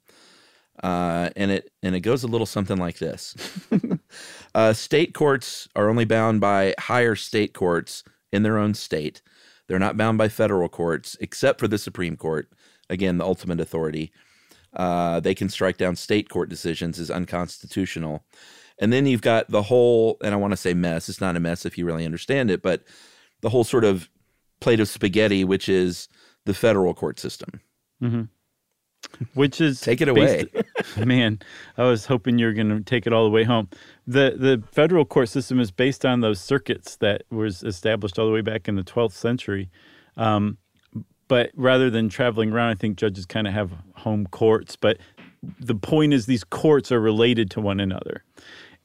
Uh, 0.84 1.30
and 1.36 1.52
it 1.52 1.72
and 1.84 1.96
it 1.96 2.00
goes 2.00 2.24
a 2.24 2.28
little 2.28 2.48
something 2.48 2.78
like 2.78 2.98
this. 2.98 3.36
uh, 4.56 4.74
state 4.74 5.14
courts 5.14 5.68
are 5.76 5.90
only 5.90 6.06
bound 6.06 6.42
by 6.42 6.74
higher 6.80 7.16
state 7.16 7.54
courts 7.54 8.04
in 8.32 8.42
their 8.42 8.58
own 8.58 8.74
state. 8.74 9.22
They're 9.72 9.80
not 9.80 9.96
bound 9.96 10.18
by 10.18 10.28
federal 10.28 10.68
courts, 10.68 11.16
except 11.22 11.58
for 11.58 11.66
the 11.70 11.78
Supreme 11.78 12.18
Court. 12.18 12.50
Again, 12.90 13.18
the 13.20 13.24
ultimate 13.24 13.62
authority. 13.62 14.12
Uh, 14.74 15.22
they 15.22 15.34
can 15.34 15.48
strike 15.48 15.78
down 15.78 15.96
state 15.96 16.28
court 16.28 16.50
decisions 16.50 17.00
as 17.00 17.10
unconstitutional. 17.10 18.26
And 18.80 18.92
then 18.92 19.06
you've 19.06 19.22
got 19.22 19.50
the 19.50 19.62
whole, 19.62 20.18
and 20.22 20.34
I 20.34 20.38
want 20.38 20.52
to 20.52 20.58
say 20.58 20.74
mess. 20.74 21.08
It's 21.08 21.22
not 21.22 21.38
a 21.38 21.40
mess 21.40 21.66
if 21.66 21.78
you 21.78 21.86
really 21.86 22.04
understand 22.04 22.52
it, 22.52 22.62
but 22.62 22.84
the 23.40 23.48
whole 23.50 23.64
sort 23.64 23.86
of 23.86 24.10
plate 24.60 24.82
of 24.82 24.90
spaghetti, 24.90 25.46
which 25.46 25.70
is 25.70 26.10
the 26.46 26.54
federal 26.54 26.94
court 26.94 27.18
system. 27.18 27.62
hmm 28.02 28.24
Which 29.36 29.62
is 29.62 29.80
Take 29.80 30.02
it 30.02 30.10
away. 30.10 30.50
based- 30.54 30.98
man, 31.06 31.40
I 31.78 31.84
was 31.86 32.06
hoping 32.06 32.38
you 32.40 32.46
were 32.48 32.54
going 32.54 32.70
to 32.78 32.84
take 32.84 33.08
it 33.08 33.14
all 33.14 33.24
the 33.24 33.30
way 33.32 33.46
home. 33.46 33.70
The 34.12 34.36
The 34.38 34.64
federal 34.72 35.06
court 35.06 35.30
system 35.30 35.60
is 35.60 35.72
based 35.72 36.06
on 36.06 36.22
those 36.22 36.40
circuits 36.40 36.98
that 36.98 37.24
was 37.30 37.64
established 37.64 38.20
all 38.20 38.26
the 38.26 38.32
way 38.32 38.42
back 38.42 38.68
in 38.68 38.76
the 38.76 38.84
12th 38.84 39.14
century. 39.14 39.70
Um, 40.18 40.58
but 41.28 41.52
rather 41.56 41.90
than 41.90 42.10
traveling 42.10 42.52
around, 42.52 42.70
I 42.72 42.76
think 42.76 42.98
judges 42.98 43.26
kind 43.26 43.48
of 43.48 43.54
have 43.54 43.72
home 43.96 44.28
courts. 44.28 44.76
But 44.76 44.98
the 45.60 45.76
point 45.76 46.14
is, 46.14 46.26
these 46.26 46.44
courts 46.44 46.92
are 46.92 47.00
related 47.00 47.50
to 47.52 47.62
one 47.62 47.80
another, 47.80 48.24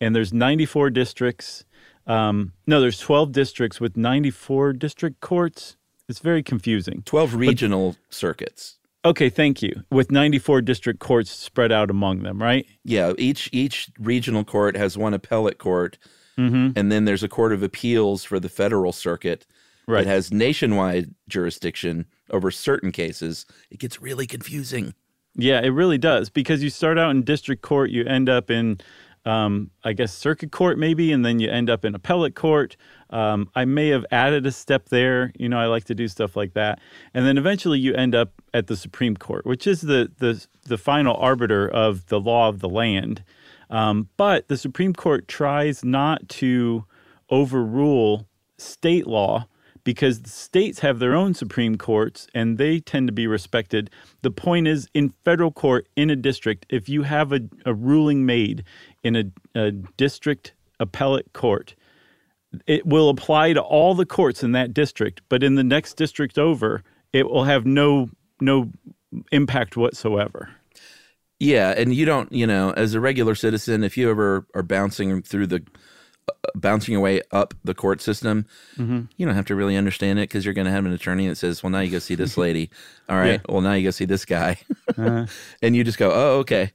and 0.01 0.15
there's 0.15 0.33
94 0.33 0.91
districts. 0.91 1.65
Um, 2.07 2.53
no, 2.67 2.81
there's 2.81 3.01
12 3.01 3.33
districts 3.33 3.81
with 3.81 3.97
94 3.97 4.75
district 4.75 5.21
courts. 5.21 5.77
It's 6.09 6.21
very 6.21 6.45
confusing. 6.45 7.03
12 7.05 7.35
regional 7.35 7.97
circuits. 8.11 8.79
Okay, 9.07 9.31
thank 9.31 9.63
you. 9.63 9.73
With 9.91 10.11
94 10.11 10.63
district 10.63 10.99
courts 10.99 11.31
spread 11.31 11.71
out 11.71 11.91
among 11.91 12.23
them, 12.25 12.43
right? 12.43 12.67
Yeah, 12.85 13.13
each 13.19 13.49
each 13.53 13.89
regional 13.99 14.43
court 14.45 14.77
has 14.77 14.99
one 14.99 15.15
appellate 15.15 15.59
court, 15.59 15.97
Mm-hmm. 16.39 16.73
and 16.79 16.93
then 16.93 17.07
there's 17.07 17.23
a 17.23 17.29
court 17.31 17.55
of 17.55 17.63
appeals 17.63 18.23
for 18.25 18.39
the 18.39 18.51
federal 18.51 18.93
circuit 18.93 19.47
Right. 19.89 20.05
that 20.05 20.11
has 20.11 20.31
nationwide 20.33 21.15
jurisdiction 21.29 22.05
over 22.31 22.51
certain 22.51 22.91
cases. 22.93 23.47
It 23.71 23.79
gets 23.79 24.03
really 24.03 24.27
confusing. 24.27 24.93
Yeah, 25.37 25.61
it 25.63 25.69
really 25.69 25.97
does 25.97 26.29
because 26.29 26.63
you 26.63 26.69
start 26.71 26.99
out 26.99 27.11
in 27.13 27.23
district 27.23 27.63
court, 27.63 27.91
you 27.91 28.05
end 28.05 28.29
up 28.29 28.51
in, 28.51 28.79
um, 29.27 29.71
I 29.85 29.93
guess, 29.93 30.15
circuit 30.15 30.53
court 30.53 30.79
maybe, 30.79 31.13
and 31.13 31.25
then 31.25 31.41
you 31.41 31.51
end 31.51 31.69
up 31.69 31.85
in 31.85 31.95
appellate 31.95 32.35
court. 32.37 32.77
Um, 33.11 33.51
I 33.55 33.65
may 33.65 33.89
have 33.89 34.07
added 34.11 34.47
a 34.47 34.53
step 34.53 34.89
there. 34.89 35.33
You 35.37 35.49
know, 35.49 35.59
I 35.59 35.67
like 35.67 35.85
to 35.85 35.95
do 35.95 36.09
stuff 36.09 36.37
like 36.37 36.55
that, 36.55 36.79
and 37.13 37.27
then 37.27 37.37
eventually 37.37 37.79
you 37.79 37.93
end 37.95 38.15
up 38.15 38.41
at 38.55 38.69
the 38.69 38.77
Supreme 38.77 39.17
Court, 39.17 39.45
which 39.45 39.67
is 39.67 39.83
the 39.83 40.11
the 40.19 40.47
the 40.65 40.79
final 40.79 41.17
arbiter 41.17 41.69
of 41.69 42.07
the 42.07 42.21
law 42.21 42.49
of 42.49 42.61
the 42.61 42.69
land. 42.69 43.25
Um, 43.69 44.09
but 44.17 44.47
the 44.47 44.57
Supreme 44.57 44.93
Court 44.93 45.27
tries 45.27 45.85
not 45.85 46.29
to 46.29 46.85
overrule 47.29 48.29
state 48.59 49.07
law 49.07 49.49
because 49.87 50.23
the 50.23 50.29
states 50.29 50.81
have 50.81 50.99
their 50.99 51.15
own 51.15 51.33
Supreme 51.33 51.79
Courts 51.79 52.27
and 52.35 52.59
they 52.59 52.81
tend 52.81 53.07
to 53.07 53.13
be 53.13 53.29
respected. 53.29 53.89
The 54.23 54.33
point 54.33 54.67
is, 54.67 54.89
in 54.95 55.15
federal 55.25 55.53
court, 55.53 55.87
in 55.95 56.11
a 56.11 56.17
district, 56.17 56.67
if 56.69 56.89
you 56.89 57.05
have 57.05 57.33
a, 57.33 57.39
a 57.65 57.73
ruling 57.73 58.27
made 58.27 58.65
in 59.05 59.15
a, 59.15 59.25
a 59.55 59.71
district 59.71 60.55
appellate 60.81 61.33
court, 61.35 61.77
it 62.67 62.85
will 62.85 63.09
apply 63.09 63.53
to 63.53 63.61
all 63.61 63.95
the 63.95 64.05
courts 64.05 64.43
in 64.43 64.51
that 64.53 64.75
district, 64.75 65.23
but 65.29 65.45
in 65.45 65.55
the 65.55 65.63
next 65.63 65.95
district 65.95 66.37
over, 66.37 66.83
it 67.13 67.31
will 67.31 67.45
have 67.45 67.65
no 67.65 68.11
no 68.41 68.73
impact 69.31 69.77
whatsoever. 69.77 70.51
Yeah, 71.39 71.73
and 71.77 71.95
you 71.95 72.05
don't, 72.05 72.31
you 72.33 72.47
know, 72.47 72.73
as 72.73 72.95
a 72.95 73.01
regular 73.01 73.37
citizen, 73.37 73.85
if 73.85 73.97
you 73.97 74.11
ever 74.11 74.47
are 74.53 74.65
bouncing 74.65 75.23
through 75.23 75.47
the 75.47 75.63
bouncing 76.55 76.93
your 76.93 77.01
way 77.01 77.21
up 77.33 77.55
the 77.65 77.75
court 77.75 78.01
system, 78.01 78.47
Mhm. 78.77 79.09
you 79.17 79.27
don't 79.27 79.35
have 79.35 79.47
to 79.47 79.55
really 79.55 79.77
understand 79.77 80.19
it 80.19 80.23
because 80.29 80.45
you're 80.45 80.55
going 80.55 80.65
to 80.67 80.71
have 80.71 80.87
an 80.87 80.93
attorney 80.93 81.29
that 81.29 81.37
says, 81.37 81.63
"Well, 81.63 81.71
now 81.71 81.81
you 81.81 81.91
go 81.91 81.99
see 81.99 82.15
this 82.15 82.37
lady." 82.45 82.71
All 83.09 83.17
right. 83.17 83.41
Well, 83.49 83.61
now 83.61 83.75
you 83.75 83.85
go 83.85 83.91
see 83.91 84.05
this 84.07 84.25
guy, 84.25 84.59
Uh, 84.97 85.27
and 85.63 85.77
you 85.77 85.85
just 85.85 85.99
go, 85.99 86.11
"Oh, 86.13 86.39
okay." 86.41 86.73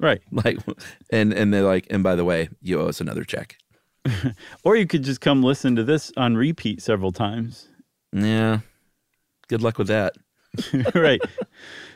right. 0.00 0.22
Like, 0.32 0.58
and 1.10 1.32
and 1.32 1.52
they're 1.52 1.62
like, 1.62 1.86
"And 1.90 2.02
by 2.02 2.14
the 2.16 2.24
way, 2.24 2.48
you 2.60 2.80
owe 2.80 2.86
us 2.88 3.00
another 3.00 3.24
check." 3.24 3.56
Or 4.64 4.74
you 4.76 4.86
could 4.86 5.04
just 5.04 5.20
come 5.20 5.42
listen 5.44 5.76
to 5.76 5.84
this 5.84 6.10
on 6.16 6.36
repeat 6.36 6.82
several 6.82 7.12
times. 7.12 7.68
Yeah. 8.12 8.60
Good 9.48 9.62
luck 9.62 9.78
with 9.78 9.86
that. 9.88 10.16
right. 10.94 11.20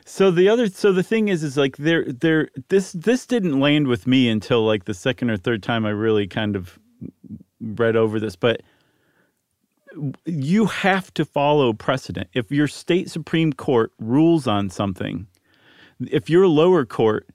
So 0.04 0.30
the 0.30 0.48
other 0.48 0.68
so 0.68 0.92
the 0.92 1.02
thing 1.02 1.28
is 1.28 1.42
is 1.42 1.56
like 1.56 1.76
there 1.76 2.04
there 2.04 2.48
this 2.68 2.92
this 2.92 3.26
didn't 3.26 3.60
land 3.60 3.86
with 3.86 4.06
me 4.06 4.28
until 4.28 4.64
like 4.64 4.84
the 4.84 4.94
second 4.94 5.30
or 5.30 5.36
third 5.36 5.62
time 5.62 5.84
I 5.84 5.90
really 5.90 6.26
kind 6.26 6.56
of 6.56 6.78
read 7.60 7.96
over 7.96 8.20
this, 8.20 8.36
but 8.36 8.62
you 10.24 10.66
have 10.66 11.12
to 11.14 11.24
follow 11.24 11.72
precedent. 11.72 12.28
If 12.34 12.50
your 12.50 12.68
state 12.68 13.10
supreme 13.10 13.52
court 13.52 13.92
rules 13.98 14.46
on 14.46 14.70
something, 14.70 15.26
if 16.00 16.28
your 16.30 16.46
lower 16.46 16.84
court 16.84 17.28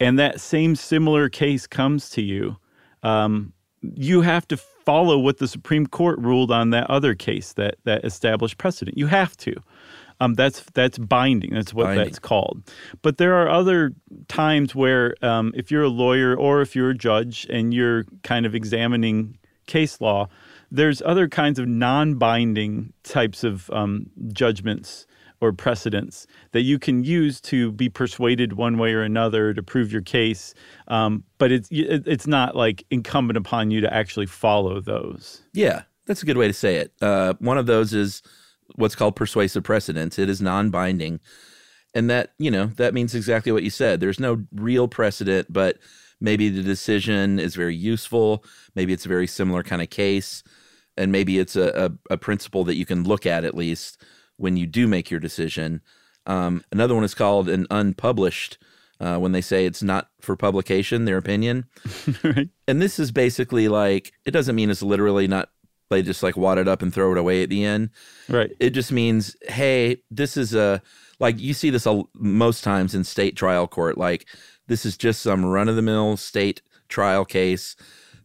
and 0.00 0.18
that 0.18 0.40
same 0.40 0.76
similar 0.76 1.28
case 1.28 1.66
comes 1.66 2.10
to 2.10 2.22
you, 2.22 2.56
um, 3.02 3.52
you 3.82 4.20
have 4.22 4.46
to 4.48 4.56
follow 4.56 5.18
what 5.18 5.38
the 5.38 5.48
Supreme 5.48 5.86
Court 5.86 6.18
ruled 6.18 6.50
on 6.50 6.70
that 6.70 6.88
other 6.90 7.14
case 7.14 7.52
that 7.54 7.76
that 7.84 8.04
established 8.04 8.58
precedent. 8.58 8.96
You 8.96 9.06
have 9.06 9.36
to. 9.38 9.54
Um, 10.20 10.34
that's 10.34 10.62
that's 10.74 10.98
binding. 10.98 11.54
That's 11.54 11.72
what 11.72 11.84
Binding. 11.84 12.04
that's 12.04 12.18
called. 12.18 12.62
But 13.02 13.18
there 13.18 13.34
are 13.34 13.48
other 13.48 13.92
times 14.26 14.74
where, 14.74 15.14
um, 15.22 15.52
if 15.54 15.70
you're 15.70 15.84
a 15.84 15.88
lawyer 15.88 16.34
or 16.34 16.60
if 16.60 16.74
you're 16.74 16.90
a 16.90 16.94
judge 16.94 17.46
and 17.48 17.72
you're 17.72 18.04
kind 18.24 18.44
of 18.44 18.54
examining 18.54 19.38
case 19.66 20.00
law, 20.00 20.28
there's 20.70 21.00
other 21.02 21.28
kinds 21.28 21.58
of 21.58 21.68
non-binding 21.68 22.92
types 23.04 23.44
of 23.44 23.70
um, 23.70 24.10
judgments 24.32 25.06
or 25.40 25.52
precedents 25.52 26.26
that 26.50 26.62
you 26.62 26.78
can 26.78 27.04
use 27.04 27.40
to 27.40 27.70
be 27.72 27.88
persuaded 27.88 28.54
one 28.54 28.76
way 28.76 28.92
or 28.92 29.02
another 29.02 29.54
to 29.54 29.62
prove 29.62 29.92
your 29.92 30.02
case. 30.02 30.52
Um, 30.88 31.22
but 31.38 31.52
it's 31.52 31.68
it's 31.70 32.26
not 32.26 32.56
like 32.56 32.84
incumbent 32.90 33.36
upon 33.36 33.70
you 33.70 33.80
to 33.82 33.92
actually 33.94 34.26
follow 34.26 34.80
those. 34.80 35.42
Yeah, 35.52 35.82
that's 36.06 36.22
a 36.22 36.26
good 36.26 36.36
way 36.36 36.48
to 36.48 36.52
say 36.52 36.76
it. 36.76 36.92
Uh, 37.00 37.34
one 37.38 37.56
of 37.56 37.66
those 37.66 37.94
is 37.94 38.22
what's 38.74 38.94
called 38.94 39.16
persuasive 39.16 39.64
precedence. 39.64 40.18
It 40.18 40.28
is 40.28 40.40
non-binding, 40.40 41.20
and 41.94 42.10
that 42.10 42.32
you 42.38 42.50
know 42.50 42.66
that 42.76 42.94
means 42.94 43.14
exactly 43.14 43.52
what 43.52 43.62
you 43.62 43.70
said. 43.70 44.00
There's 44.00 44.20
no 44.20 44.44
real 44.52 44.88
precedent, 44.88 45.52
but 45.52 45.78
maybe 46.20 46.48
the 46.48 46.62
decision 46.62 47.38
is 47.38 47.54
very 47.54 47.76
useful. 47.76 48.44
Maybe 48.74 48.92
it's 48.92 49.06
a 49.06 49.10
very 49.10 49.26
similar 49.26 49.62
kind 49.62 49.82
of 49.82 49.90
case, 49.90 50.42
and 50.96 51.12
maybe 51.12 51.38
it's 51.38 51.56
a, 51.56 51.90
a, 52.10 52.14
a 52.14 52.16
principle 52.16 52.64
that 52.64 52.76
you 52.76 52.86
can 52.86 53.04
look 53.04 53.26
at 53.26 53.44
at 53.44 53.54
least 53.54 54.02
when 54.36 54.56
you 54.56 54.66
do 54.66 54.86
make 54.86 55.10
your 55.10 55.20
decision. 55.20 55.80
Um, 56.26 56.62
another 56.70 56.94
one 56.94 57.04
is 57.04 57.14
called 57.14 57.48
an 57.48 57.66
unpublished. 57.70 58.58
Uh, 59.00 59.16
when 59.16 59.30
they 59.30 59.40
say 59.40 59.64
it's 59.64 59.80
not 59.80 60.10
for 60.20 60.34
publication, 60.34 61.04
their 61.04 61.18
opinion. 61.18 61.66
And 62.66 62.82
this 62.82 62.98
is 62.98 63.12
basically 63.12 63.68
like 63.68 64.12
it 64.26 64.32
doesn't 64.32 64.56
mean 64.56 64.70
it's 64.70 64.82
literally 64.82 65.26
not 65.26 65.50
they 65.90 66.02
just 66.02 66.22
like 66.22 66.36
wad 66.36 66.58
it 66.58 66.68
up 66.68 66.82
and 66.82 66.92
throw 66.92 67.12
it 67.12 67.18
away 67.18 67.42
at 67.42 67.48
the 67.48 67.64
end. 67.64 67.90
Right. 68.28 68.50
It 68.60 68.70
just 68.70 68.92
means 68.92 69.36
hey, 69.48 70.02
this 70.10 70.36
is 70.36 70.54
a 70.54 70.82
like 71.20 71.38
you 71.40 71.54
see 71.54 71.70
this 71.70 71.86
a, 71.86 72.02
most 72.14 72.62
times 72.64 72.94
in 72.94 73.04
state 73.04 73.36
trial 73.36 73.66
court. 73.66 73.98
Like 73.98 74.26
this 74.66 74.84
is 74.84 74.96
just 74.96 75.22
some 75.22 75.44
run 75.44 75.68
of 75.68 75.76
the 75.76 75.82
mill 75.82 76.16
state 76.16 76.62
trial 76.88 77.24
case. 77.24 77.76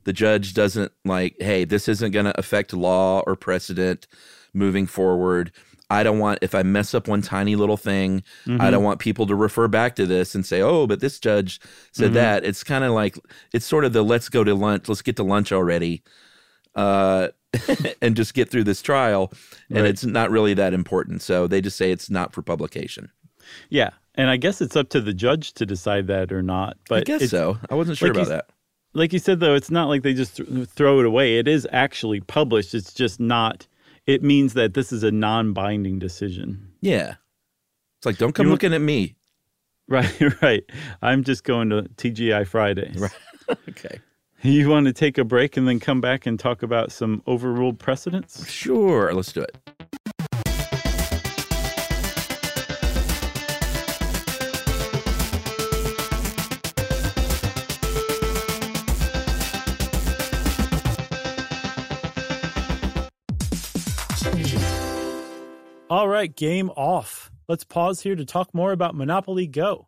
The 0.03 0.13
judge 0.13 0.53
doesn't 0.53 0.91
like 1.05 1.35
hey, 1.39 1.63
this 1.65 1.87
isn't 1.87 2.11
going 2.11 2.25
to 2.25 2.37
affect 2.37 2.73
law 2.73 3.23
or 3.25 3.35
precedent 3.35 4.07
moving 4.53 4.85
forward. 4.85 5.51
I 5.89 6.01
don't 6.01 6.17
want 6.17 6.39
if 6.41 6.55
I 6.55 6.63
mess 6.63 6.93
up 6.93 7.07
one 7.07 7.21
tiny 7.21 7.55
little 7.55 7.77
thing, 7.77 8.23
I 8.47 8.71
don't 8.71 8.83
want 8.83 8.99
people 8.99 9.27
to 9.27 9.35
refer 9.35 9.67
back 9.67 9.95
to 9.97 10.07
this 10.07 10.33
and 10.33 10.45
say, 10.45 10.61
"Oh, 10.61 10.87
but 10.87 11.01
this 11.01 11.19
judge 11.19 11.59
said 11.91 12.13
that." 12.13 12.43
It's 12.43 12.63
kind 12.63 12.83
of 12.83 12.93
like 12.93 13.17
it's 13.53 13.65
sort 13.65 13.85
of 13.85 13.93
the 13.93 14.01
let's 14.01 14.27
go 14.27 14.43
to 14.43 14.55
lunch, 14.55 14.89
let's 14.89 15.03
get 15.03 15.17
to 15.17 15.23
lunch 15.23 15.51
already. 15.51 16.01
Uh 16.73 17.27
and 18.01 18.15
just 18.15 18.33
get 18.33 18.49
through 18.49 18.63
this 18.63 18.81
trial 18.81 19.31
and 19.69 19.79
Right. 19.79 19.89
it's 19.89 20.03
not 20.05 20.31
really 20.31 20.53
that 20.55 20.73
important. 20.73 21.21
So 21.21 21.47
they 21.47 21.61
just 21.61 21.77
say 21.77 21.91
it's 21.91 22.09
not 22.09 22.33
for 22.33 22.41
publication. 22.41 23.11
Yeah, 23.69 23.91
and 24.15 24.29
I 24.29 24.37
guess 24.37 24.61
it's 24.61 24.75
up 24.75 24.89
to 24.89 25.01
the 25.01 25.13
judge 25.13 25.53
to 25.53 25.65
decide 25.65 26.07
that 26.07 26.31
or 26.31 26.41
not. 26.41 26.77
But 26.89 26.99
I 27.01 27.03
guess 27.03 27.29
so. 27.29 27.57
I 27.69 27.75
wasn't 27.75 27.97
sure 27.97 28.09
like 28.09 28.17
about 28.17 28.29
that. 28.29 28.45
Like 28.93 29.11
you 29.11 29.19
said, 29.19 29.39
though, 29.39 29.55
it's 29.55 29.71
not 29.71 29.87
like 29.89 30.03
they 30.03 30.13
just 30.13 30.37
th- 30.37 30.67
throw 30.69 30.99
it 30.99 31.05
away. 31.05 31.37
It 31.39 31.47
is 31.47 31.67
actually 31.71 32.21
published. 32.21 32.73
It's 32.75 32.93
just 32.93 33.19
not. 33.19 33.67
It 34.05 34.21
means 34.23 34.53
that 34.53 34.73
this 34.75 34.91
is 34.91 35.03
a 35.03 35.11
non-binding 35.11 35.97
decision. 35.99 36.71
Yeah. 36.81 37.15
It's 37.99 38.05
like 38.05 38.17
don't 38.17 38.33
come 38.33 38.45
You- 38.47 38.51
looking 38.51 38.73
at 38.73 38.81
me. 38.81 39.15
Right, 39.89 40.41
right. 40.41 40.63
I'm 41.01 41.25
just 41.25 41.43
going 41.43 41.69
to 41.71 41.83
TGI 41.97 42.47
Fridays. 42.47 42.95
Right. 42.97 43.11
okay. 43.69 43.99
You 44.53 44.67
want 44.67 44.87
to 44.87 44.93
take 44.93 45.17
a 45.17 45.23
break 45.23 45.55
and 45.55 45.65
then 45.65 45.79
come 45.79 46.01
back 46.01 46.25
and 46.25 46.37
talk 46.37 46.63
about 46.63 46.91
some 46.91 47.23
overruled 47.25 47.79
precedents? 47.79 48.45
Sure, 48.49 49.13
let's 49.13 49.31
do 49.31 49.39
it. 49.41 49.57
All 65.89 66.09
right, 66.09 66.35
game 66.35 66.69
off. 66.71 67.31
Let's 67.47 67.63
pause 67.63 68.01
here 68.01 68.17
to 68.17 68.25
talk 68.25 68.53
more 68.53 68.73
about 68.73 68.93
Monopoly 68.93 69.47
Go. 69.47 69.87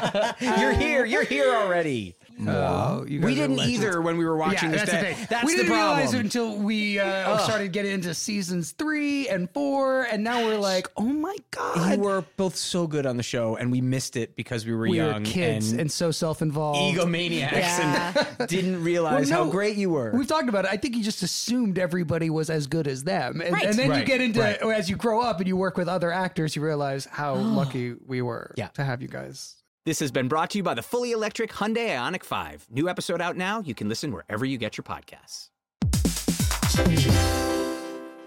you're 0.40 0.72
here. 0.72 1.04
You're 1.04 1.24
here 1.24 1.54
already. 1.54 2.14
No, 2.40 3.04
we 3.04 3.34
didn't 3.34 3.58
either 3.58 4.00
when 4.00 4.16
we 4.16 4.24
were 4.24 4.36
watching 4.36 4.70
yeah, 4.70 4.84
this. 4.84 4.88
that's 4.88 4.92
That- 4.92 5.08
the 5.08 5.14
thing. 5.16 5.26
That's 5.28 5.44
we 5.44 5.52
the 5.56 5.62
didn't 5.64 5.72
realize 5.76 6.02
problem. 6.10 6.20
it 6.20 6.24
until 6.24 6.56
we 6.56 6.98
uh, 7.00 7.36
started 7.38 7.72
getting 7.72 7.90
into 7.90 8.14
seasons 8.14 8.70
three 8.70 9.28
and 9.28 9.50
four, 9.50 10.04
and 10.04 10.22
now 10.22 10.44
we're 10.44 10.56
like, 10.56 10.86
oh 10.96 11.02
my 11.02 11.36
god, 11.50 11.94
you 11.96 11.98
were 12.04 12.24
both 12.36 12.54
so 12.54 12.86
good 12.86 13.06
on 13.06 13.16
the 13.16 13.24
show, 13.24 13.56
and 13.56 13.72
we 13.72 13.80
missed 13.80 14.16
it 14.16 14.36
because 14.36 14.64
we 14.64 14.72
were 14.72 14.82
we 14.88 14.98
young 14.98 15.14
were 15.24 15.28
kids 15.28 15.72
and, 15.72 15.80
and, 15.80 15.90
so 15.90 16.12
self-involved. 16.12 16.96
egomaniacs 16.96 17.52
and 17.80 18.48
didn't 18.48 18.84
realize 18.84 19.30
Well, 19.32 19.46
how 19.46 19.50
great 19.50 19.76
you 19.76 19.90
were. 19.90 20.12
We've 20.14 20.28
talked 20.28 20.48
about 20.48 20.64
it. 20.64 20.70
I 20.70 20.76
think 20.76 20.94
you 20.94 21.02
just 21.02 21.24
assumed 21.24 21.76
everybody 21.76 22.30
was 22.30 22.50
as 22.50 22.68
good 22.68 22.86
as 22.86 23.02
them, 23.02 23.40
and, 23.40 23.52
Right. 23.52 23.64
and 23.66 23.74
then 23.76 23.98
you 23.98 24.04
get 24.04 24.20
into 24.20 24.38
right. 24.38 24.62
as 24.62 24.88
you 24.88 24.94
grow 24.94 25.20
up 25.22 25.40
and 25.40 25.48
you 25.48 25.56
work 25.56 25.76
with 25.76 25.88
other 25.88 26.12
actors, 26.12 26.54
you 26.54 26.62
realize 26.62 27.04
how 27.04 27.34
lucky 27.58 27.94
we 28.06 28.22
were 28.22 28.54
Yeah. 28.56 28.68
to 28.68 28.84
have 28.84 29.02
you 29.02 29.08
guys. 29.08 29.56
This 29.88 30.00
has 30.00 30.10
been 30.10 30.28
brought 30.28 30.50
to 30.50 30.58
you 30.58 30.62
by 30.62 30.74
the 30.74 30.82
fully 30.82 31.12
electric 31.12 31.50
Hyundai 31.50 31.96
IONIQ 31.96 32.22
5. 32.22 32.66
New 32.70 32.90
episode 32.90 33.22
out 33.22 33.38
now. 33.38 33.60
You 33.60 33.74
can 33.74 33.88
listen 33.88 34.12
wherever 34.12 34.44
you 34.44 34.58
get 34.58 34.76
your 34.76 34.84
podcasts. 34.84 35.48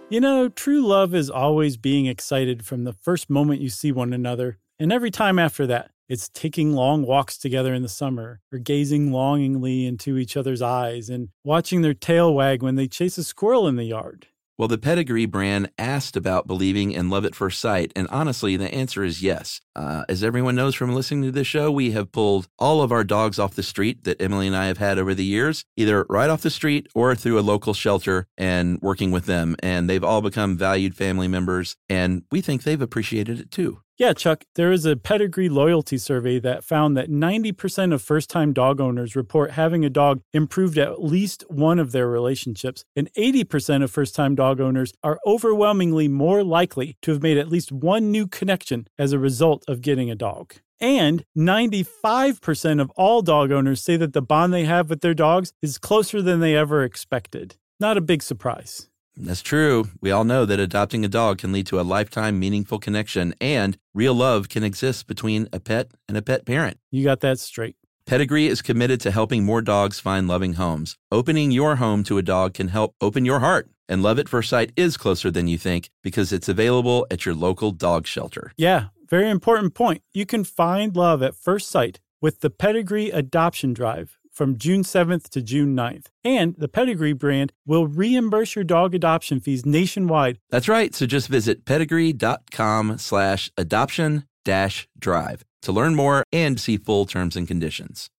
You 0.10 0.20
know, 0.20 0.50
true 0.50 0.82
love 0.82 1.14
is 1.14 1.30
always 1.30 1.78
being 1.78 2.08
excited 2.08 2.66
from 2.66 2.84
the 2.84 2.94
first 2.94 3.30
moment 3.30 3.62
you 3.62 3.70
see 3.70 3.92
one 3.92 4.12
another, 4.12 4.58
and 4.80 4.92
every 4.92 5.12
time 5.12 5.38
after 5.38 5.68
that. 5.68 5.92
It's 6.10 6.30
taking 6.30 6.74
long 6.74 7.04
walks 7.04 7.38
together 7.38 7.76
in 7.76 7.84
the 7.84 7.90
summer, 7.90 8.42
or 8.52 8.58
gazing 8.58 9.12
longingly 9.12 9.86
into 9.86 10.18
each 10.18 10.36
other's 10.36 10.64
eyes 10.64 11.10
and 11.10 11.30
watching 11.44 11.84
their 11.84 11.94
tail 11.94 12.34
wag 12.34 12.64
when 12.64 12.74
they 12.74 12.88
chase 12.88 13.20
a 13.20 13.24
squirrel 13.24 13.68
in 13.68 13.76
the 13.76 13.84
yard. 13.84 14.26
Well, 14.62 14.68
the 14.68 14.78
Pedigree 14.78 15.26
brand 15.26 15.72
asked 15.80 16.16
about 16.16 16.46
believing 16.46 16.92
in 16.92 17.10
love 17.10 17.26
at 17.26 17.34
first 17.34 17.60
sight, 17.60 17.92
and 17.96 18.08
honestly, 18.10 18.58
the 18.58 18.72
answer 18.72 19.04
is 19.04 19.24
yes. 19.24 19.60
Uh, 19.76 20.04
as 20.08 20.24
everyone 20.24 20.54
knows 20.54 20.76
from 20.76 20.94
listening 20.94 21.24
to 21.24 21.32
this 21.32 21.48
show, 21.48 21.72
we 21.72 21.94
have 21.94 22.12
pulled 22.12 22.48
all 22.60 22.84
of 22.84 22.92
our 22.92 23.04
dogs 23.04 23.40
off 23.40 23.56
the 23.56 23.64
street 23.64 24.04
that 24.04 24.22
Emily 24.22 24.46
and 24.46 24.56
I 24.56 24.68
have 24.68 24.78
had 24.78 25.00
over 25.00 25.16
the 25.16 25.26
years, 25.26 25.66
either 25.78 26.06
right 26.10 26.30
off 26.30 26.44
the 26.44 26.52
street 26.52 26.86
or 26.94 27.16
through 27.16 27.40
a 27.40 27.42
local 27.42 27.74
shelter 27.74 28.28
and 28.38 28.80
working 28.84 29.10
with 29.10 29.26
them. 29.26 29.56
And 29.64 29.90
they've 29.90 30.04
all 30.04 30.22
become 30.22 30.58
valued 30.58 30.96
family 30.96 31.28
members, 31.28 31.76
and 31.90 32.22
we 32.32 32.40
think 32.40 32.62
they've 32.62 32.80
appreciated 32.80 33.40
it 33.40 33.50
too. 33.50 33.82
Yeah, 34.02 34.14
Chuck, 34.14 34.46
there 34.56 34.72
is 34.72 34.84
a 34.84 34.96
pedigree 34.96 35.48
loyalty 35.48 36.00
survey 36.00 36.40
that 36.40 36.64
found 36.64 36.98
that 36.98 37.12
90% 37.12 37.94
of 37.94 38.02
first 38.02 38.32
time 38.32 38.52
dog 38.52 38.82
owners 38.82 39.16
report 39.16 39.52
having 39.52 39.86
a 39.86 39.92
dog 39.92 40.24
improved 40.34 40.80
at 40.80 41.04
least 41.04 41.46
one 41.50 41.78
of 41.78 41.92
their 41.92 42.08
relationships, 42.08 42.84
and 42.96 43.14
80% 43.14 43.84
of 43.84 43.92
first 43.92 44.16
time 44.16 44.34
dog 44.34 44.60
owners 44.60 44.92
are 45.04 45.20
overwhelmingly 45.24 46.08
more 46.08 46.44
likely 46.44 46.98
to 47.04 47.12
have 47.12 47.22
made 47.22 47.38
at 47.38 47.50
least 47.50 47.72
one 47.72 48.10
new 48.10 48.26
connection 48.26 48.88
as 48.98 49.14
a 49.14 49.20
result 49.20 49.64
of 49.68 49.82
getting 49.82 50.10
a 50.10 50.16
dog. 50.16 50.56
And 50.80 51.24
95% 51.38 52.82
of 52.82 52.90
all 52.96 53.22
dog 53.22 53.52
owners 53.52 53.84
say 53.84 53.98
that 53.98 54.14
the 54.14 54.22
bond 54.24 54.52
they 54.52 54.66
have 54.66 54.90
with 54.90 55.02
their 55.02 55.14
dogs 55.14 55.54
is 55.62 55.78
closer 55.78 56.24
than 56.24 56.40
they 56.40 56.56
ever 56.56 56.84
expected. 56.84 57.58
Not 57.80 57.98
a 57.98 58.02
big 58.02 58.24
surprise. 58.24 58.90
That's 59.16 59.42
true. 59.42 59.90
We 60.00 60.12
all 60.12 60.24
know 60.24 60.46
that 60.46 60.60
adopting 60.60 61.04
a 61.04 61.10
dog 61.10 61.40
can 61.40 61.52
lead 61.52 61.68
to 61.68 61.80
a 61.80 61.84
lifetime 61.84 62.40
meaningful 62.40 62.80
connection, 62.80 63.36
and 63.42 63.78
real 63.94 64.14
love 64.14 64.50
can 64.50 64.64
exist 64.64 65.08
between 65.08 65.48
a 65.52 65.60
pet 65.60 65.92
and 66.08 66.18
a 66.18 66.22
pet 66.22 66.46
parent. 66.46 66.78
You 66.92 67.04
got 67.04 67.20
that 67.22 67.40
straight. 67.40 67.76
Pedigree 68.06 68.48
is 68.48 68.62
committed 68.62 69.00
to 69.02 69.12
helping 69.12 69.46
more 69.46 69.62
dogs 69.62 70.00
find 70.00 70.28
loving 70.28 70.54
homes. 70.54 70.98
Opening 71.12 71.52
your 71.52 71.76
home 71.76 72.04
to 72.06 72.18
a 72.18 72.24
dog 72.24 72.54
can 72.54 72.70
help 72.70 72.96
open 73.00 73.26
your 73.26 73.40
heart. 73.40 73.70
And 73.88 74.02
Love 74.02 74.20
at 74.20 74.30
First 74.30 74.50
Sight 74.50 74.72
is 74.76 74.98
closer 74.98 75.30
than 75.30 75.48
you 75.48 75.58
think 75.58 75.90
because 76.02 76.32
it's 76.32 76.50
available 76.50 77.06
at 77.12 77.26
your 77.26 77.36
local 77.36 77.72
dog 77.72 78.08
shelter. 78.08 78.54
Yeah, 78.58 78.88
very 79.10 79.30
important 79.30 79.74
point. 79.76 80.02
You 80.14 80.26
can 80.26 80.46
find 80.46 80.96
love 80.96 81.22
at 81.22 81.36
first 81.36 81.70
sight 81.70 82.00
with 82.22 82.40
the 82.40 82.50
Pedigree 82.50 83.10
Adoption 83.10 83.74
Drive 83.74 84.18
from 84.32 84.58
June 84.58 84.84
7th 84.84 85.30
to 85.30 85.42
June 85.42 85.76
9th. 85.76 86.06
And 86.24 86.56
the 86.58 86.68
Pedigree 86.68 87.14
brand 87.14 87.52
will 87.66 87.88
reimburse 87.88 88.56
your 88.56 88.64
dog 88.64 88.96
adoption 88.96 89.40
fees 89.40 89.66
nationwide. 89.66 90.40
That's 90.50 90.68
right. 90.68 90.96
So 90.96 91.06
just 91.06 91.28
visit 91.28 91.66
pedigree.com 91.66 92.98
slash 92.98 93.52
adoption 93.58 94.26
dash 94.44 94.88
drive 94.98 95.44
to 95.62 95.72
learn 95.72 95.96
more 95.96 96.24
and 96.32 96.60
see 96.60 96.78
full 96.78 97.06
terms 97.06 97.36
and 97.36 97.48
conditions. 97.48 98.10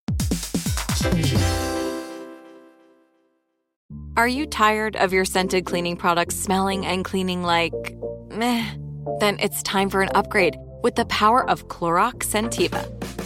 Are 4.16 4.28
you 4.28 4.46
tired 4.46 4.94
of 4.96 5.12
your 5.12 5.24
scented 5.24 5.64
cleaning 5.64 5.96
products 5.96 6.36
smelling 6.36 6.84
and 6.84 7.04
cleaning 7.04 7.42
like 7.42 7.72
meh? 8.30 8.74
Then 9.18 9.38
it's 9.40 9.62
time 9.62 9.88
for 9.88 10.02
an 10.02 10.10
upgrade 10.14 10.56
with 10.82 10.96
the 10.96 11.06
power 11.06 11.48
of 11.48 11.68
Clorox 11.68 12.24
Scentiva. 12.24 13.22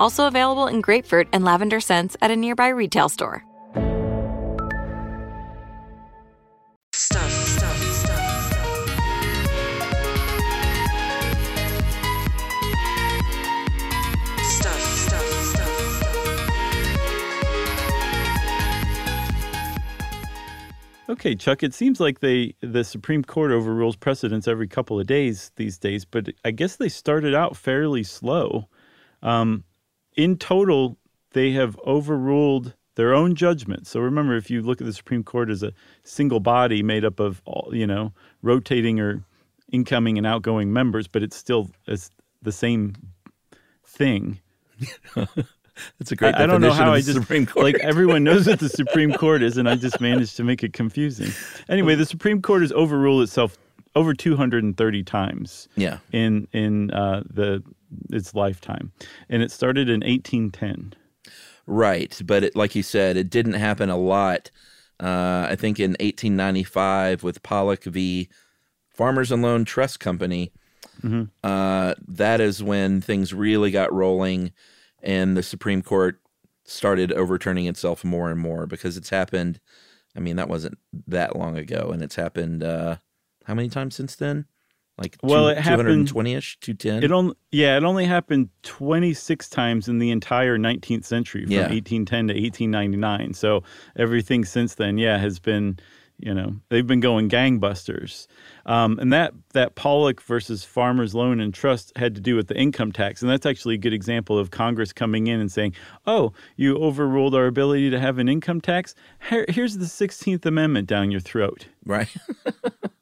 Also 0.00 0.26
available 0.26 0.66
in 0.66 0.80
grapefruit 0.80 1.28
and 1.32 1.44
lavender 1.44 1.78
scents 1.78 2.16
at 2.22 2.30
a 2.30 2.36
nearby 2.36 2.68
retail 2.68 3.10
store. 3.10 3.44
Stuff, 6.92 7.30
stuff, 7.30 7.76
stuff, 7.76 8.48
stuff. 8.48 8.80
Stuff, 14.42 14.80
stuff. 14.80 16.50
Okay, 21.10 21.34
Chuck, 21.34 21.62
it 21.62 21.74
seems 21.74 22.00
like 22.00 22.20
they 22.20 22.54
the 22.60 22.84
Supreme 22.84 23.22
Court 23.22 23.50
overrules 23.50 23.96
precedents 23.96 24.48
every 24.48 24.68
couple 24.68 24.98
of 24.98 25.06
days 25.06 25.52
these 25.56 25.76
days, 25.76 26.06
but 26.06 26.30
I 26.44 26.52
guess 26.52 26.76
they 26.76 26.88
started 26.88 27.34
out 27.34 27.54
fairly 27.56 28.02
slow. 28.02 28.68
Um, 29.22 29.64
in 30.16 30.36
total, 30.36 30.96
they 31.32 31.52
have 31.52 31.78
overruled 31.86 32.74
their 32.96 33.14
own 33.14 33.34
judgment. 33.34 33.86
So 33.86 34.00
remember, 34.00 34.36
if 34.36 34.50
you 34.50 34.62
look 34.62 34.80
at 34.80 34.86
the 34.86 34.92
Supreme 34.92 35.22
Court 35.22 35.50
as 35.50 35.62
a 35.62 35.72
single 36.04 36.40
body 36.40 36.82
made 36.82 37.04
up 37.04 37.20
of 37.20 37.40
all, 37.44 37.70
you 37.72 37.86
know, 37.86 38.12
rotating 38.42 39.00
or 39.00 39.24
incoming 39.72 40.18
and 40.18 40.26
outgoing 40.26 40.72
members, 40.72 41.06
but 41.06 41.22
it's 41.22 41.36
still 41.36 41.70
it's 41.86 42.10
the 42.42 42.52
same 42.52 42.94
thing. 43.86 44.40
That's 45.14 46.12
a 46.12 46.16
great 46.16 46.34
I, 46.34 46.42
I 46.42 46.46
don't 46.46 46.60
know 46.60 46.72
how 46.72 46.92
I 46.92 47.00
just 47.00 47.14
Supreme 47.14 47.46
Court. 47.46 47.64
like 47.64 47.78
everyone 47.78 48.24
knows 48.24 48.46
what 48.46 48.58
the 48.58 48.68
Supreme 48.68 49.12
Court 49.12 49.42
is, 49.42 49.56
and 49.56 49.68
I 49.68 49.76
just 49.76 50.00
managed 50.00 50.36
to 50.36 50.44
make 50.44 50.62
it 50.62 50.72
confusing. 50.72 51.30
Anyway, 51.68 51.94
the 51.94 52.04
Supreme 52.04 52.42
Court 52.42 52.62
has 52.62 52.72
overruled 52.72 53.22
itself 53.22 53.56
over 53.94 54.14
230 54.14 55.02
times. 55.04 55.68
Yeah. 55.76 55.98
In 56.12 56.48
in 56.52 56.90
uh, 56.90 57.22
the 57.28 57.62
its 58.10 58.34
lifetime, 58.34 58.92
and 59.28 59.42
it 59.42 59.50
started 59.50 59.88
in 59.88 60.00
1810. 60.00 60.94
Right, 61.66 62.20
but 62.24 62.44
it, 62.44 62.56
like 62.56 62.74
you 62.74 62.82
said, 62.82 63.16
it 63.16 63.30
didn't 63.30 63.54
happen 63.54 63.90
a 63.90 63.96
lot. 63.96 64.50
Uh, 64.98 65.46
I 65.50 65.56
think 65.56 65.78
in 65.78 65.92
1895 65.92 67.22
with 67.22 67.42
Pollock 67.42 67.84
v. 67.84 68.28
Farmers 68.88 69.30
and 69.32 69.42
Loan 69.42 69.64
Trust 69.64 70.00
Company, 70.00 70.52
Mm-hmm. 71.02 71.24
uh, 71.42 71.94
that 72.08 72.42
is 72.42 72.62
when 72.62 73.00
things 73.00 73.32
really 73.32 73.70
got 73.70 73.90
rolling, 73.92 74.52
and 75.02 75.34
the 75.34 75.42
Supreme 75.42 75.80
Court 75.80 76.20
started 76.66 77.10
overturning 77.12 77.66
itself 77.66 78.04
more 78.04 78.30
and 78.30 78.38
more 78.38 78.66
because 78.66 78.98
it's 78.98 79.08
happened. 79.08 79.60
I 80.14 80.20
mean, 80.20 80.36
that 80.36 80.48
wasn't 80.50 80.78
that 81.06 81.36
long 81.36 81.56
ago, 81.56 81.90
and 81.90 82.02
it's 82.02 82.16
happened. 82.16 82.62
Uh, 82.62 82.96
how 83.46 83.54
many 83.54 83.70
times 83.70 83.94
since 83.94 84.14
then? 84.14 84.44
Like 85.00 85.16
Well, 85.22 85.48
it 85.48 85.56
happened- 85.58 86.08
220ish, 86.08 86.58
210. 86.60 87.02
It 87.02 87.10
only 87.10 87.34
yeah, 87.50 87.76
it 87.78 87.84
only 87.84 88.04
happened 88.04 88.50
26 88.64 89.48
times 89.48 89.88
in 89.88 89.98
the 89.98 90.10
entire 90.10 90.58
19th 90.58 91.04
century 91.06 91.44
from 91.44 91.52
Yeah. 91.52 91.68
1810 91.70 92.28
to 92.28 92.34
1899. 92.34 93.32
So 93.32 93.62
everything 93.96 94.44
since 94.44 94.74
then, 94.74 94.98
yeah, 94.98 95.16
has 95.18 95.38
been, 95.38 95.78
you 96.18 96.34
know, 96.34 96.56
they've 96.68 96.86
been 96.86 97.00
going 97.00 97.30
gangbusters. 97.30 98.26
Um, 98.66 98.98
and 98.98 99.10
that 99.10 99.32
that 99.54 99.74
Pollock 99.74 100.20
versus 100.20 100.64
Farmers 100.64 101.14
Loan 101.14 101.40
and 101.40 101.54
Trust 101.54 101.92
had 101.96 102.14
to 102.14 102.20
do 102.20 102.36
with 102.36 102.48
the 102.48 102.56
income 102.58 102.92
tax, 102.92 103.22
and 103.22 103.30
that's 103.30 103.46
actually 103.46 103.76
a 103.76 103.78
good 103.78 103.94
example 103.94 104.38
of 104.38 104.50
Congress 104.50 104.92
coming 104.92 105.28
in 105.28 105.40
and 105.40 105.50
saying, 105.50 105.72
"Oh, 106.06 106.34
you 106.56 106.76
overruled 106.76 107.34
our 107.34 107.46
ability 107.46 107.88
to 107.88 107.98
have 107.98 108.18
an 108.18 108.28
income 108.28 108.60
tax. 108.60 108.94
Here, 109.30 109.46
here's 109.48 109.78
the 109.78 109.86
16th 109.86 110.44
Amendment 110.44 110.88
down 110.88 111.10
your 111.10 111.20
throat." 111.20 111.68
right. 111.86 112.14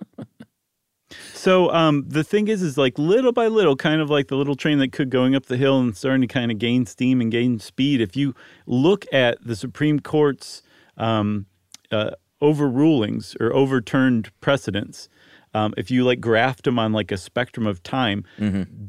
So 1.39 1.73
um, 1.73 2.05
the 2.09 2.25
thing 2.25 2.49
is, 2.49 2.63
is 2.63 2.77
like 2.77 2.99
little 2.99 3.31
by 3.31 3.47
little, 3.47 3.77
kind 3.77 4.01
of 4.01 4.11
like 4.11 4.27
the 4.27 4.35
little 4.35 4.57
train 4.57 4.79
that 4.79 4.91
could 4.91 5.09
going 5.09 5.37
up 5.37 5.47
the 5.47 5.57
hill 5.57 5.79
and 5.79 5.97
starting 5.97 6.23
to 6.23 6.27
kind 6.27 6.51
of 6.51 6.59
gain 6.59 6.85
steam 6.85 7.21
and 7.21 7.31
gain 7.31 7.61
speed. 7.61 8.01
If 8.01 8.17
you 8.17 8.35
look 8.67 9.07
at 9.13 9.39
the 9.47 9.55
Supreme 9.55 10.01
Court's 10.01 10.63
um, 10.97 11.47
uh, 11.93 12.11
overrulings 12.43 13.41
or 13.41 13.53
overturned 13.55 14.33
precedents, 14.41 15.09
um, 15.55 15.75
if 15.77 15.93
you 15.93 16.03
like 16.03 16.21
graphed 16.21 16.63
them 16.63 16.77
on 16.77 16.93
like 16.93 17.13
a 17.13 17.17
spectrum 17.17 17.69
of 17.69 17.85
time, 17.85 18.25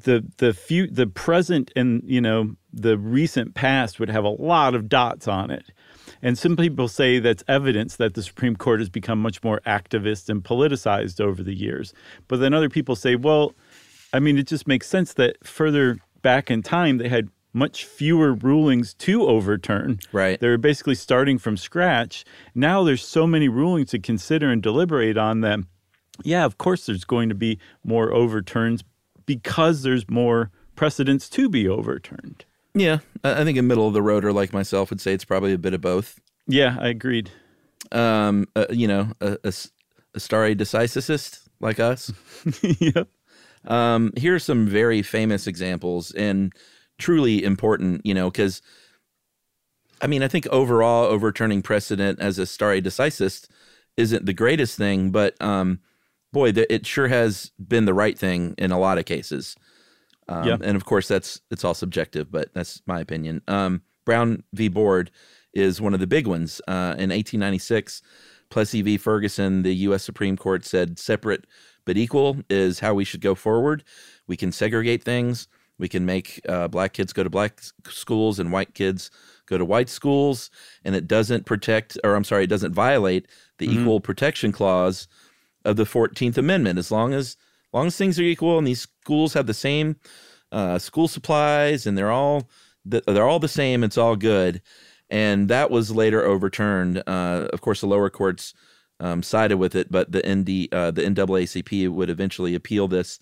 the 0.04 0.26
the 0.38 0.52
few 0.52 0.88
the 0.88 1.06
present 1.06 1.72
and 1.76 2.02
you 2.04 2.20
know 2.20 2.56
the 2.74 2.98
recent 2.98 3.54
past 3.54 4.00
would 4.00 4.10
have 4.10 4.24
a 4.26 4.30
lot 4.30 4.74
of 4.74 4.90
dots 4.90 5.28
on 5.28 5.52
it. 5.52 5.66
And 6.22 6.38
some 6.38 6.58
people 6.58 6.88
say 6.88 7.20
that's 7.20 7.44
evidence 7.48 7.96
that 7.96 8.14
the 8.14 8.24
Supreme 8.24 8.56
Court 8.56 8.80
has 8.80 8.90
become 8.90 9.22
much 9.22 9.44
more 9.44 9.62
activist 9.66 10.30
and 10.30 10.44
politicized 10.44 11.22
over 11.22 11.44
the 11.44 11.54
years. 11.54 11.94
But 12.28 12.40
then 12.40 12.54
other 12.54 12.70
people 12.70 12.96
say, 12.96 13.16
well, 13.16 13.54
I 14.14 14.20
mean, 14.20 14.38
it 14.38 14.48
just 14.48 14.68
makes 14.68 14.88
sense 14.88 15.14
that 15.14 15.38
further 15.46 16.00
back 16.22 16.52
in 16.52 16.62
time, 16.62 16.98
they 16.98 17.10
had 17.10 17.30
much 17.54 17.86
fewer 17.86 18.34
rulings 18.34 18.94
to 18.94 19.26
overturn. 19.26 20.00
Right. 20.12 20.40
They 20.40 20.48
were 20.48 20.58
basically 20.58 20.96
starting 20.96 21.38
from 21.38 21.58
scratch. 21.58 22.26
Now 22.54 22.84
there's 22.84 23.06
so 23.06 23.26
many 23.26 23.50
rulings 23.50 23.90
to 23.92 24.00
consider 24.00 24.52
and 24.52 24.62
deliberate 24.62 25.18
on 25.18 25.42
them. 25.42 25.68
Yeah, 26.24 26.46
of 26.46 26.58
course, 26.58 26.86
there's 26.86 27.06
going 27.06 27.30
to 27.30 27.36
be 27.36 27.60
more 27.84 28.12
overturns 28.14 28.84
because 29.26 29.84
there's 29.84 30.10
more 30.10 30.52
precedents 30.76 31.30
to 31.30 31.50
be 31.50 31.68
overturned. 31.68 32.46
Yeah, 32.74 33.00
I 33.24 33.44
think 33.44 33.58
a 33.58 33.62
middle 33.62 33.88
of 33.88 33.94
the 33.94 34.02
roader 34.02 34.34
like 34.34 34.54
myself 34.54 34.90
would 34.90 35.02
say 35.02 35.14
it's 35.14 35.26
probably 35.26 35.54
a 35.54 35.58
bit 35.58 35.74
of 35.74 35.82
both. 35.82 36.20
Yeah, 36.48 36.78
I 36.80 36.90
agreed. 36.90 37.32
Um, 37.92 38.48
uh, 38.56 38.68
you 38.70 38.88
know, 38.88 39.12
a, 39.22 39.38
a, 39.44 39.54
a 40.14 40.20
stare 40.20 40.56
decisis 40.56 41.48
like 41.60 41.80
us. 41.80 42.12
yep. 42.80 43.08
Um, 43.66 44.14
here 44.16 44.36
are 44.36 44.40
some 44.40 44.68
very 44.68 45.02
famous 45.02 45.48
examples 45.48 46.12
and 46.12 46.54
truly 46.98 47.44
important, 47.44 48.06
you 48.06 48.14
know, 48.14 48.30
because 48.30 48.62
I 50.02 50.08
mean, 50.08 50.24
I 50.24 50.28
think 50.28 50.48
overall 50.48 51.06
overturning 51.06 51.62
precedent 51.62 52.20
as 52.20 52.40
a 52.40 52.46
stare 52.46 52.82
decisis 52.82 53.48
isn't 53.98 54.26
the 54.26 54.34
greatest 54.34 54.78
thing, 54.78 55.12
but 55.12 55.40
um, 55.42 55.80
boy, 56.32 56.50
it 56.56 56.86
sure 56.86 57.08
has 57.08 57.52
been 57.60 57.86
the 57.86 57.94
right 57.94 58.18
thing 58.18 58.56
in 58.58 58.72
a 58.72 58.80
lot 58.80 58.98
of 58.98 59.06
cases. 59.06 59.56
Um, 60.30 60.48
Yeah. 60.48 60.58
And 60.62 60.76
of 60.78 60.86
course, 60.86 61.08
that's 61.08 61.42
it's 61.52 61.66
all 61.66 61.74
subjective, 61.74 62.32
but 62.32 62.54
that's 62.54 62.82
my 62.86 63.00
opinion. 63.02 63.42
Um, 63.48 63.82
Brown 64.06 64.44
v. 64.54 64.68
Board 64.70 65.12
is 65.54 65.82
one 65.82 65.94
of 65.94 66.00
the 66.00 66.08
big 66.08 66.28
ones. 66.28 66.62
Uh, 66.68 66.96
in 66.98 67.10
1896, 67.12 68.02
Plessy 68.50 68.82
v. 68.82 68.98
Ferguson, 68.98 69.64
the 69.64 69.74
U.S. 69.88 70.04
Supreme 70.04 70.38
Court 70.38 70.66
said 70.66 70.98
separate 71.00 71.46
but 71.86 71.98
equal 71.98 72.38
is 72.50 72.80
how 72.80 72.94
we 72.94 73.04
should 73.04 73.22
go 73.22 73.34
forward. 73.36 73.84
We 74.28 74.38
can 74.38 74.52
segregate 74.52 75.04
things. 75.04 75.48
We 75.80 75.88
can 75.88 76.06
make 76.06 76.40
uh, 76.48 76.68
black 76.68 76.94
kids 76.94 77.14
go 77.14 77.24
to 77.24 77.30
black 77.30 77.62
schools 77.88 78.38
and 78.38 78.52
white 78.52 78.74
kids 78.76 79.10
go 79.48 79.58
to 79.58 79.66
white 79.66 79.90
schools, 79.90 80.52
and 80.84 80.94
it 80.96 81.08
doesn't 81.08 81.46
protect, 81.46 81.98
or 82.04 82.14
I'm 82.16 82.24
sorry, 82.24 82.44
it 82.44 82.50
doesn't 82.50 82.74
violate 82.74 83.28
the 83.58 83.68
Mhm. 83.68 83.82
equal 83.82 84.00
protection 84.02 84.52
clause 84.52 85.08
of 85.66 85.76
the 85.78 85.86
14th 85.86 86.38
Amendment. 86.38 86.78
As 86.78 86.92
long 86.92 87.14
as, 87.14 87.38
long 87.74 87.88
as 87.88 87.96
things 87.98 88.20
are 88.20 88.24
equal 88.24 88.58
and 88.58 88.66
these 88.68 88.82
schools 88.82 89.34
have 89.34 89.48
the 89.48 89.54
same 89.54 89.96
uh, 90.52 90.80
school 90.80 91.08
supplies 91.08 91.86
and 91.86 91.98
they're 91.98 92.12
all 92.12 92.50
th- 92.90 93.04
they're 93.06 93.28
all 93.28 93.40
the 93.40 93.48
same, 93.48 93.84
it's 93.84 93.98
all 93.98 94.16
good. 94.16 94.62
And 95.10 95.48
that 95.50 95.72
was 95.72 95.92
later 95.92 96.24
overturned. 96.24 97.02
Uh, 97.08 97.48
of 97.52 97.62
course, 97.62 97.82
the 97.82 97.88
lower 97.88 98.10
courts 98.10 98.54
um, 99.00 99.24
sided 99.24 99.58
with 99.58 99.76
it, 99.76 99.92
but 99.92 100.12
the 100.12 100.20
ND 100.28 100.72
uh, 100.74 100.92
the 100.92 101.02
NAACP 101.04 101.90
would 101.90 102.10
eventually 102.10 102.54
appeal 102.56 102.88
this 102.88 103.20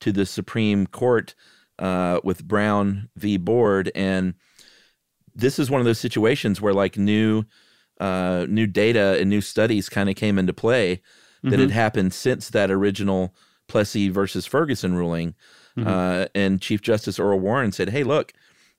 to 0.00 0.12
the 0.12 0.26
Supreme 0.26 0.86
Court 0.86 1.34
uh, 1.78 2.20
with 2.24 2.44
Brown 2.46 3.08
v. 3.16 3.36
Board, 3.38 3.90
and 3.94 4.34
this 5.34 5.58
is 5.58 5.70
one 5.70 5.80
of 5.80 5.84
those 5.86 5.98
situations 6.00 6.60
where 6.60 6.74
like 6.74 6.98
new 6.98 7.44
uh, 8.00 8.46
new 8.48 8.66
data 8.66 9.16
and 9.20 9.28
new 9.30 9.40
studies 9.40 9.88
kind 9.88 10.08
of 10.08 10.16
came 10.16 10.38
into 10.38 10.52
play 10.52 11.00
that 11.42 11.58
had 11.58 11.68
Mhm. 11.70 11.72
happened 11.72 12.12
since 12.14 12.50
that 12.50 12.70
original 12.70 13.34
Plessy 13.70 14.08
versus 14.08 14.44
Ferguson 14.46 14.94
ruling. 14.94 15.34
Mhm. 15.78 15.86
Uh, 15.86 16.28
and 16.34 16.60
Chief 16.60 16.82
Justice 16.82 17.18
Earl 17.18 17.40
Warren 17.40 17.72
said, 17.72 17.90
"Hey, 17.90 18.02
look, 18.04 18.32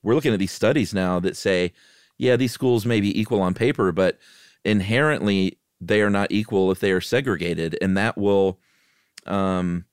we're 0.03 0.13
looking 0.15 0.33
at 0.33 0.39
these 0.39 0.51
studies 0.51 0.93
now 0.93 1.19
that 1.21 1.37
say, 1.37 1.71
yeah, 2.17 2.35
these 2.35 2.51
schools 2.51 2.85
may 2.85 2.99
be 3.01 3.17
equal 3.19 3.41
on 3.41 3.53
paper, 3.53 3.91
but 3.91 4.19
inherently 4.65 5.57
they 5.79 6.01
are 6.01 6.09
not 6.09 6.31
equal 6.31 6.69
if 6.71 6.79
they 6.79 6.91
are 6.91 7.01
segregated, 7.01 7.77
and 7.81 7.95
that 7.97 8.17
will." 8.17 8.59
Um, 9.25 9.85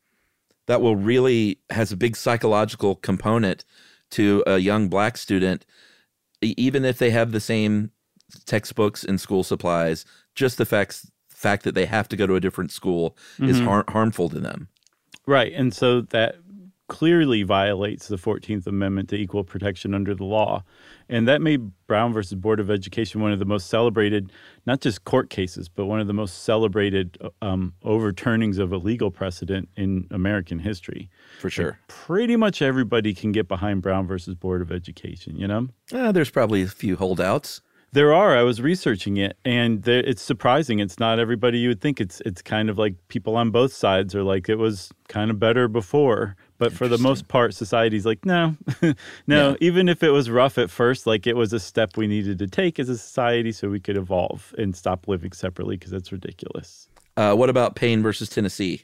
that 0.66 0.80
will 0.82 0.96
really 0.96 1.60
has 1.70 1.92
a 1.92 1.96
big 1.96 2.16
psychological 2.16 2.94
component 2.96 3.64
to 4.10 4.42
a 4.46 4.58
young 4.58 4.88
black 4.88 5.16
student 5.18 5.64
even 6.42 6.84
if 6.84 6.98
they 6.98 7.10
have 7.10 7.32
the 7.32 7.40
same 7.40 7.90
textbooks 8.46 9.02
and 9.04 9.20
school 9.20 9.42
supplies 9.42 10.04
just 10.34 10.56
the 10.56 10.64
fact 10.66 11.04
fact 11.28 11.62
that 11.64 11.74
they 11.74 11.84
have 11.86 12.08
to 12.08 12.16
go 12.16 12.26
to 12.26 12.34
a 12.36 12.40
different 12.40 12.70
school 12.70 13.16
is 13.40 13.60
Mhm. 13.60 13.64
har- 13.64 13.84
harmful 13.88 14.28
to 14.30 14.38
them 14.40 14.68
Right. 15.28 15.52
And 15.52 15.74
so 15.74 16.00
that 16.00 16.36
clearly 16.88 17.42
violates 17.42 18.08
the 18.08 18.16
14th 18.16 18.66
Amendment 18.66 19.10
to 19.10 19.16
equal 19.16 19.44
protection 19.44 19.92
under 19.92 20.14
the 20.14 20.24
law. 20.24 20.64
And 21.10 21.28
that 21.28 21.42
made 21.42 21.70
Brown 21.86 22.14
versus 22.14 22.34
Board 22.34 22.60
of 22.60 22.70
Education 22.70 23.20
one 23.20 23.30
of 23.30 23.38
the 23.38 23.44
most 23.44 23.68
celebrated, 23.68 24.32
not 24.64 24.80
just 24.80 25.04
court 25.04 25.28
cases, 25.28 25.68
but 25.68 25.84
one 25.84 26.00
of 26.00 26.06
the 26.06 26.14
most 26.14 26.44
celebrated 26.44 27.18
um, 27.42 27.74
overturnings 27.84 28.56
of 28.56 28.72
a 28.72 28.78
legal 28.78 29.10
precedent 29.10 29.68
in 29.76 30.06
American 30.10 30.58
history. 30.58 31.10
for 31.40 31.50
sure 31.50 31.78
Pretty 31.88 32.36
much 32.36 32.62
everybody 32.62 33.12
can 33.12 33.32
get 33.32 33.48
behind 33.48 33.82
Brown 33.82 34.06
versus 34.06 34.34
Board 34.34 34.62
of 34.62 34.72
Education, 34.72 35.36
you 35.36 35.46
know? 35.46 35.68
uh, 35.92 36.10
there's 36.10 36.30
probably 36.30 36.62
a 36.62 36.68
few 36.68 36.96
holdouts 36.96 37.60
There 37.92 38.12
are. 38.12 38.36
I 38.36 38.42
was 38.42 38.60
researching 38.60 39.16
it, 39.16 39.36
and 39.44 39.82
there, 39.82 40.00
it's 40.00 40.20
surprising. 40.20 40.78
It's 40.78 40.98
not 40.98 41.18
everybody 41.18 41.58
you 41.58 41.68
would 41.68 41.80
think. 41.80 42.00
It's 42.00 42.20
it's 42.26 42.42
kind 42.42 42.68
of 42.68 42.76
like 42.78 42.94
people 43.08 43.34
on 43.36 43.50
both 43.50 43.72
sides 43.72 44.14
are 44.14 44.22
like 44.22 44.48
it 44.48 44.56
was 44.56 44.90
kind 45.08 45.30
of 45.30 45.38
better 45.38 45.68
before, 45.68 46.36
but 46.58 46.70
for 46.72 46.86
the 46.86 46.98
most 46.98 47.28
part, 47.28 47.54
society's 47.54 48.04
like 48.04 48.26
no, 48.26 48.56
no. 49.26 49.50
Yeah. 49.50 49.56
Even 49.60 49.88
if 49.88 50.02
it 50.02 50.10
was 50.10 50.28
rough 50.28 50.58
at 50.58 50.68
first, 50.70 51.06
like 51.06 51.26
it 51.26 51.34
was 51.36 51.52
a 51.54 51.60
step 51.60 51.96
we 51.96 52.06
needed 52.06 52.38
to 52.40 52.46
take 52.46 52.78
as 52.78 52.90
a 52.90 52.98
society 52.98 53.52
so 53.52 53.70
we 53.70 53.80
could 53.80 53.96
evolve 53.96 54.54
and 54.58 54.76
stop 54.76 55.08
living 55.08 55.32
separately 55.32 55.76
because 55.76 55.90
that's 55.90 56.12
ridiculous. 56.12 56.88
uh, 57.16 57.34
what 57.34 57.48
about 57.48 57.74
payne 57.74 58.02
versus 58.02 58.28
tennessee 58.28 58.82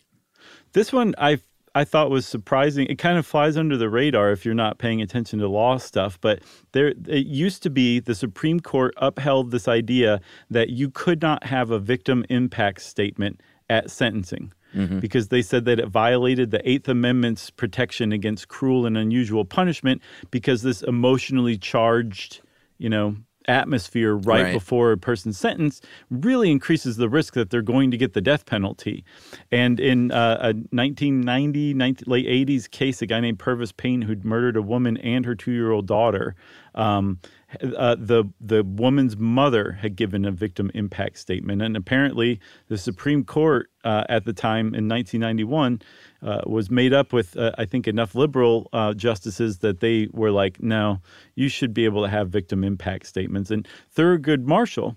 This 0.73 0.93
one 0.93 1.15
I 1.19 1.39
I 1.75 1.85
thought 1.85 2.11
was 2.11 2.27
surprising. 2.27 2.87
It 2.87 2.99
kind 2.99 3.19
of 3.19 3.27
flies 3.27 3.57
under 3.57 3.77
the 3.77 3.89
radar 3.89 4.31
if 4.31 4.45
you're 4.45 4.55
not 4.55 4.79
paying 4.79 5.03
attention 5.03 5.41
to 5.41 5.49
law 5.49 5.77
stuff, 5.79 6.19
but 6.21 6.41
there 6.73 6.89
it 7.09 7.27
used 7.27 7.63
to 7.65 7.71
be 7.71 7.99
the 7.99 8.15
Supreme 8.15 8.61
Court 8.61 8.95
upheld 8.99 9.51
this 9.51 9.67
idea 9.67 10.21
that 10.51 10.71
you 10.71 10.91
could 10.91 11.21
not 11.21 11.45
have 11.45 11.71
a 11.71 11.81
victim 11.81 12.25
impact 12.29 12.83
statement 12.83 13.41
at 13.69 13.91
sentencing. 13.91 14.53
Mm-hmm. 14.75 14.99
Because 14.99 15.29
they 15.29 15.41
said 15.41 15.67
that 15.67 15.79
it 15.79 15.87
violated 15.87 16.51
the 16.51 16.69
Eighth 16.69 16.89
Amendment's 16.89 17.49
protection 17.49 18.11
against 18.11 18.49
cruel 18.49 18.87
and 18.87 18.99
unusual 18.99 19.45
punishment 19.45 20.03
because 20.33 20.63
this 20.63 20.83
emotionally 20.83 21.57
charged, 21.57 22.41
you 22.79 22.89
know, 22.89 23.15
atmosphere 23.47 24.15
right, 24.15 24.43
Right. 24.45 24.53
before 24.53 24.93
a 24.93 24.99
person's 24.99 25.39
sentence 25.39 25.81
really 26.11 26.51
increases 26.51 26.97
the 26.97 27.09
risk 27.09 27.35
that 27.35 27.51
they're 27.51 27.63
going 27.63 27.91
to 27.91 27.97
get 27.97 28.13
the 28.13 28.21
death 28.21 28.47
penalty. 28.47 29.05
And 29.53 29.79
in 29.81 30.11
uh, 30.11 30.39
a 30.41 30.53
1990, 30.55 31.75
19, 31.75 32.05
late 32.07 32.27
80s 32.27 32.71
case, 32.71 33.03
a 33.03 33.07
guy 33.07 33.21
named 33.21 33.39
Pervis 33.39 33.77
Payne 33.77 34.03
who'd 34.03 34.25
murdered 34.25 34.57
a 34.57 34.63
woman 34.63 34.97
and 34.99 35.25
her 35.25 35.35
two-year-old 35.35 35.87
daughter, 35.87 36.35
um, 36.75 37.19
uh, 37.63 37.97
the 37.99 38.25
the 38.41 38.63
woman's 38.65 39.17
mother 39.17 39.73
had 39.73 39.97
given 39.97 40.25
a 40.25 40.31
victim 40.31 40.71
impact 40.75 41.19
statement, 41.19 41.63
and 41.63 41.77
apparently 41.77 42.41
the 42.69 42.79
Supreme 42.79 43.25
Court 43.25 43.71
uh, 43.85 44.05
at 44.09 44.25
the 44.25 44.33
time 44.33 44.75
in 44.75 44.89
1991 44.89 45.81
uh, 46.23 46.41
was 46.47 46.71
made 46.71 46.93
up 46.93 47.13
with 47.13 47.37
uh, 47.37 47.53
I 47.59 47.65
think 47.65 47.87
enough 47.87 48.15
liberal 48.15 48.69
uh, 48.73 48.95
justices 48.95 49.59
that 49.59 49.81
they 49.81 50.09
were 50.13 50.31
like, 50.31 50.63
no, 50.63 51.01
you 51.35 51.49
should 51.49 51.75
be 51.75 51.85
able 51.85 52.03
to 52.03 52.09
have 52.09 52.29
victim 52.31 52.65
impact 52.65 53.07
statements. 53.07 53.51
And 53.51 53.69
Thurgood 53.95 54.45
Marshall, 54.45 54.97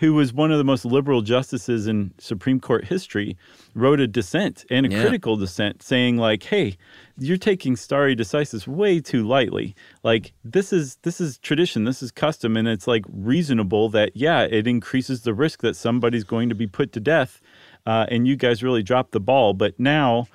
who 0.00 0.14
was 0.14 0.32
one 0.32 0.50
of 0.50 0.58
the 0.58 0.64
most 0.64 0.84
liberal 0.84 1.20
justices 1.22 1.86
in 1.86 2.12
Supreme 2.18 2.58
Court 2.58 2.84
history, 2.86 3.36
wrote 3.74 4.00
a 4.00 4.06
dissent 4.06 4.64
and 4.70 4.86
a 4.86 4.90
Yeah. 4.90 5.00
critical 5.02 5.36
dissent 5.36 5.82
saying 5.82 6.16
like, 6.16 6.42
"Hey, 6.42 6.76
you're 7.18 7.36
taking 7.36 7.76
stare 7.76 8.14
decisis 8.16 8.66
way 8.66 9.00
too 9.00 9.22
lightly. 9.26 9.74
Like 10.02 10.32
this 10.42 10.72
is 10.72 10.96
this 11.02 11.20
is 11.20 11.38
tradition, 11.38 11.84
this 11.84 12.02
is 12.02 12.10
custom, 12.10 12.56
and 12.56 12.66
it's 12.66 12.88
like 12.88 13.04
reasonable 13.12 13.90
that 13.90 14.16
yeah, 14.16 14.42
it 14.50 14.66
increases 14.66 15.22
the 15.22 15.34
risk 15.34 15.60
that 15.60 15.76
somebody's 15.76 16.24
going 16.24 16.48
to 16.48 16.54
be 16.54 16.66
put 16.66 16.92
to 16.92 17.00
death, 17.00 17.40
uh, 17.86 18.06
and 18.08 18.26
you 18.26 18.36
guys 18.36 18.62
really 18.62 18.82
dropped 18.82 19.12
the 19.12 19.20
ball. 19.20 19.54
But 19.54 19.78
now." 19.78 20.26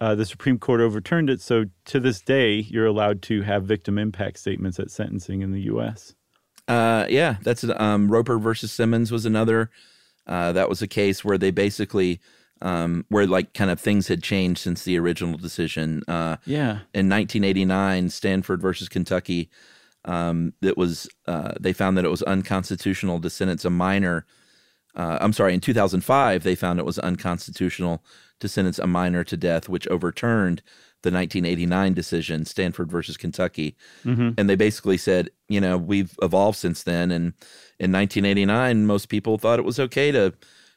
Uh, 0.00 0.12
the 0.16 0.24
Supreme 0.26 0.58
Court 0.58 0.80
overturned 0.80 1.30
it, 1.30 1.40
so 1.40 1.66
to 1.84 2.00
this 2.00 2.20
day, 2.20 2.66
you're 2.68 2.84
allowed 2.84 3.22
to 3.22 3.42
have 3.42 3.62
victim 3.62 3.96
impact 3.96 4.40
statements 4.40 4.80
at 4.80 4.90
sentencing 4.90 5.40
in 5.40 5.52
the 5.52 5.60
U.S. 5.70 6.16
Uh, 6.68 7.06
yeah, 7.08 7.36
that's 7.42 7.64
um, 7.76 8.08
Roper 8.10 8.38
versus 8.38 8.72
Simmons 8.72 9.12
was 9.12 9.26
another. 9.26 9.70
Uh, 10.26 10.52
that 10.52 10.68
was 10.68 10.80
a 10.80 10.86
case 10.88 11.22
where 11.24 11.36
they 11.36 11.50
basically, 11.50 12.20
um, 12.62 13.04
where 13.10 13.26
like 13.26 13.52
kind 13.52 13.70
of 13.70 13.78
things 13.78 14.08
had 14.08 14.22
changed 14.22 14.60
since 14.60 14.82
the 14.84 14.98
original 14.98 15.36
decision. 15.36 16.02
Uh, 16.08 16.36
Yeah. 16.46 16.80
in 16.94 17.08
1989, 17.10 18.08
Stanford 18.08 18.62
versus 18.62 18.88
Kentucky, 18.88 19.50
um, 20.06 20.54
that 20.62 20.78
was 20.78 21.08
uh, 21.26 21.52
they 21.60 21.72
found 21.74 21.96
that 21.98 22.04
it 22.06 22.10
was 22.10 22.22
unconstitutional 22.22 23.20
to 23.20 23.28
sentence 23.30 23.64
a 23.66 23.70
minor. 23.70 24.24
Uh, 24.96 25.18
I'm 25.20 25.32
sorry, 25.32 25.52
in 25.54 25.60
2005 25.60 26.42
they 26.44 26.54
found 26.54 26.78
it 26.78 26.86
was 26.86 26.98
unconstitutional 26.98 28.02
to 28.40 28.48
sentence 28.48 28.78
a 28.78 28.86
minor 28.86 29.24
to 29.24 29.36
death, 29.36 29.68
which 29.68 29.86
overturned 29.88 30.62
the 31.04 31.12
1989 31.12 31.94
decision, 31.94 32.44
Stanford 32.44 32.90
versus 32.90 33.16
Kentucky. 33.16 33.76
Mhm. 34.04 34.34
And 34.36 34.50
they 34.50 34.56
basically 34.56 34.96
said, 34.96 35.30
you 35.48 35.60
know, 35.60 35.78
we've 35.78 36.18
evolved 36.20 36.58
since 36.58 36.82
then. 36.82 37.12
And 37.12 37.34
in 37.78 37.92
1989, 37.92 38.86
most 38.86 39.08
people 39.08 39.38
thought 39.38 39.58
it 39.60 39.64
was 39.64 39.78
okay 39.78 40.10
to 40.10 40.34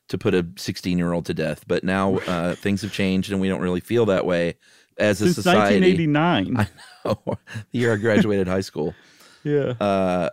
to 0.10 0.18
put 0.18 0.34
a 0.34 0.46
16 0.56 0.98
year 0.98 1.12
old 1.12 1.26
to 1.26 1.34
death, 1.34 1.66
but 1.68 1.84
now 1.84 2.18
uh, 2.28 2.56
things 2.56 2.82
have 2.84 2.92
changed, 2.94 3.32
and 3.32 3.42
we 3.42 3.50
don't 3.50 3.60
really 3.62 3.82
feel 3.82 4.06
that 4.06 4.26
way 4.26 4.56
as 4.98 5.22
a 5.22 5.34
society. 5.34 5.82
1989. 5.82 6.58
I 6.58 6.68
know. 7.04 7.38
The 7.72 7.80
year 7.80 7.94
I 7.94 7.98
graduated 7.98 8.48
high 8.48 8.62
school. 8.62 8.94
Yeah. 9.44 9.74
Uh, 9.80 10.30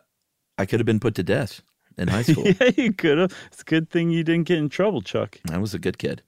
I 0.58 0.66
could 0.66 0.80
have 0.80 0.86
been 0.86 0.98
put 0.98 1.14
to 1.16 1.22
death 1.22 1.62
in 1.96 2.08
high 2.08 2.22
school. 2.22 2.44
yeah, 2.48 2.70
you 2.76 2.92
could 2.92 3.18
have. 3.18 3.32
It's 3.52 3.60
a 3.60 3.64
good 3.64 3.88
thing 3.90 4.10
you 4.10 4.24
didn't 4.24 4.48
get 4.48 4.58
in 4.58 4.68
trouble, 4.68 5.02
Chuck. 5.02 5.38
I 5.52 5.58
was 5.58 5.72
a 5.72 5.78
good 5.78 5.98
kid. 5.98 6.22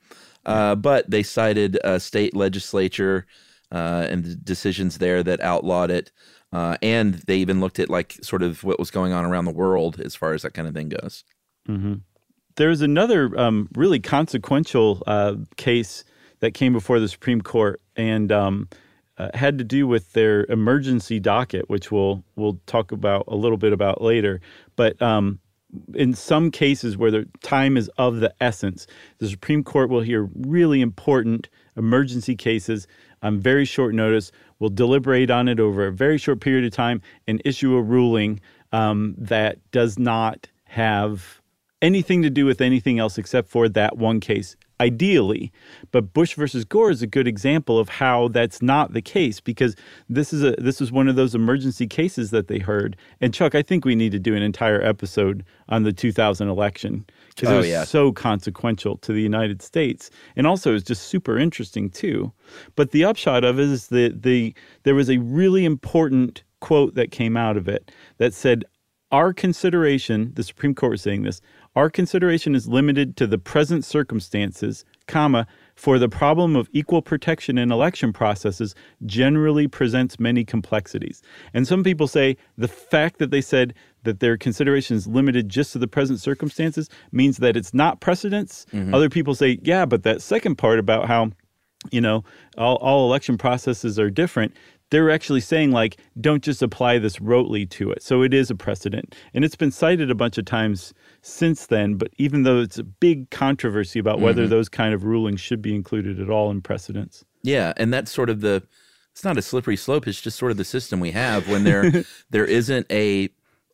Uh, 0.44 0.76
but 0.76 1.10
they 1.10 1.24
cited 1.24 1.78
uh, 1.82 1.98
state 1.98 2.36
legislature 2.36 3.26
uh, 3.72 4.06
and 4.08 4.24
the 4.24 4.34
decisions 4.34 4.98
there 4.98 5.22
that 5.22 5.40
outlawed 5.40 5.90
it. 5.90 6.12
Uh, 6.52 6.76
and 6.80 7.14
they 7.26 7.36
even 7.36 7.60
looked 7.60 7.78
at 7.78 7.90
like 7.90 8.12
sort 8.22 8.42
of 8.42 8.62
what 8.64 8.78
was 8.78 8.90
going 8.90 9.12
on 9.12 9.24
around 9.24 9.44
the 9.44 9.50
world 9.52 10.00
as 10.00 10.14
far 10.14 10.32
as 10.32 10.42
that 10.42 10.54
kind 10.54 10.68
of 10.68 10.74
thing 10.74 10.88
goes. 10.88 11.24
hmm 11.66 11.94
There's 12.56 12.80
another 12.80 13.38
um, 13.38 13.68
really 13.74 14.00
consequential 14.00 15.02
uh, 15.06 15.34
case 15.56 16.04
that 16.40 16.52
came 16.52 16.72
before 16.72 17.00
the 17.00 17.08
Supreme 17.08 17.40
Court 17.40 17.80
and 17.96 18.30
um, 18.30 18.68
uh, 19.18 19.30
had 19.34 19.58
to 19.58 19.64
do 19.64 19.86
with 19.86 20.12
their 20.12 20.44
emergency 20.46 21.18
docket, 21.18 21.68
which 21.68 21.90
we'll 21.90 22.24
we'll 22.36 22.60
talk 22.66 22.92
about 22.92 23.24
a 23.28 23.34
little 23.34 23.58
bit 23.58 23.72
about 23.72 24.02
later. 24.02 24.40
But 24.76 25.00
um, 25.00 25.40
in 25.94 26.14
some 26.14 26.50
cases 26.50 26.96
where 26.96 27.10
the 27.10 27.28
time 27.42 27.76
is 27.76 27.90
of 27.98 28.20
the 28.20 28.32
essence, 28.40 28.86
the 29.18 29.28
Supreme 29.28 29.64
Court 29.64 29.90
will 29.90 30.00
hear 30.00 30.28
really 30.34 30.80
important 30.80 31.48
emergency 31.76 32.36
cases 32.36 32.86
on 33.22 33.40
very 33.40 33.64
short 33.64 33.94
notice. 33.94 34.32
Will 34.58 34.70
deliberate 34.70 35.30
on 35.30 35.48
it 35.48 35.60
over 35.60 35.86
a 35.86 35.92
very 35.92 36.18
short 36.18 36.40
period 36.40 36.64
of 36.64 36.72
time 36.72 37.02
and 37.28 37.42
issue 37.44 37.74
a 37.74 37.82
ruling 37.82 38.40
um, 38.72 39.14
that 39.18 39.58
does 39.70 39.98
not 39.98 40.48
have 40.64 41.42
anything 41.82 42.22
to 42.22 42.30
do 42.30 42.46
with 42.46 42.60
anything 42.60 42.98
else 42.98 43.18
except 43.18 43.48
for 43.48 43.68
that 43.68 43.98
one 43.98 44.20
case 44.20 44.56
ideally 44.80 45.50
but 45.90 46.12
bush 46.12 46.34
versus 46.34 46.64
gore 46.64 46.90
is 46.90 47.00
a 47.02 47.06
good 47.06 47.26
example 47.26 47.78
of 47.78 47.88
how 47.88 48.28
that's 48.28 48.60
not 48.60 48.92
the 48.92 49.00
case 49.02 49.40
because 49.40 49.74
this 50.08 50.32
is 50.32 50.42
a 50.42 50.52
this 50.58 50.80
is 50.80 50.92
one 50.92 51.08
of 51.08 51.16
those 51.16 51.34
emergency 51.34 51.86
cases 51.86 52.30
that 52.30 52.48
they 52.48 52.58
heard. 52.58 52.96
And 53.20 53.32
chuck 53.32 53.54
i 53.54 53.62
think 53.62 53.84
we 53.84 53.94
need 53.94 54.12
to 54.12 54.18
do 54.18 54.34
an 54.34 54.42
entire 54.42 54.82
episode 54.82 55.44
on 55.68 55.82
the 55.84 55.92
2000 55.92 56.48
election 56.48 57.04
because 57.34 57.48
it 57.50 57.52
Oh, 57.54 57.58
was 57.58 57.68
yeah. 57.68 57.84
so 57.84 58.12
consequential 58.12 58.96
to 58.98 59.12
the 59.12 59.22
united 59.22 59.62
states. 59.62 60.10
And 60.36 60.46
also 60.46 60.74
it's 60.74 60.84
just 60.84 61.04
super 61.04 61.38
interesting 61.38 61.88
too. 61.90 62.32
But 62.74 62.90
the 62.90 63.04
upshot 63.04 63.44
of 63.44 63.58
it 63.58 63.68
is 63.68 63.88
that 63.88 64.22
the 64.22 64.54
there 64.82 64.94
was 64.94 65.08
a 65.10 65.18
really 65.18 65.64
important 65.64 66.42
quote 66.60 66.94
that 66.94 67.10
came 67.10 67.36
out 67.36 67.56
of 67.56 67.68
it 67.68 67.90
that 68.18 68.34
said 68.34 68.64
our 69.12 69.32
consideration, 69.32 70.32
the 70.34 70.42
Supreme 70.42 70.74
Court 70.74 70.90
was 70.90 71.02
saying 71.02 71.22
this, 71.22 71.40
our 71.76 71.90
consideration 71.90 72.54
is 72.54 72.66
limited 72.66 73.16
to 73.18 73.26
the 73.26 73.38
present 73.38 73.84
circumstances, 73.84 74.84
comma, 75.06 75.46
for 75.74 75.98
the 75.98 76.08
problem 76.08 76.56
of 76.56 76.70
equal 76.72 77.02
protection 77.02 77.58
in 77.58 77.70
election 77.70 78.14
processes 78.14 78.74
generally 79.04 79.68
presents 79.68 80.18
many 80.18 80.42
complexities. 80.42 81.22
And 81.52 81.68
some 81.68 81.84
people 81.84 82.08
say 82.08 82.38
the 82.56 82.66
fact 82.66 83.18
that 83.18 83.30
they 83.30 83.42
said 83.42 83.74
that 84.04 84.20
their 84.20 84.38
consideration 84.38 84.96
is 84.96 85.06
limited 85.06 85.50
just 85.50 85.72
to 85.74 85.78
the 85.78 85.86
present 85.86 86.18
circumstances 86.18 86.88
means 87.12 87.36
that 87.38 87.56
it's 87.56 87.74
not 87.74 88.00
precedence. 88.00 88.64
Mm-hmm. 88.72 88.94
Other 88.94 89.10
people 89.10 89.34
say, 89.34 89.58
yeah, 89.62 89.84
but 89.84 90.02
that 90.04 90.22
second 90.22 90.56
part 90.56 90.78
about 90.78 91.06
how 91.06 91.32
you 91.92 92.00
know, 92.00 92.24
all, 92.56 92.76
all 92.76 93.06
election 93.06 93.38
processes 93.38 93.98
are 93.98 94.10
different. 94.10 94.54
They're 94.90 95.10
actually 95.10 95.40
saying, 95.40 95.72
like, 95.72 95.96
don't 96.20 96.44
just 96.44 96.62
apply 96.62 96.98
this 96.98 97.16
rotely 97.18 97.68
to 97.70 97.90
it. 97.90 98.02
So 98.02 98.22
it 98.22 98.32
is 98.32 98.50
a 98.50 98.54
precedent. 98.54 99.14
And 99.34 99.44
it's 99.44 99.56
been 99.56 99.72
cited 99.72 100.10
a 100.10 100.14
bunch 100.14 100.38
of 100.38 100.44
times 100.44 100.94
since 101.22 101.66
then. 101.66 101.94
But 101.94 102.10
even 102.18 102.44
though 102.44 102.60
it's 102.60 102.78
a 102.78 102.84
big 102.84 103.30
controversy 103.30 103.98
about 103.98 104.20
whether 104.20 104.46
Mhm. 104.46 104.50
those 104.50 104.68
kind 104.68 104.94
of 104.94 105.02
rulings 105.04 105.40
should 105.40 105.60
be 105.60 105.74
included 105.74 106.20
at 106.20 106.30
all 106.30 106.50
in 106.52 106.60
precedents. 106.62 107.24
Yeah, 107.42 107.72
and 107.76 107.92
that's 107.92 108.12
sort 108.12 108.30
of 108.30 108.40
the 108.42 108.62
it's 109.12 109.24
not 109.24 109.38
a 109.38 109.42
slippery 109.42 109.76
slope, 109.76 110.06
it's 110.06 110.20
just 110.20 110.36
sort 110.38 110.50
of 110.50 110.58
the 110.58 110.64
system 110.64 111.00
we 111.00 111.12
have 111.12 111.48
when 111.48 111.64
there 111.64 112.04
there 112.30 112.44
isn't 112.44 112.86
a 112.92 113.30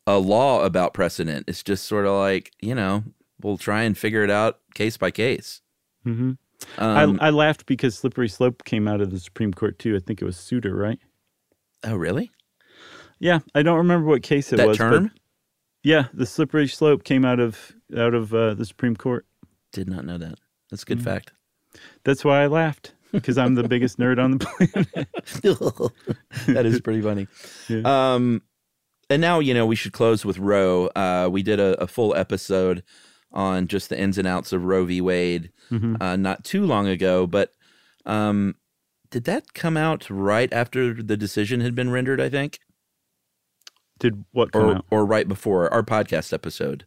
a 0.07 0.17
law 0.17 0.63
about 0.63 0.93
precedent. 0.93 1.45
It's 1.47 1.61
just 1.63 1.85
sort 1.85 2.05
of 2.05 2.13
like, 2.13 2.51
you 2.61 2.73
know, 2.75 3.03
we'll 3.41 3.57
try 3.57 3.83
and 3.83 3.97
figure 3.97 4.23
it 4.23 4.29
out 4.31 4.59
case 4.73 4.97
by 4.97 5.11
case. 5.11 5.61
hmm 6.03 6.31
Um, 6.77 7.19
I, 7.21 7.27
I 7.27 7.29
laughed 7.29 7.65
because 7.65 7.95
Slippery 7.97 8.29
Slope 8.29 8.63
came 8.63 8.87
out 8.87 9.01
of 9.01 9.11
the 9.11 9.19
Supreme 9.19 9.53
Court, 9.53 9.77
too. 9.79 9.95
I 9.95 9.99
think 9.99 10.21
it 10.21 10.25
was 10.25 10.37
Souter, 10.37 10.75
right? 10.75 10.99
oh, 11.85 11.95
really? 11.95 12.31
Yeah, 13.19 13.39
I 13.55 13.61
don't 13.61 13.77
remember 13.77 14.07
what 14.07 14.23
case 14.23 14.51
it 14.53 14.57
That 14.57 14.67
was. 14.67 14.77
term? 14.77 15.11
yeah, 15.83 16.07
the 16.13 16.25
Slippery 16.25 16.67
Slope 16.67 17.03
came 17.03 17.25
out 17.25 17.39
of 17.39 17.73
out 17.97 18.13
of 18.13 18.33
uh, 18.33 18.53
the 18.53 18.65
Supreme 18.65 18.95
Court. 18.95 19.25
Did 19.71 19.89
not 19.89 20.05
know 20.05 20.17
that. 20.17 20.35
That's 20.69 20.83
a 20.83 20.85
good 20.85 21.03
fact. 21.03 21.31
That's 22.03 22.23
why 22.25 22.43
I 22.43 22.47
laughed 22.47 22.93
because 23.11 23.37
I'm 23.37 23.55
the 23.55 23.67
biggest 23.67 23.97
nerd 23.97 24.21
on 24.21 24.37
the 24.37 24.45
planet. 24.45 25.07
that 26.47 26.65
is 26.65 26.81
pretty 26.81 27.01
funny. 27.01 27.27
Um, 27.85 28.41
and 29.09 29.21
now 29.21 29.39
you 29.39 29.53
know 29.53 29.65
we 29.65 29.75
should 29.75 29.93
close 29.93 30.25
with 30.25 30.37
Roe. 30.39 30.87
Uh, 30.87 31.29
we 31.31 31.43
did 31.43 31.59
a, 31.59 31.81
a 31.81 31.87
full 31.87 32.15
episode 32.15 32.83
on 33.33 33.67
just 33.67 33.89
the 33.89 33.99
ins 33.99 34.17
and 34.17 34.27
outs 34.27 34.51
of 34.53 34.63
Roe 34.65 34.85
v. 34.85 35.01
Wade 35.01 35.51
Mhm. 35.71 36.01
uh, 36.01 36.15
not 36.15 36.43
too 36.43 36.65
long 36.65 36.87
ago, 36.87 37.25
but 37.27 37.51
um, 38.05 38.55
did 39.09 39.23
that 39.25 39.53
come 39.53 39.75
out 39.77 40.07
right 40.09 40.51
after 40.53 40.93
the 40.93 41.17
decision 41.17 41.61
had 41.61 41.73
been 41.75 41.89
rendered? 41.91 42.19
I 42.21 42.29
think, 42.29 42.59
Did 43.99 44.23
what 44.31 44.51
come 44.51 44.61
or 44.63 44.75
out? 44.75 44.85
or 44.91 45.05
right 45.05 45.27
before 45.27 45.71
our 45.73 45.83
podcast 45.83 46.33
episode. 46.33 46.85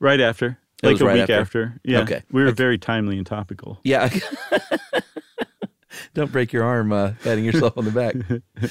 Right 0.00 0.20
after, 0.20 0.58
It 0.82 0.86
like 0.86 1.00
a 1.00 1.04
right 1.04 1.12
week 1.14 1.22
after? 1.22 1.34
after. 1.40 1.80
Yeah. 1.84 2.00
Okay. 2.00 2.22
We 2.32 2.42
were 2.42 2.52
very 2.52 2.78
timely 2.78 3.18
and 3.18 3.26
topical. 3.26 3.80
Yeah. 3.84 4.08
Don't 6.14 6.32
break 6.32 6.52
your 6.52 6.64
arm 6.64 6.92
uh, 6.92 7.12
patting 7.22 7.44
yourself 7.44 7.76
on 7.78 7.84
the 7.84 7.90
back. 7.90 8.14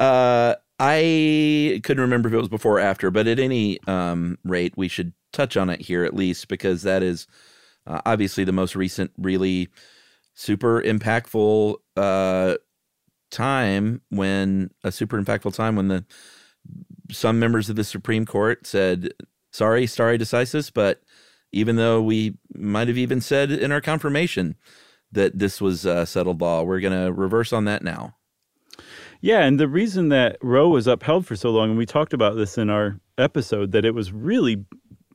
Uh, 0.00 0.54
I 0.78 1.78
couldn't 1.84 2.00
remember 2.00 2.28
if 2.30 2.32
it 2.34 2.38
was 2.38 2.48
before 2.48 2.76
or 2.78 2.80
after, 2.80 3.10
but 3.10 3.26
at 3.26 3.38
any 3.38 3.78
um, 3.86 4.38
rate, 4.44 4.72
we 4.78 4.88
should 4.88 5.12
touch 5.32 5.56
on 5.56 5.70
it 5.70 5.80
here 5.80 6.04
at 6.04 6.14
least 6.14 6.48
because 6.48 6.82
that 6.82 7.02
is 7.02 7.26
uh, 7.86 8.00
obviously 8.06 8.44
the 8.44 8.52
most 8.52 8.76
recent, 8.76 9.10
really 9.18 9.68
super 10.34 10.82
impactful 10.82 11.76
uh, 11.96 12.54
time 13.30 14.00
when 14.10 14.70
a 14.84 14.92
super 14.92 15.20
impactful 15.20 15.54
time 15.54 15.76
when 15.76 15.88
the 15.88 16.04
some 17.10 17.38
members 17.38 17.68
of 17.68 17.76
the 17.76 17.84
Supreme 17.84 18.26
Court 18.26 18.66
said, 18.66 19.10
"Sorry, 19.50 19.86
stare 19.86 20.18
decisis," 20.18 20.70
but 20.72 21.02
even 21.52 21.76
though 21.76 22.00
we 22.00 22.34
might 22.54 22.88
have 22.88 22.98
even 22.98 23.20
said 23.20 23.50
in 23.50 23.72
our 23.72 23.80
confirmation 23.80 24.56
that 25.10 25.38
this 25.38 25.60
was 25.60 25.80
settled 25.80 26.40
law, 26.40 26.62
we're 26.62 26.80
going 26.80 27.06
to 27.06 27.12
reverse 27.12 27.52
on 27.52 27.64
that 27.64 27.82
now. 27.82 28.14
Yeah, 29.20 29.40
and 29.40 29.60
the 29.60 29.68
reason 29.68 30.08
that 30.10 30.38
Roe 30.40 30.68
was 30.68 30.86
upheld 30.86 31.26
for 31.26 31.36
so 31.36 31.50
long, 31.50 31.70
and 31.70 31.78
we 31.78 31.84
talked 31.86 32.12
about 32.12 32.36
this 32.36 32.56
in 32.56 32.70
our 32.70 32.98
episode, 33.18 33.72
that 33.72 33.84
it 33.84 33.94
was 33.94 34.12
really 34.12 34.64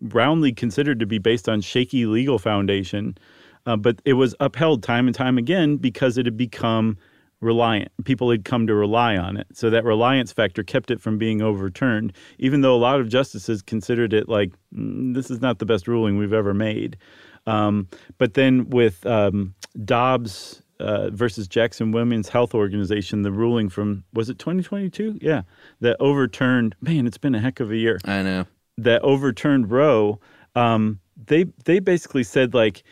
roundly 0.02 0.52
considered 0.52 1.00
to 1.00 1.06
be 1.06 1.18
based 1.18 1.48
on 1.50 1.62
shaky 1.62 2.06
legal 2.06 2.40
foundation, 2.40 3.18
uh, 3.66 3.76
but 3.76 4.02
it 4.06 4.14
was 4.14 4.36
upheld 4.40 4.84
time 4.84 5.08
and 5.08 5.16
time 5.16 5.38
again 5.38 5.78
because 5.78 6.18
it 6.18 6.26
had 6.26 6.38
become 6.38 6.98
reliant. 7.42 7.92
People 8.06 8.30
had 8.32 8.46
come 8.46 8.68
to 8.68 8.76
rely 8.76 9.18
on 9.18 9.38
it. 9.38 9.48
So 9.54 9.70
that 9.70 9.84
reliance 9.84 10.32
factor 10.32 10.64
kept 10.64 10.92
it 10.92 11.02
from 11.02 11.18
being 11.18 11.42
overturned, 11.42 12.14
even 12.40 12.62
though 12.62 12.76
a 12.76 12.78
lot 12.78 13.00
of 13.00 13.10
justices 13.10 13.62
considered 13.62 14.14
it 14.14 14.28
like, 14.30 14.52
"Mm, 14.74 15.14
this 15.14 15.30
is 15.30 15.42
not 15.42 15.60
the 15.60 15.66
best 15.66 15.88
ruling 15.88 16.18
we've 16.18 16.34
ever 16.34 16.54
made. 16.54 16.98
Um, 17.48 17.88
but 18.18 18.34
then 18.34 18.70
with 18.70 19.06
um, 19.06 19.54
Dobbs 19.84 20.62
uh, 20.80 21.10
versus 21.12 21.48
Jackson 21.48 21.92
Women's 21.92 22.30
Health 22.30 22.54
Organization, 22.54 23.22
the 23.22 23.32
ruling 23.32 23.70
from, 23.70 24.04
was 24.14 24.30
it 24.30 24.40
2022? 24.40 25.20
Yeah, 25.22 25.44
that 25.82 25.98
overturned, 26.00 26.76
man, 26.82 27.08
it's 27.08 27.18
been 27.18 27.36
a 27.36 27.40
heck 27.40 27.60
of 27.60 27.72
a 27.72 27.78
year. 27.78 28.00
I 28.06 28.24
know. 28.24 28.46
That 28.78 29.02
overturned 29.04 29.72
Roe. 29.72 30.20
Um, 30.56 31.00
they 31.28 31.46
they 31.64 31.80
basically 31.80 32.24
said 32.24 32.54
like 32.54 32.84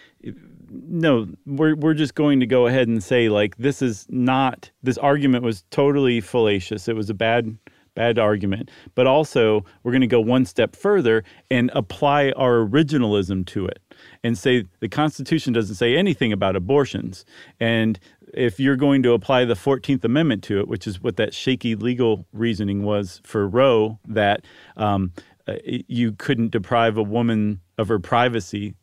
no 0.71 1.27
we're 1.45 1.75
we're 1.75 1.93
just 1.93 2.15
going 2.15 2.39
to 2.39 2.45
go 2.45 2.67
ahead 2.67 2.87
and 2.87 3.03
say 3.03 3.29
like 3.29 3.55
this 3.57 3.81
is 3.81 4.05
not 4.09 4.71
this 4.81 4.97
argument 4.97 5.43
was 5.43 5.63
totally 5.69 6.21
fallacious 6.21 6.87
it 6.87 6.95
was 6.95 7.09
a 7.09 7.13
bad 7.13 7.57
bad 7.95 8.17
argument 8.17 8.71
but 8.95 9.05
also 9.05 9.63
we're 9.83 9.91
going 9.91 10.01
to 10.01 10.07
go 10.07 10.19
one 10.19 10.45
step 10.45 10.75
further 10.75 11.23
and 11.51 11.69
apply 11.75 12.31
our 12.31 12.65
originalism 12.65 13.45
to 13.45 13.67
it 13.67 13.79
and 14.23 14.35
say 14.35 14.63
the 14.79 14.89
constitution 14.89 15.53
doesn't 15.53 15.75
say 15.75 15.95
anything 15.95 16.33
about 16.33 16.55
abortions 16.55 17.23
and 17.59 17.99
if 18.33 18.59
you're 18.59 18.75
going 18.75 19.03
to 19.03 19.11
apply 19.11 19.45
the 19.45 19.53
14th 19.53 20.03
amendment 20.03 20.43
to 20.43 20.59
it 20.59 20.67
which 20.67 20.87
is 20.87 21.03
what 21.03 21.17
that 21.17 21.35
shaky 21.35 21.75
legal 21.75 22.25
reasoning 22.33 22.81
was 22.81 23.21
for 23.23 23.47
roe 23.47 23.99
that 24.07 24.43
um, 24.75 25.11
uh, 25.47 25.55
you 25.65 26.13
couldn't 26.13 26.51
deprive 26.51 26.97
a 26.97 27.03
woman 27.03 27.61
of 27.77 27.87
her 27.87 27.99
privacy 27.99 28.75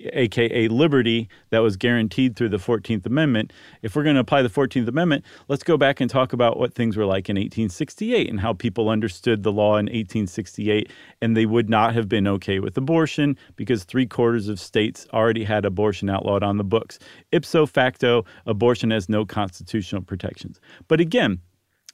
aka 0.00 0.68
liberty 0.68 1.28
that 1.50 1.60
was 1.60 1.76
guaranteed 1.76 2.36
through 2.36 2.48
the 2.48 2.56
14th 2.56 3.06
amendment. 3.06 3.52
If 3.82 3.94
we're 3.94 4.02
going 4.02 4.14
to 4.14 4.20
apply 4.20 4.42
the 4.42 4.48
14th 4.48 4.88
amendment 4.88 5.24
let's 5.48 5.62
go 5.62 5.76
back 5.76 6.00
and 6.00 6.10
talk 6.10 6.32
about 6.32 6.58
what 6.58 6.74
things 6.74 6.96
were 6.96 7.06
like 7.06 7.28
in 7.28 7.36
1868 7.36 8.28
and 8.28 8.40
how 8.40 8.52
people 8.52 8.88
understood 8.88 9.42
the 9.42 9.52
law 9.52 9.76
in 9.76 9.86
1868 9.86 10.90
and 11.20 11.36
they 11.36 11.46
would 11.46 11.70
not 11.70 11.94
have 11.94 12.08
been 12.08 12.26
okay 12.26 12.58
with 12.58 12.76
abortion 12.76 13.36
because 13.56 13.84
three 13.84 14.06
quarters 14.06 14.48
of 14.48 14.58
states 14.58 15.06
already 15.12 15.44
had 15.44 15.64
abortion 15.64 16.10
outlawed 16.10 16.42
on 16.42 16.56
the 16.58 16.64
books. 16.64 16.98
Ipso 17.32 17.66
facto 17.66 18.24
abortion 18.46 18.90
has 18.90 19.08
no 19.08 19.24
constitutional 19.24 20.02
protections. 20.02 20.60
But 20.88 21.00
again 21.00 21.40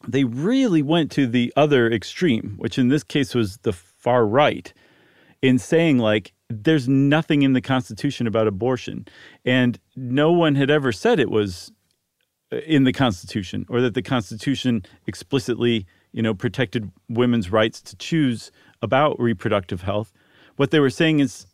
they 0.08 0.24
really 0.24 0.80
went 0.80 1.10
to 1.10 1.26
the 1.26 1.52
other 1.56 1.90
extreme 1.90 2.54
which 2.56 2.78
in 2.78 2.88
this 2.88 3.04
case 3.04 3.34
was 3.34 3.58
the 3.58 3.74
far 4.00 4.26
right 4.26 4.72
in 5.42 5.58
saying 5.58 5.98
like 5.98 6.32
there's 6.48 6.88
nothing 6.88 7.42
in 7.42 7.52
the 7.52 7.60
constitution 7.60 8.26
about 8.26 8.46
abortion 8.46 9.06
and 9.44 9.78
no 9.96 10.32
one 10.32 10.54
had 10.54 10.70
ever 10.70 10.92
said 10.92 11.20
it 11.20 11.30
was 11.30 11.70
uh, 12.52 12.56
in 12.66 12.84
the 12.84 12.92
constitution 12.92 13.64
or 13.68 13.80
that 13.80 13.94
the 13.94 14.02
constitution 14.02 14.84
explicitly 15.06 15.86
you 16.12 16.22
know, 16.22 16.34
protected 16.34 16.90
women's 17.08 17.50
rights 17.50 17.80
to 17.82 17.96
choose 17.96 18.50
about 18.82 19.20
reproductive 19.20 19.82
health. 19.82 20.12
What 20.56 20.70
they 20.70 20.80
were 20.80 20.90
saying 20.90 21.20
is, 21.20 21.46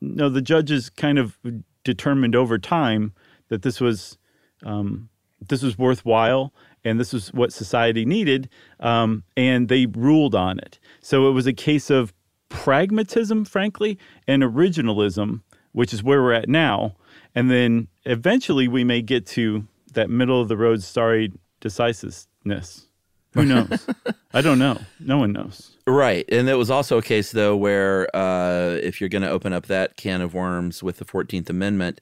no, 0.00 0.28
the 0.28 0.42
judges 0.42 0.90
kind 0.90 1.18
of 1.18 1.38
determined 1.84 2.36
over 2.36 2.58
time 2.58 3.14
that 3.48 3.62
this 3.62 3.80
was 3.80 4.18
um, 4.64 5.08
this 5.48 5.62
was 5.62 5.76
worthwhile 5.76 6.52
and 6.84 6.98
this 6.98 7.12
was 7.12 7.32
what 7.32 7.52
society 7.52 8.04
needed, 8.04 8.48
um, 8.80 9.22
and 9.36 9.68
they 9.68 9.86
ruled 9.86 10.34
on 10.34 10.58
it. 10.58 10.78
So 11.00 11.28
it 11.28 11.32
was 11.32 11.46
a 11.46 11.52
case 11.52 11.90
of 11.90 12.12
pragmatism, 12.48 13.44
frankly, 13.44 13.98
and 14.26 14.42
originalism, 14.42 15.42
which 15.72 15.92
is 15.92 16.02
where 16.02 16.22
we're 16.22 16.32
at 16.32 16.48
now. 16.48 16.96
And 17.34 17.50
then 17.50 17.88
eventually 18.04 18.68
we 18.68 18.84
may 18.84 19.00
get 19.02 19.26
to 19.28 19.66
that 19.94 20.10
middle 20.10 20.40
of 20.40 20.48
the 20.48 20.56
road 20.56 20.82
stare 20.82 21.28
decisiveness. 21.60 22.88
Who 23.34 23.46
knows? 23.46 23.86
I 24.34 24.42
don't 24.42 24.58
know. 24.58 24.78
No 25.00 25.18
one 25.18 25.32
knows. 25.32 25.76
Right. 25.86 26.26
And 26.30 26.48
it 26.48 26.54
was 26.54 26.70
also 26.70 26.98
a 26.98 27.02
case, 27.02 27.32
though, 27.32 27.56
where 27.56 28.14
uh, 28.14 28.78
if 28.82 29.00
you're 29.00 29.08
going 29.08 29.22
to 29.22 29.30
open 29.30 29.54
up 29.54 29.66
that 29.66 29.96
can 29.96 30.20
of 30.20 30.34
worms 30.34 30.82
with 30.82 30.98
the 30.98 31.06
14th 31.06 31.48
Amendment, 31.48 32.00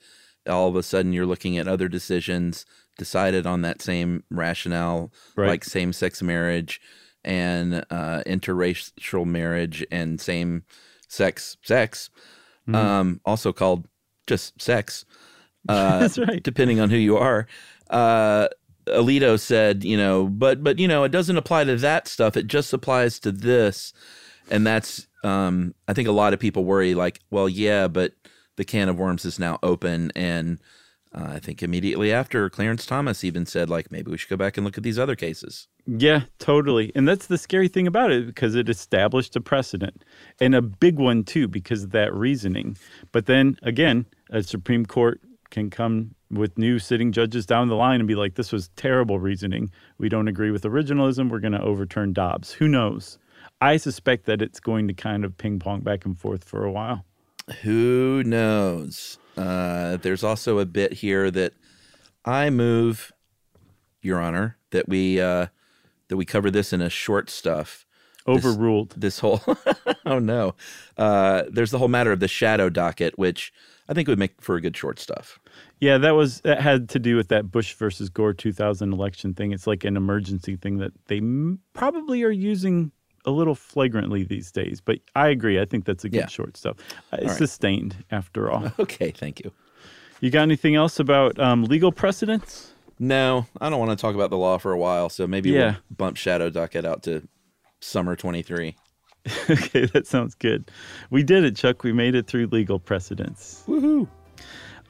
all 0.48 0.68
of 0.68 0.74
a 0.74 0.82
sudden 0.82 1.12
you're 1.12 1.26
looking 1.26 1.56
at 1.56 1.68
other 1.68 1.88
decisions 1.88 2.66
decided 3.00 3.46
on 3.46 3.62
that 3.62 3.80
same 3.82 4.22
rationale, 4.30 5.10
Right. 5.34 5.48
like 5.48 5.64
same 5.64 5.92
sex 5.92 6.22
marriage 6.22 6.80
and 7.24 7.84
uh, 7.90 8.22
interracial 8.26 9.24
marriage 9.26 9.84
and 9.90 10.20
same 10.20 10.62
sex 11.08 11.56
sex, 11.64 12.10
Mhm. 12.68 12.74
um, 12.76 13.20
also 13.24 13.52
called 13.52 13.88
just 14.28 14.60
sex. 14.62 15.04
Uh, 15.68 15.98
That's 16.00 16.18
right. 16.18 16.42
Depending 16.42 16.80
on 16.80 16.88
who 16.88 16.96
you 16.96 17.18
are. 17.18 17.46
Uh, 17.90 18.48
Alito 18.86 19.38
said, 19.38 19.84
you 19.84 19.94
know, 19.96 20.26
but 20.26 20.64
but 20.64 20.78
you 20.78 20.88
know, 20.88 21.04
it 21.04 21.12
doesn't 21.12 21.36
apply 21.36 21.64
to 21.64 21.76
that 21.76 22.08
stuff. 22.08 22.34
It 22.36 22.46
just 22.46 22.72
applies 22.72 23.18
to 23.20 23.30
this, 23.32 23.92
and 24.50 24.66
that's. 24.66 25.06
Um, 25.22 25.74
I 25.86 25.92
think 25.92 26.08
a 26.08 26.12
lot 26.12 26.32
of 26.32 26.40
people 26.40 26.64
worry, 26.64 26.94
like, 26.94 27.20
well, 27.30 27.46
yeah, 27.46 27.88
but 27.88 28.14
the 28.56 28.64
can 28.64 28.88
of 28.88 28.98
worms 28.98 29.26
is 29.26 29.38
now 29.38 29.58
open, 29.62 30.10
and 30.16 30.58
uh, 31.12 31.32
I 31.34 31.38
think 31.40 31.62
immediately 31.62 32.12
after, 32.12 32.48
Clarence 32.48 32.86
Thomas 32.86 33.24
even 33.24 33.44
said, 33.44 33.68
like, 33.68 33.90
maybe 33.90 34.10
we 34.10 34.16
should 34.16 34.30
go 34.30 34.36
back 34.36 34.56
and 34.56 34.64
look 34.64 34.76
at 34.76 34.84
these 34.84 34.98
other 34.98 35.16
cases. 35.16 35.66
Yeah, 35.86 36.22
totally. 36.38 36.92
And 36.94 37.08
that's 37.08 37.26
the 37.26 37.38
scary 37.38 37.66
thing 37.66 37.86
about 37.86 38.12
it 38.12 38.26
because 38.26 38.54
it 38.54 38.68
established 38.68 39.34
a 39.34 39.40
precedent 39.40 40.04
and 40.40 40.54
a 40.54 40.62
big 40.62 40.98
one 40.98 41.24
too 41.24 41.48
because 41.48 41.84
of 41.84 41.90
that 41.90 42.14
reasoning. 42.14 42.76
But 43.10 43.26
then 43.26 43.58
again, 43.62 44.06
a 44.30 44.42
Supreme 44.42 44.86
Court 44.86 45.20
can 45.50 45.68
come 45.68 46.14
with 46.30 46.56
new 46.56 46.78
sitting 46.78 47.10
judges 47.10 47.44
down 47.44 47.68
the 47.68 47.74
line 47.74 48.00
and 48.00 48.06
be 48.06 48.14
like, 48.14 48.36
this 48.36 48.52
was 48.52 48.68
terrible 48.76 49.18
reasoning. 49.18 49.70
We 49.98 50.08
don't 50.08 50.28
agree 50.28 50.52
with 50.52 50.62
originalism. 50.62 51.28
We're 51.28 51.40
going 51.40 51.52
to 51.52 51.62
overturn 51.62 52.12
Dobbs. 52.12 52.52
Who 52.52 52.68
knows? 52.68 53.18
I 53.60 53.76
suspect 53.76 54.26
that 54.26 54.40
it's 54.40 54.60
going 54.60 54.86
to 54.86 54.94
kind 54.94 55.24
of 55.24 55.36
ping 55.36 55.58
pong 55.58 55.80
back 55.80 56.04
and 56.04 56.16
forth 56.16 56.44
for 56.44 56.64
a 56.64 56.70
while. 56.70 57.04
Who 57.62 58.22
knows? 58.24 59.18
Uh, 59.36 59.96
there's 59.98 60.24
also 60.24 60.58
a 60.58 60.66
bit 60.66 60.92
here 60.94 61.30
that 61.30 61.52
I 62.24 62.50
move, 62.50 63.12
Your 64.02 64.20
Honor, 64.20 64.56
that 64.70 64.88
we 64.88 65.20
uh, 65.20 65.46
that 66.08 66.16
we 66.16 66.24
cover 66.24 66.50
this 66.50 66.72
in 66.72 66.80
a 66.80 66.90
short 66.90 67.30
stuff. 67.30 67.86
This- 68.26 68.44
Overruled. 68.44 68.94
This, 68.96 69.18
whole 69.20 69.40
oh 70.06 70.18
no, 70.18 70.54
uh, 70.98 71.44
there's 71.50 71.70
the 71.70 71.78
whole 71.78 71.88
matter 71.88 72.12
of 72.12 72.20
the 72.20 72.28
shadow 72.28 72.68
docket, 72.68 73.18
which 73.18 73.52
I 73.88 73.94
think 73.94 74.08
would 74.08 74.18
make 74.18 74.40
for 74.42 74.56
a 74.56 74.60
good 74.60 74.76
short 74.76 74.98
stuff. 74.98 75.38
Yeah, 75.80 75.96
that 75.98 76.10
was 76.10 76.40
that 76.42 76.60
had 76.60 76.90
to 76.90 76.98
do 76.98 77.16
with 77.16 77.28
that 77.28 77.50
Bush 77.50 77.72
versus 77.74 78.10
Gore 78.10 78.34
2000 78.34 78.92
election 78.92 79.32
thing. 79.32 79.52
It's 79.52 79.66
like 79.66 79.84
an 79.84 79.96
emergency 79.96 80.56
thing 80.56 80.76
that 80.78 80.92
they 81.06 81.16
m- 81.18 81.60
probably 81.72 82.22
are 82.22 82.30
using 82.30 82.92
a 83.24 83.30
little 83.30 83.54
flagrantly 83.54 84.24
these 84.24 84.50
days. 84.50 84.80
But 84.80 84.98
I 85.14 85.28
agree. 85.28 85.60
I 85.60 85.64
think 85.64 85.84
that's 85.84 86.04
a 86.04 86.08
good 86.08 86.18
Yeah. 86.18 86.26
short 86.26 86.56
stuff. 86.56 86.76
Uh, 87.12 87.16
It's 87.16 87.22
All 87.22 87.28
right. 87.28 87.38
sustained 87.38 88.04
after 88.10 88.50
all. 88.50 88.72
Okay, 88.78 89.10
thank 89.10 89.40
you. 89.40 89.52
You 90.20 90.30
got 90.30 90.42
anything 90.42 90.74
else 90.74 90.98
about 91.00 91.38
um, 91.38 91.64
legal 91.64 91.92
precedents? 91.92 92.72
No, 92.98 93.46
I 93.60 93.70
don't 93.70 93.78
want 93.78 93.90
to 93.98 94.00
talk 94.00 94.14
about 94.14 94.28
the 94.30 94.36
law 94.36 94.58
for 94.58 94.72
a 94.72 94.78
while, 94.78 95.08
so 95.08 95.26
maybe 95.26 95.50
Yeah. 95.50 95.58
we'll 95.70 95.76
bump 95.96 96.16
shadow 96.18 96.50
docket 96.50 96.84
out 96.84 97.02
to 97.04 97.26
summer 97.80 98.14
23. 98.16 98.76
okay, 99.50 99.86
that 99.86 100.06
sounds 100.06 100.34
good. 100.34 100.70
We 101.10 101.22
did 101.22 101.44
it, 101.44 101.56
Chuck. 101.56 101.82
We 101.82 101.92
made 101.92 102.14
it 102.14 102.26
through 102.26 102.46
legal 102.48 102.78
precedents. 102.78 103.62
Woohoo! 103.66 104.06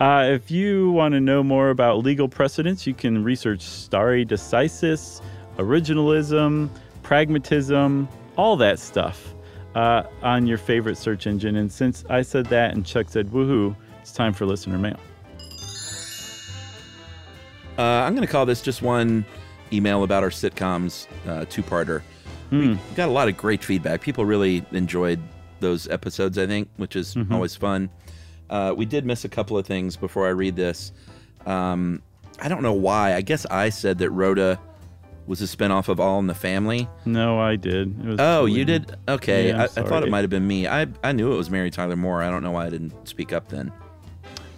Uh, 0.01 0.29
if 0.33 0.51
you 0.51 0.91
want 0.93 1.13
to 1.15 1.21
know 1.21 1.43
more 1.43 1.71
about 1.71 1.99
legal 1.99 2.29
precedents, 2.29 2.87
you 2.87 2.95
can 2.95 3.23
research 3.23 3.61
stare 3.61 4.25
decisis, 4.25 5.21
originalism, 5.59 6.69
pragmatism, 7.03 8.09
all 8.41 8.57
that 8.57 8.79
stuff 8.79 9.35
uh, 9.75 10.03
on 10.23 10.47
your 10.47 10.57
favorite 10.57 10.97
search 10.97 11.27
engine. 11.27 11.57
And 11.57 11.71
since 11.71 12.05
I 12.09 12.23
said 12.23 12.47
that 12.47 12.73
and 12.73 12.87
Chuck 12.87 13.07
said 13.11 13.27
woohoo, 13.29 13.77
it's 14.01 14.13
time 14.13 14.33
for 14.33 14.47
listener 14.47 14.79
mail. 14.79 14.99
Uh, 17.79 17.83
I'm 17.83 18.15
going 18.15 18.27
to 18.27 18.33
call 18.33 18.47
this 18.47 18.63
just 18.63 18.81
one 18.81 19.25
email 19.73 20.03
about 20.05 20.23
our 20.23 20.31
sitcoms 20.31 21.07
uh, 21.29 21.45
two-parter. 21.51 22.01
We 22.51 22.77
got 22.97 23.09
a 23.09 23.13
lot 23.13 23.29
of 23.29 23.37
great 23.37 23.63
feedback. 23.63 24.01
People 24.01 24.25
really 24.25 24.65
enjoyed 24.73 25.21
those 25.61 25.87
episodes, 25.89 26.37
I 26.37 26.47
think, 26.49 26.69
which 26.79 26.97
is 26.97 27.15
Mhm. 27.15 27.31
always 27.31 27.55
fun. 27.55 27.91
Uh, 28.49 28.75
we 28.77 28.87
did 28.87 29.05
miss 29.07 29.25
a 29.25 29.29
couple 29.29 29.57
of 29.57 29.67
things 29.67 29.97
before 29.97 30.27
I 30.27 30.31
read 30.31 30.57
this. 30.57 30.91
Um, 31.47 32.03
I 32.43 32.49
don't 32.49 32.63
know 32.63 32.73
why. 32.73 33.15
I 33.15 33.21
guess 33.21 33.47
I 33.47 33.69
said 33.69 33.99
that 33.99 34.11
Rhoda 34.11 34.59
was 35.27 35.41
a 35.41 35.45
spinoff 35.57 35.89
of 35.89 36.01
All 36.01 36.19
in 36.19 36.27
the 36.27 36.35
Family. 36.35 36.89
No, 37.05 37.39
I 37.39 37.57
did. 37.57 37.99
It 38.01 38.07
was 38.07 38.21
Oh, 38.21 38.47
you 38.47 38.65
did? 38.65 38.97
Okay. 39.09 39.49
Yeah, 39.49 39.61
I, 39.63 39.65
I 39.65 39.67
thought 39.69 40.03
it 40.03 40.11
might 40.11 40.23
have 40.23 40.31
been 40.31 40.47
me. 40.47 40.67
I, 40.67 40.87
I 41.05 41.13
knew 41.13 41.33
it 41.33 41.37
was 41.37 41.51
Mary 41.51 41.71
Tyler 41.71 41.97
Moore. 41.97 42.23
I 42.23 42.31
don't 42.31 42.43
know 42.43 42.51
why 42.51 42.67
I 42.67 42.71
didn't 42.71 43.07
speak 43.09 43.33
up 43.33 43.49
then. 43.49 43.73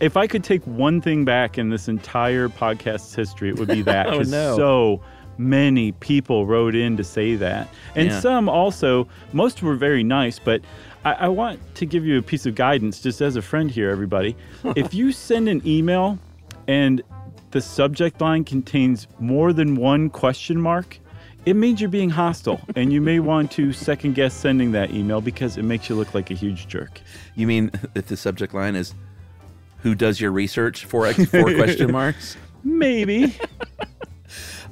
If 0.01 0.17
I 0.17 0.27
could 0.27 0.43
take 0.43 0.65
one 0.67 1.01
thing 1.01 1.25
back 1.25 1.59
in 1.59 1.69
this 1.71 1.89
entire 1.89 2.49
podcast's 2.49 3.15
history, 3.15 3.49
it 3.51 3.59
would 3.59 3.69
be 3.69 3.83
that. 3.83 4.07
Oh, 4.09 4.21
no. 4.21 4.57
So 4.57 5.03
many 5.39 5.93
people 5.93 6.47
wrote 6.47 6.75
in 6.75 6.97
to 6.97 7.05
say 7.05 7.37
that. 7.37 7.69
And 7.95 8.09
Yeah. 8.09 8.21
some 8.21 8.49
also, 8.49 9.09
most 9.33 9.63
were 9.63 9.77
very 9.77 10.03
nice, 10.05 10.39
but 10.39 10.61
I, 11.05 11.13
I 11.13 11.29
want 11.29 11.61
to 11.77 11.87
give 11.87 12.05
you 12.07 12.19
a 12.19 12.23
piece 12.23 12.47
of 12.47 12.55
guidance 12.55 13.01
just 13.01 13.21
as 13.21 13.37
a 13.37 13.43
friend 13.43 13.71
here, 13.71 13.91
everybody. 13.91 14.37
if 14.77 14.95
you 14.95 15.13
send 15.13 15.49
an 15.49 15.61
email 15.67 16.19
and 16.69 17.03
the 17.53 17.61
subject 17.61 18.21
line 18.21 18.45
contains 18.45 19.07
more 19.21 19.53
than 19.53 19.77
one 19.77 20.11
question 20.11 20.61
mark, 20.61 20.99
it 21.45 21.55
means 21.55 21.81
you're 21.81 21.91
being 21.91 22.11
hostile, 22.11 22.61
and 22.77 22.93
you 22.93 23.01
may 23.01 23.21
want 23.21 23.51
to 23.53 23.73
second 23.73 24.15
guess 24.15 24.33
sending 24.35 24.73
that 24.73 24.93
email 24.93 25.21
because 25.21 25.57
it 25.57 25.63
makes 25.65 25.89
you 25.89 25.95
look 25.95 26.15
like 26.15 26.31
a 26.31 26.35
huge 26.35 26.69
jerk. 26.69 27.01
You 27.35 27.47
mean 27.47 27.71
if 27.95 28.07
the 28.07 28.17
subject 28.17 28.55
line 28.55 28.77
is 28.77 28.95
"Who 29.79 29.95
does 29.95 30.21
your 30.21 30.33
research?" 30.33 30.85
Four 30.85 31.13
four 31.13 31.55
question 31.55 31.93
marks. 31.93 32.37
Maybe. 32.65 33.37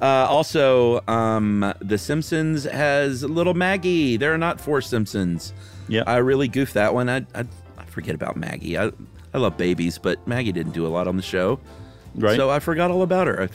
Uh, 0.01 0.27
also, 0.31 1.03
um, 1.09 1.75
The 1.83 1.99
Simpsons 1.99 2.65
has 2.65 3.23
little 3.23 3.53
Maggie. 3.53 4.17
There 4.17 4.33
are 4.33 4.39
not 4.39 4.59
four 4.59 4.81
Simpsons. 4.81 5.53
Yeah, 5.89 6.05
I 6.07 6.17
really 6.17 6.49
goofed 6.49 6.73
that 6.73 6.95
one. 6.95 7.11
I, 7.11 7.19
I 7.35 7.45
I 7.77 7.85
forget 7.85 8.15
about 8.15 8.35
Maggie. 8.35 8.79
I 8.79 8.93
I 9.35 9.39
love 9.39 9.59
babies, 9.59 9.99
but 9.99 10.27
Maggie 10.27 10.53
didn't 10.53 10.73
do 10.73 10.87
a 10.87 10.89
lot 10.89 11.07
on 11.07 11.19
the 11.19 11.23
show, 11.23 11.61
Right. 12.15 12.37
So 12.37 12.51
I 12.51 12.59
forgot 12.59 12.91
all 12.91 13.03
about 13.03 13.27
her. 13.27 13.49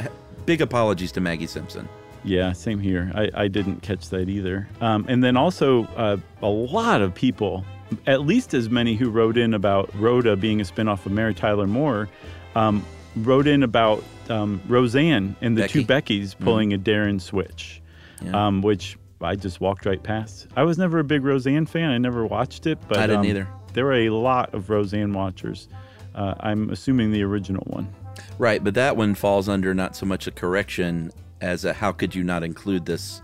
I, 0.00 0.08
big 0.46 0.60
apologies 0.60 1.12
to 1.12 1.20
Maggie 1.20 1.46
Simpson. 1.46 1.88
Yeah, 2.24 2.52
same 2.52 2.78
here. 2.78 3.10
I, 3.14 3.30
I 3.34 3.48
didn't 3.48 3.82
catch 3.82 4.08
that 4.10 4.28
either. 4.28 4.68
Um, 4.80 5.04
and 5.08 5.24
then 5.24 5.36
also, 5.36 5.84
uh, 5.96 6.16
a 6.40 6.48
lot 6.48 7.00
of 7.00 7.12
people, 7.14 7.64
at 8.06 8.20
least 8.20 8.54
as 8.54 8.70
many 8.70 8.94
who 8.94 9.10
wrote 9.10 9.36
in 9.36 9.54
about 9.54 9.90
Rhoda 9.98 10.36
being 10.36 10.60
a 10.60 10.64
spinoff 10.64 11.04
of 11.04 11.10
Mary 11.12 11.34
Tyler 11.34 11.66
Moore, 11.66 12.08
um, 12.54 12.84
wrote 13.16 13.48
in 13.48 13.62
about 13.64 14.04
um, 14.28 14.60
Roseanne 14.68 15.34
and 15.40 15.58
the 15.58 15.66
two 15.66 15.82
Beckys 15.84 16.38
pulling 16.38 16.72
a 16.72 16.78
Darrin 16.78 17.18
switch, 17.18 17.82
Yeah. 18.24 18.46
um, 18.46 18.62
which 18.62 18.96
I 19.20 19.34
just 19.34 19.60
walked 19.60 19.84
right 19.84 20.02
past. 20.02 20.46
I 20.56 20.62
was 20.62 20.78
never 20.78 21.00
a 21.00 21.04
big 21.04 21.24
Roseanne 21.24 21.66
fan. 21.66 21.90
I 21.90 21.98
never 21.98 22.24
watched 22.24 22.66
it, 22.68 22.78
but 22.88 22.98
I 22.98 23.06
didn't 23.08 23.20
um, 23.20 23.26
either. 23.26 23.48
There 23.72 23.84
were 23.84 23.94
a 23.94 24.10
lot 24.10 24.54
of 24.54 24.70
Roseanne 24.70 25.12
watchers. 25.12 25.68
Uh, 26.14 26.34
I'm 26.40 26.70
assuming 26.70 27.10
the 27.10 27.22
original 27.22 27.64
one. 27.66 27.92
Right, 28.38 28.62
but 28.62 28.74
that 28.74 28.96
one 28.96 29.14
falls 29.14 29.48
under 29.48 29.74
not 29.74 29.94
so 29.96 30.06
much 30.06 30.26
a 30.26 30.30
correction 30.30 31.12
as 31.40 31.64
a 31.64 31.72
how 31.72 31.92
could 31.92 32.14
you 32.14 32.22
not 32.24 32.42
include 32.42 32.86
this? 32.86 33.20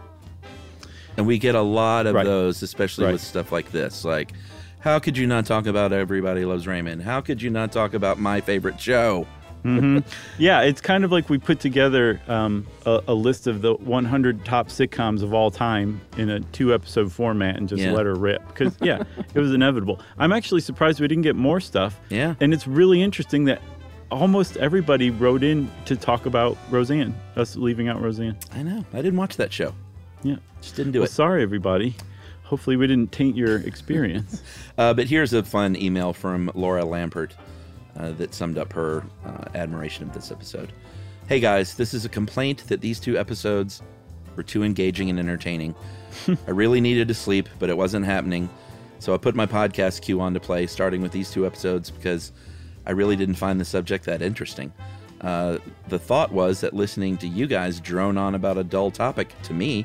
And 1.17 1.27
we 1.27 1.39
get 1.39 1.55
a 1.55 1.63
lot 1.63 2.07
of 2.07 2.15
Right. 2.15 2.25
those, 2.25 2.63
especially 2.63 3.07
Right. 3.07 3.13
with 3.13 3.21
stuff 3.21 3.51
like 3.51 3.73
this. 3.73 4.05
Like, 4.05 4.33
how 4.81 4.99
could 5.01 5.17
you 5.19 5.27
not 5.27 5.47
talk 5.47 5.67
about 5.67 5.93
Everybody 5.93 6.45
Loves 6.45 6.67
Raymond? 6.67 7.03
How 7.03 7.21
could 7.21 7.43
you 7.43 7.51
not 7.51 7.73
talk 7.73 7.95
about 7.95 8.19
my 8.19 8.41
favorite 8.41 8.81
show? 8.81 9.27
hmm 9.65 9.99
yeah, 10.39 10.61
it's 10.61 10.81
kind 10.81 11.03
of 11.05 11.11
like 11.11 11.29
we 11.29 11.37
put 11.37 11.59
together 11.59 12.21
um, 12.29 12.65
a, 12.87 13.01
a 13.09 13.15
list 13.15 13.49
of 13.49 13.61
the 13.61 13.75
100 13.75 14.45
top 14.45 14.69
sitcoms 14.69 15.21
of 15.21 15.35
all 15.35 15.51
time 15.51 16.01
in 16.17 16.31
a 16.31 16.39
two 16.39 16.73
episode 16.73 17.11
format 17.11 17.57
and 17.57 17.69
just 17.69 17.83
Yeah. 17.83 17.91
let 17.91 18.07
her 18.07 18.15
rip. 18.15 18.47
Because, 18.47 18.77
yeah, 18.81 19.03
it 19.35 19.41
was 19.41 19.53
inevitable. 19.53 19.99
I'm 20.17 20.33
actually 20.33 20.61
surprised 20.61 21.01
we 21.01 21.09
didn't 21.09 21.25
get 21.25 21.35
more 21.35 21.59
stuff. 21.59 21.99
Yeah. 22.09 22.37
And 22.41 22.55
it's 22.55 22.69
really 22.69 23.03
interesting 23.03 23.47
that 23.47 23.61
almost 24.11 24.57
everybody 24.57 25.11
wrote 25.11 25.43
in 25.43 25.71
to 25.87 25.97
talk 25.97 26.27
about 26.27 26.57
Roseanne, 26.71 27.15
us 27.37 27.57
leaving 27.57 27.89
out 27.89 28.01
Roseanne. 28.01 28.37
I 28.53 28.63
know. 28.63 28.85
I 28.93 28.97
didn't 28.97 29.17
watch 29.19 29.37
that 29.37 29.53
show. 29.53 29.75
Yeah. 30.23 30.37
Just 30.61 30.77
didn't 30.77 30.93
do 30.93 31.01
well, 31.01 31.07
it. 31.07 31.11
Sorry, 31.11 31.43
everybody. 31.43 31.95
Hopefully, 32.45 32.77
we 32.77 32.87
didn't 32.87 33.13
taint 33.13 33.37
your 33.37 33.59
experience. 33.59 34.43
Uh, 34.79 34.95
but 34.95 35.09
here's 35.09 35.33
a 35.33 35.43
fun 35.43 35.75
email 35.75 36.13
from 36.13 36.53
Laura 36.55 36.85
Lampert 36.85 37.33
uh, 37.99 38.13
that 38.13 38.33
summed 38.33 38.59
up 38.59 38.73
her 38.73 39.03
uh, 39.27 39.45
admiration 39.57 40.05
of 40.07 40.15
this 40.15 40.31
episode. 40.31 40.73
Hey 41.27 41.41
guys, 41.41 41.75
this 41.75 41.93
is 41.93 42.05
a 42.05 42.09
complaint 42.09 42.63
that 42.69 42.81
these 42.81 43.01
two 43.01 43.19
episodes 43.19 43.83
were 44.37 44.45
too 44.45 44.63
engaging 44.63 45.11
and 45.11 45.19
entertaining. 45.19 45.75
I 46.47 46.53
really 46.53 46.81
needed 46.81 47.09
to 47.09 47.15
sleep, 47.15 47.49
but 47.59 47.71
it 47.71 47.77
wasn't 47.77 48.07
happening. 48.07 48.49
So 49.01 49.15
I 49.15 49.17
put 49.17 49.35
my 49.35 49.47
podcast 49.47 50.01
queue 50.03 50.21
on 50.21 50.33
to 50.35 50.39
play, 50.39 50.69
starting 50.69 51.03
with 51.03 51.11
these 51.11 51.29
two 51.33 51.45
episodes 51.45 51.91
because 51.91 52.31
I 52.89 52.93
really 52.93 53.15
didn't 53.17 53.35
find 53.37 53.61
the 53.61 53.65
subject 53.65 54.05
that 54.07 54.23
interesting. 54.23 54.73
Uh, 55.21 55.59
the 55.89 55.99
thought 55.99 56.33
was 56.33 56.61
that 56.63 56.73
listening 56.75 57.17
to 57.19 57.29
you 57.29 57.47
guys 57.47 57.81
drone 57.81 58.17
on 58.17 58.35
about 58.35 58.57
a 58.57 58.65
dull 58.65 58.91
topic 58.91 59.33
to 59.43 59.53
me 59.53 59.85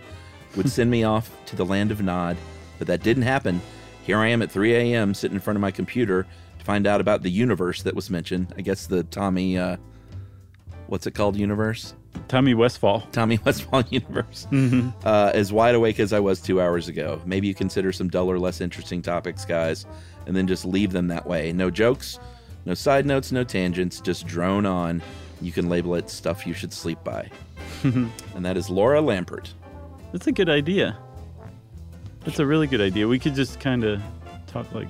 would 0.56 0.70
send 0.70 0.89
me 0.89 1.04
off 1.14 1.30
to 1.47 1.56
the 1.56 1.66
land 1.66 1.91
of 1.91 2.01
Nod, 2.01 2.38
but 2.80 2.88
that 2.88 3.04
didn't 3.04 3.24
happen. 3.24 3.62
Here 4.04 4.18
I 4.18 4.28
am 4.28 4.41
at 4.41 4.51
3 4.51 4.74
a.m. 4.74 5.14
sitting 5.14 5.36
in 5.36 5.41
front 5.41 5.58
of 5.58 5.62
my 5.62 5.72
computer 5.72 6.26
to 6.60 6.66
find 6.66 6.88
out 6.88 7.01
about 7.01 7.24
the 7.24 7.30
universe 7.32 7.82
that 7.84 7.95
was 7.95 8.10
mentioned. 8.10 8.54
I 8.58 8.62
guess 8.62 8.86
the 8.88 9.04
Tommy, 9.06 9.58
uh, 9.58 9.78
what's 10.88 11.08
it 11.08 11.12
called, 11.16 11.36
universe? 11.36 11.93
Tommy 12.28 12.54
Westphall. 12.54 13.01
Tommy 13.12 13.39
Westphall 13.45 13.84
universe. 13.89 14.47
Mhm. 14.51 14.93
Uh, 15.04 15.32
as 15.34 15.51
wide 15.51 15.74
awake 15.76 15.99
as 15.99 16.14
I 16.14 16.20
was 16.20 16.41
two 16.41 16.62
hours 16.62 16.88
ago. 16.88 17.22
Maybe 17.26 17.47
you 17.47 17.56
consider 17.56 17.91
some 17.91 18.08
duller, 18.10 18.38
less 18.38 18.62
interesting 18.62 19.01
topics, 19.01 19.45
guys, 19.45 19.86
and 20.28 20.36
then 20.36 20.45
just 20.47 20.64
leave 20.64 20.91
them 20.91 21.08
that 21.08 21.26
way. 21.26 21.51
No 21.54 21.72
jokes, 21.72 22.20
no 22.66 22.74
side 22.74 23.05
notes, 23.05 23.32
no 23.32 23.43
tangents, 23.43 23.99
just 23.99 24.26
drone 24.26 24.66
on. 24.66 25.01
You 25.41 25.51
can 25.51 25.68
label 25.68 25.95
it 25.95 26.09
stuff 26.09 26.47
you 26.47 26.53
should 26.53 26.72
sleep 26.72 27.03
by. 27.03 27.30
and 27.84 28.11
that 28.45 28.55
is 28.55 28.70
Laura 28.70 29.01
Lampert. 29.01 29.49
That's 30.11 30.28
a 30.28 30.32
good 30.32 30.49
idea. 30.49 30.97
That's 32.24 32.39
a 32.39 32.45
really 32.45 32.68
good 32.68 32.82
idea. 32.82 33.07
We 33.07 33.20
could 33.20 33.36
just 33.36 33.59
kind 33.59 33.84
of 33.84 34.01
talk 34.47 34.72
like, 34.74 34.88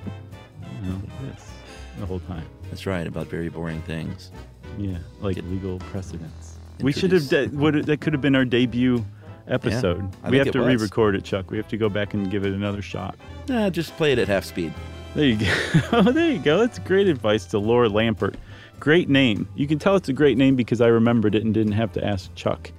you 0.82 0.90
know, 0.90 1.00
this 1.22 1.50
the 1.98 2.06
whole 2.06 2.20
time. 2.20 2.46
That's 2.70 2.86
right, 2.86 3.06
about 3.06 3.26
very 3.26 3.48
boring 3.48 3.82
things. 3.82 4.30
Yeah, 4.78 4.98
like 5.20 5.36
legal 5.36 5.78
precedents. 5.78 6.58
We 6.80 6.92
should 6.92 7.12
have. 7.12 7.28
De- 7.28 7.46
would 7.48 7.86
that 7.86 8.00
could 8.00 8.12
have 8.12 8.22
been 8.22 8.34
our 8.34 8.44
debut 8.44 9.04
episode. 9.46 10.08
I 10.22 10.30
we 10.30 10.38
have 10.38 10.50
to 10.52 10.62
re-record 10.62 11.14
it, 11.14 11.24
Chuck. 11.24 11.50
We 11.50 11.56
have 11.56 11.68
to 11.68 11.76
go 11.76 11.88
back 11.88 12.14
and 12.14 12.30
give 12.30 12.44
it 12.44 12.52
another 12.52 12.82
shot. 12.82 13.16
Nah, 13.48 13.70
just 13.70 13.96
play 13.96 14.12
it 14.12 14.18
at 14.18 14.28
half 14.28 14.44
speed. 14.44 14.72
There 15.14 15.24
you 15.24 15.36
go. 15.36 15.54
oh, 15.92 16.02
there 16.12 16.30
you 16.30 16.38
go. 16.38 16.58
That's 16.58 16.78
great 16.80 17.06
advice 17.06 17.46
to 17.46 17.58
Laura 17.58 17.88
Lampert. 17.88 18.34
Great 18.80 19.08
name. 19.08 19.48
You 19.54 19.66
can 19.66 19.78
tell 19.78 19.96
it's 19.96 20.08
a 20.08 20.12
great 20.12 20.36
name 20.36 20.56
because 20.56 20.80
I 20.80 20.88
remembered 20.88 21.34
it 21.34 21.44
and 21.44 21.54
didn't 21.54 21.72
have 21.72 21.92
to 21.92 22.04
ask 22.04 22.34
Chuck. 22.34 22.70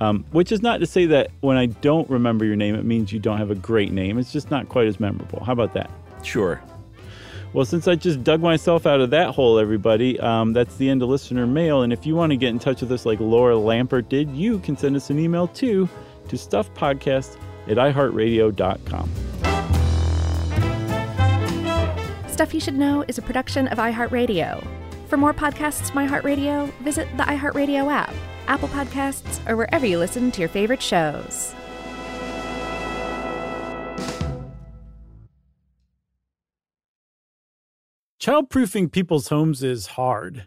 Um, 0.00 0.26
which 0.32 0.52
is 0.52 0.60
not 0.60 0.80
to 0.80 0.86
say 0.86 1.06
that 1.06 1.30
when 1.40 1.56
I 1.56 1.66
don't 1.66 2.08
remember 2.10 2.44
your 2.44 2.56
name, 2.56 2.74
it 2.74 2.84
means 2.84 3.12
you 3.12 3.18
don't 3.18 3.38
have 3.38 3.50
a 3.50 3.54
great 3.54 3.92
name. 3.92 4.18
It's 4.18 4.32
just 4.32 4.50
not 4.50 4.68
quite 4.68 4.86
as 4.86 5.00
memorable. 5.00 5.42
How 5.42 5.52
about 5.52 5.72
that? 5.72 5.90
Sure. 6.22 6.60
Well, 7.54 7.64
since 7.64 7.88
I 7.88 7.94
just 7.94 8.22
dug 8.22 8.42
myself 8.42 8.84
out 8.84 9.00
of 9.00 9.10
that 9.10 9.34
hole, 9.34 9.58
everybody, 9.58 10.20
um, 10.20 10.52
that's 10.52 10.76
the 10.76 10.90
end 10.90 11.02
of 11.02 11.08
listener 11.08 11.46
mail. 11.46 11.82
And 11.82 11.92
if 11.92 12.04
you 12.04 12.14
want 12.14 12.30
to 12.32 12.36
get 12.36 12.50
in 12.50 12.58
touch 12.58 12.82
with 12.82 12.92
us 12.92 13.06
like 13.06 13.20
Laura 13.20 13.54
Lampert 13.54 14.10
did, 14.10 14.28
you 14.30 14.58
can 14.58 14.76
send 14.76 14.96
us 14.96 15.08
an 15.08 15.18
email 15.18 15.48
too 15.48 15.88
to 16.28 16.36
stuffpodcast 16.36 17.38
at 17.68 17.78
iheartradio.com. 17.78 19.55
Stuff 22.36 22.52
You 22.52 22.60
Should 22.60 22.76
Know 22.76 23.02
is 23.08 23.16
a 23.16 23.22
production 23.22 23.66
of 23.68 23.78
iHeartRadio. 23.78 24.62
For 25.08 25.16
more 25.16 25.32
podcasts 25.32 25.90
from 25.90 26.06
iHeartRadio, 26.06 26.70
visit 26.80 27.08
the 27.16 27.22
iHeartRadio 27.22 27.90
app, 27.90 28.12
Apple 28.46 28.68
Podcasts, 28.68 29.40
or 29.48 29.56
wherever 29.56 29.86
you 29.86 29.98
listen 29.98 30.30
to 30.32 30.40
your 30.40 30.50
favorite 30.50 30.82
shows. 30.82 31.54
Childproofing 38.20 38.92
people's 38.92 39.28
homes 39.28 39.62
is 39.62 39.86
hard, 39.86 40.46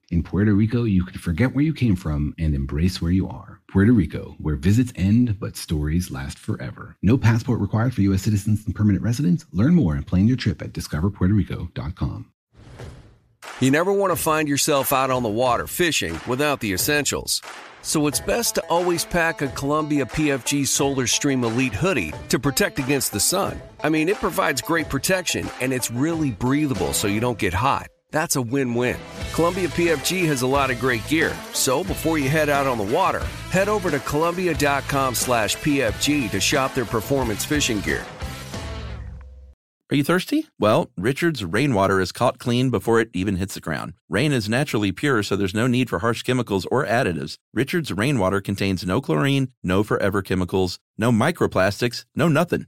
In 0.11 0.23
Puerto 0.23 0.53
Rico, 0.53 0.83
you 0.83 1.05
can 1.05 1.17
forget 1.17 1.55
where 1.55 1.63
you 1.63 1.73
came 1.73 1.95
from 1.95 2.35
and 2.37 2.53
embrace 2.53 3.01
where 3.01 3.11
you 3.11 3.29
are. 3.29 3.61
Puerto 3.71 3.93
Rico, 3.93 4.35
where 4.39 4.57
visits 4.57 4.91
end 4.97 5.39
but 5.39 5.55
stories 5.55 6.11
last 6.11 6.37
forever. 6.37 6.97
No 7.01 7.17
passport 7.17 7.61
required 7.61 7.93
for 7.93 8.01
U.S. 8.01 8.23
citizens 8.23 8.65
and 8.65 8.75
permanent 8.75 9.05
residents. 9.05 9.45
Learn 9.53 9.73
more 9.73 9.95
and 9.95 10.05
plan 10.05 10.27
your 10.27 10.35
trip 10.35 10.61
at 10.61 10.73
discoverpuertorico.com. 10.73 12.29
You 13.61 13.71
never 13.71 13.93
want 13.93 14.11
to 14.11 14.21
find 14.21 14.49
yourself 14.49 14.91
out 14.91 15.11
on 15.11 15.23
the 15.23 15.29
water 15.29 15.65
fishing 15.65 16.19
without 16.27 16.59
the 16.59 16.73
essentials. 16.73 17.41
So 17.81 18.07
it's 18.07 18.19
best 18.19 18.55
to 18.55 18.63
always 18.69 19.05
pack 19.05 19.41
a 19.41 19.47
Columbia 19.47 20.05
PFG 20.05 20.67
Solar 20.67 21.07
Stream 21.07 21.45
Elite 21.45 21.73
hoodie 21.73 22.13
to 22.29 22.37
protect 22.37 22.79
against 22.79 23.13
the 23.13 23.19
sun. 23.19 23.61
I 23.81 23.87
mean, 23.87 24.09
it 24.09 24.17
provides 24.17 24.61
great 24.61 24.89
protection 24.89 25.49
and 25.61 25.71
it's 25.71 25.89
really 25.89 26.31
breathable 26.31 26.91
so 26.91 27.07
you 27.07 27.21
don't 27.21 27.37
get 27.37 27.53
hot. 27.53 27.87
That's 28.11 28.35
a 28.35 28.41
win-win. 28.41 28.99
Columbia 29.33 29.69
PFG 29.69 30.25
has 30.27 30.41
a 30.41 30.47
lot 30.47 30.69
of 30.69 30.79
great 30.79 31.07
gear, 31.07 31.35
so 31.53 31.83
before 31.83 32.17
you 32.19 32.29
head 32.29 32.49
out 32.49 32.67
on 32.67 32.77
the 32.77 32.93
water, 32.95 33.23
head 33.49 33.69
over 33.69 33.89
to 33.89 33.99
columbia.com 33.99 35.15
slash 35.15 35.55
PFG 35.57 36.29
to 36.29 36.39
shop 36.39 36.75
their 36.75 36.85
performance 36.85 37.45
fishing 37.45 37.79
gear. 37.79 38.05
Are 39.91 39.95
you 39.95 40.05
thirsty? 40.05 40.47
Well, 40.57 40.89
Richard's 40.95 41.43
rainwater 41.43 41.99
is 41.99 42.13
caught 42.13 42.39
clean 42.39 42.69
before 42.69 43.01
it 43.01 43.09
even 43.13 43.35
hits 43.35 43.55
the 43.55 43.59
ground. 43.59 43.93
Rain 44.07 44.31
is 44.31 44.47
naturally 44.47 44.93
pure, 44.93 45.21
so 45.21 45.35
there's 45.35 45.53
no 45.53 45.67
need 45.67 45.89
for 45.89 45.99
harsh 45.99 46.23
chemicals 46.23 46.65
or 46.71 46.85
additives. 46.85 47.35
Richard's 47.53 47.91
rainwater 47.91 48.39
contains 48.39 48.85
no 48.85 49.01
chlorine, 49.01 49.49
no 49.61 49.83
forever 49.83 50.21
chemicals, 50.21 50.79
no 50.97 51.11
microplastics, 51.11 52.05
no 52.15 52.29
nothing. 52.29 52.67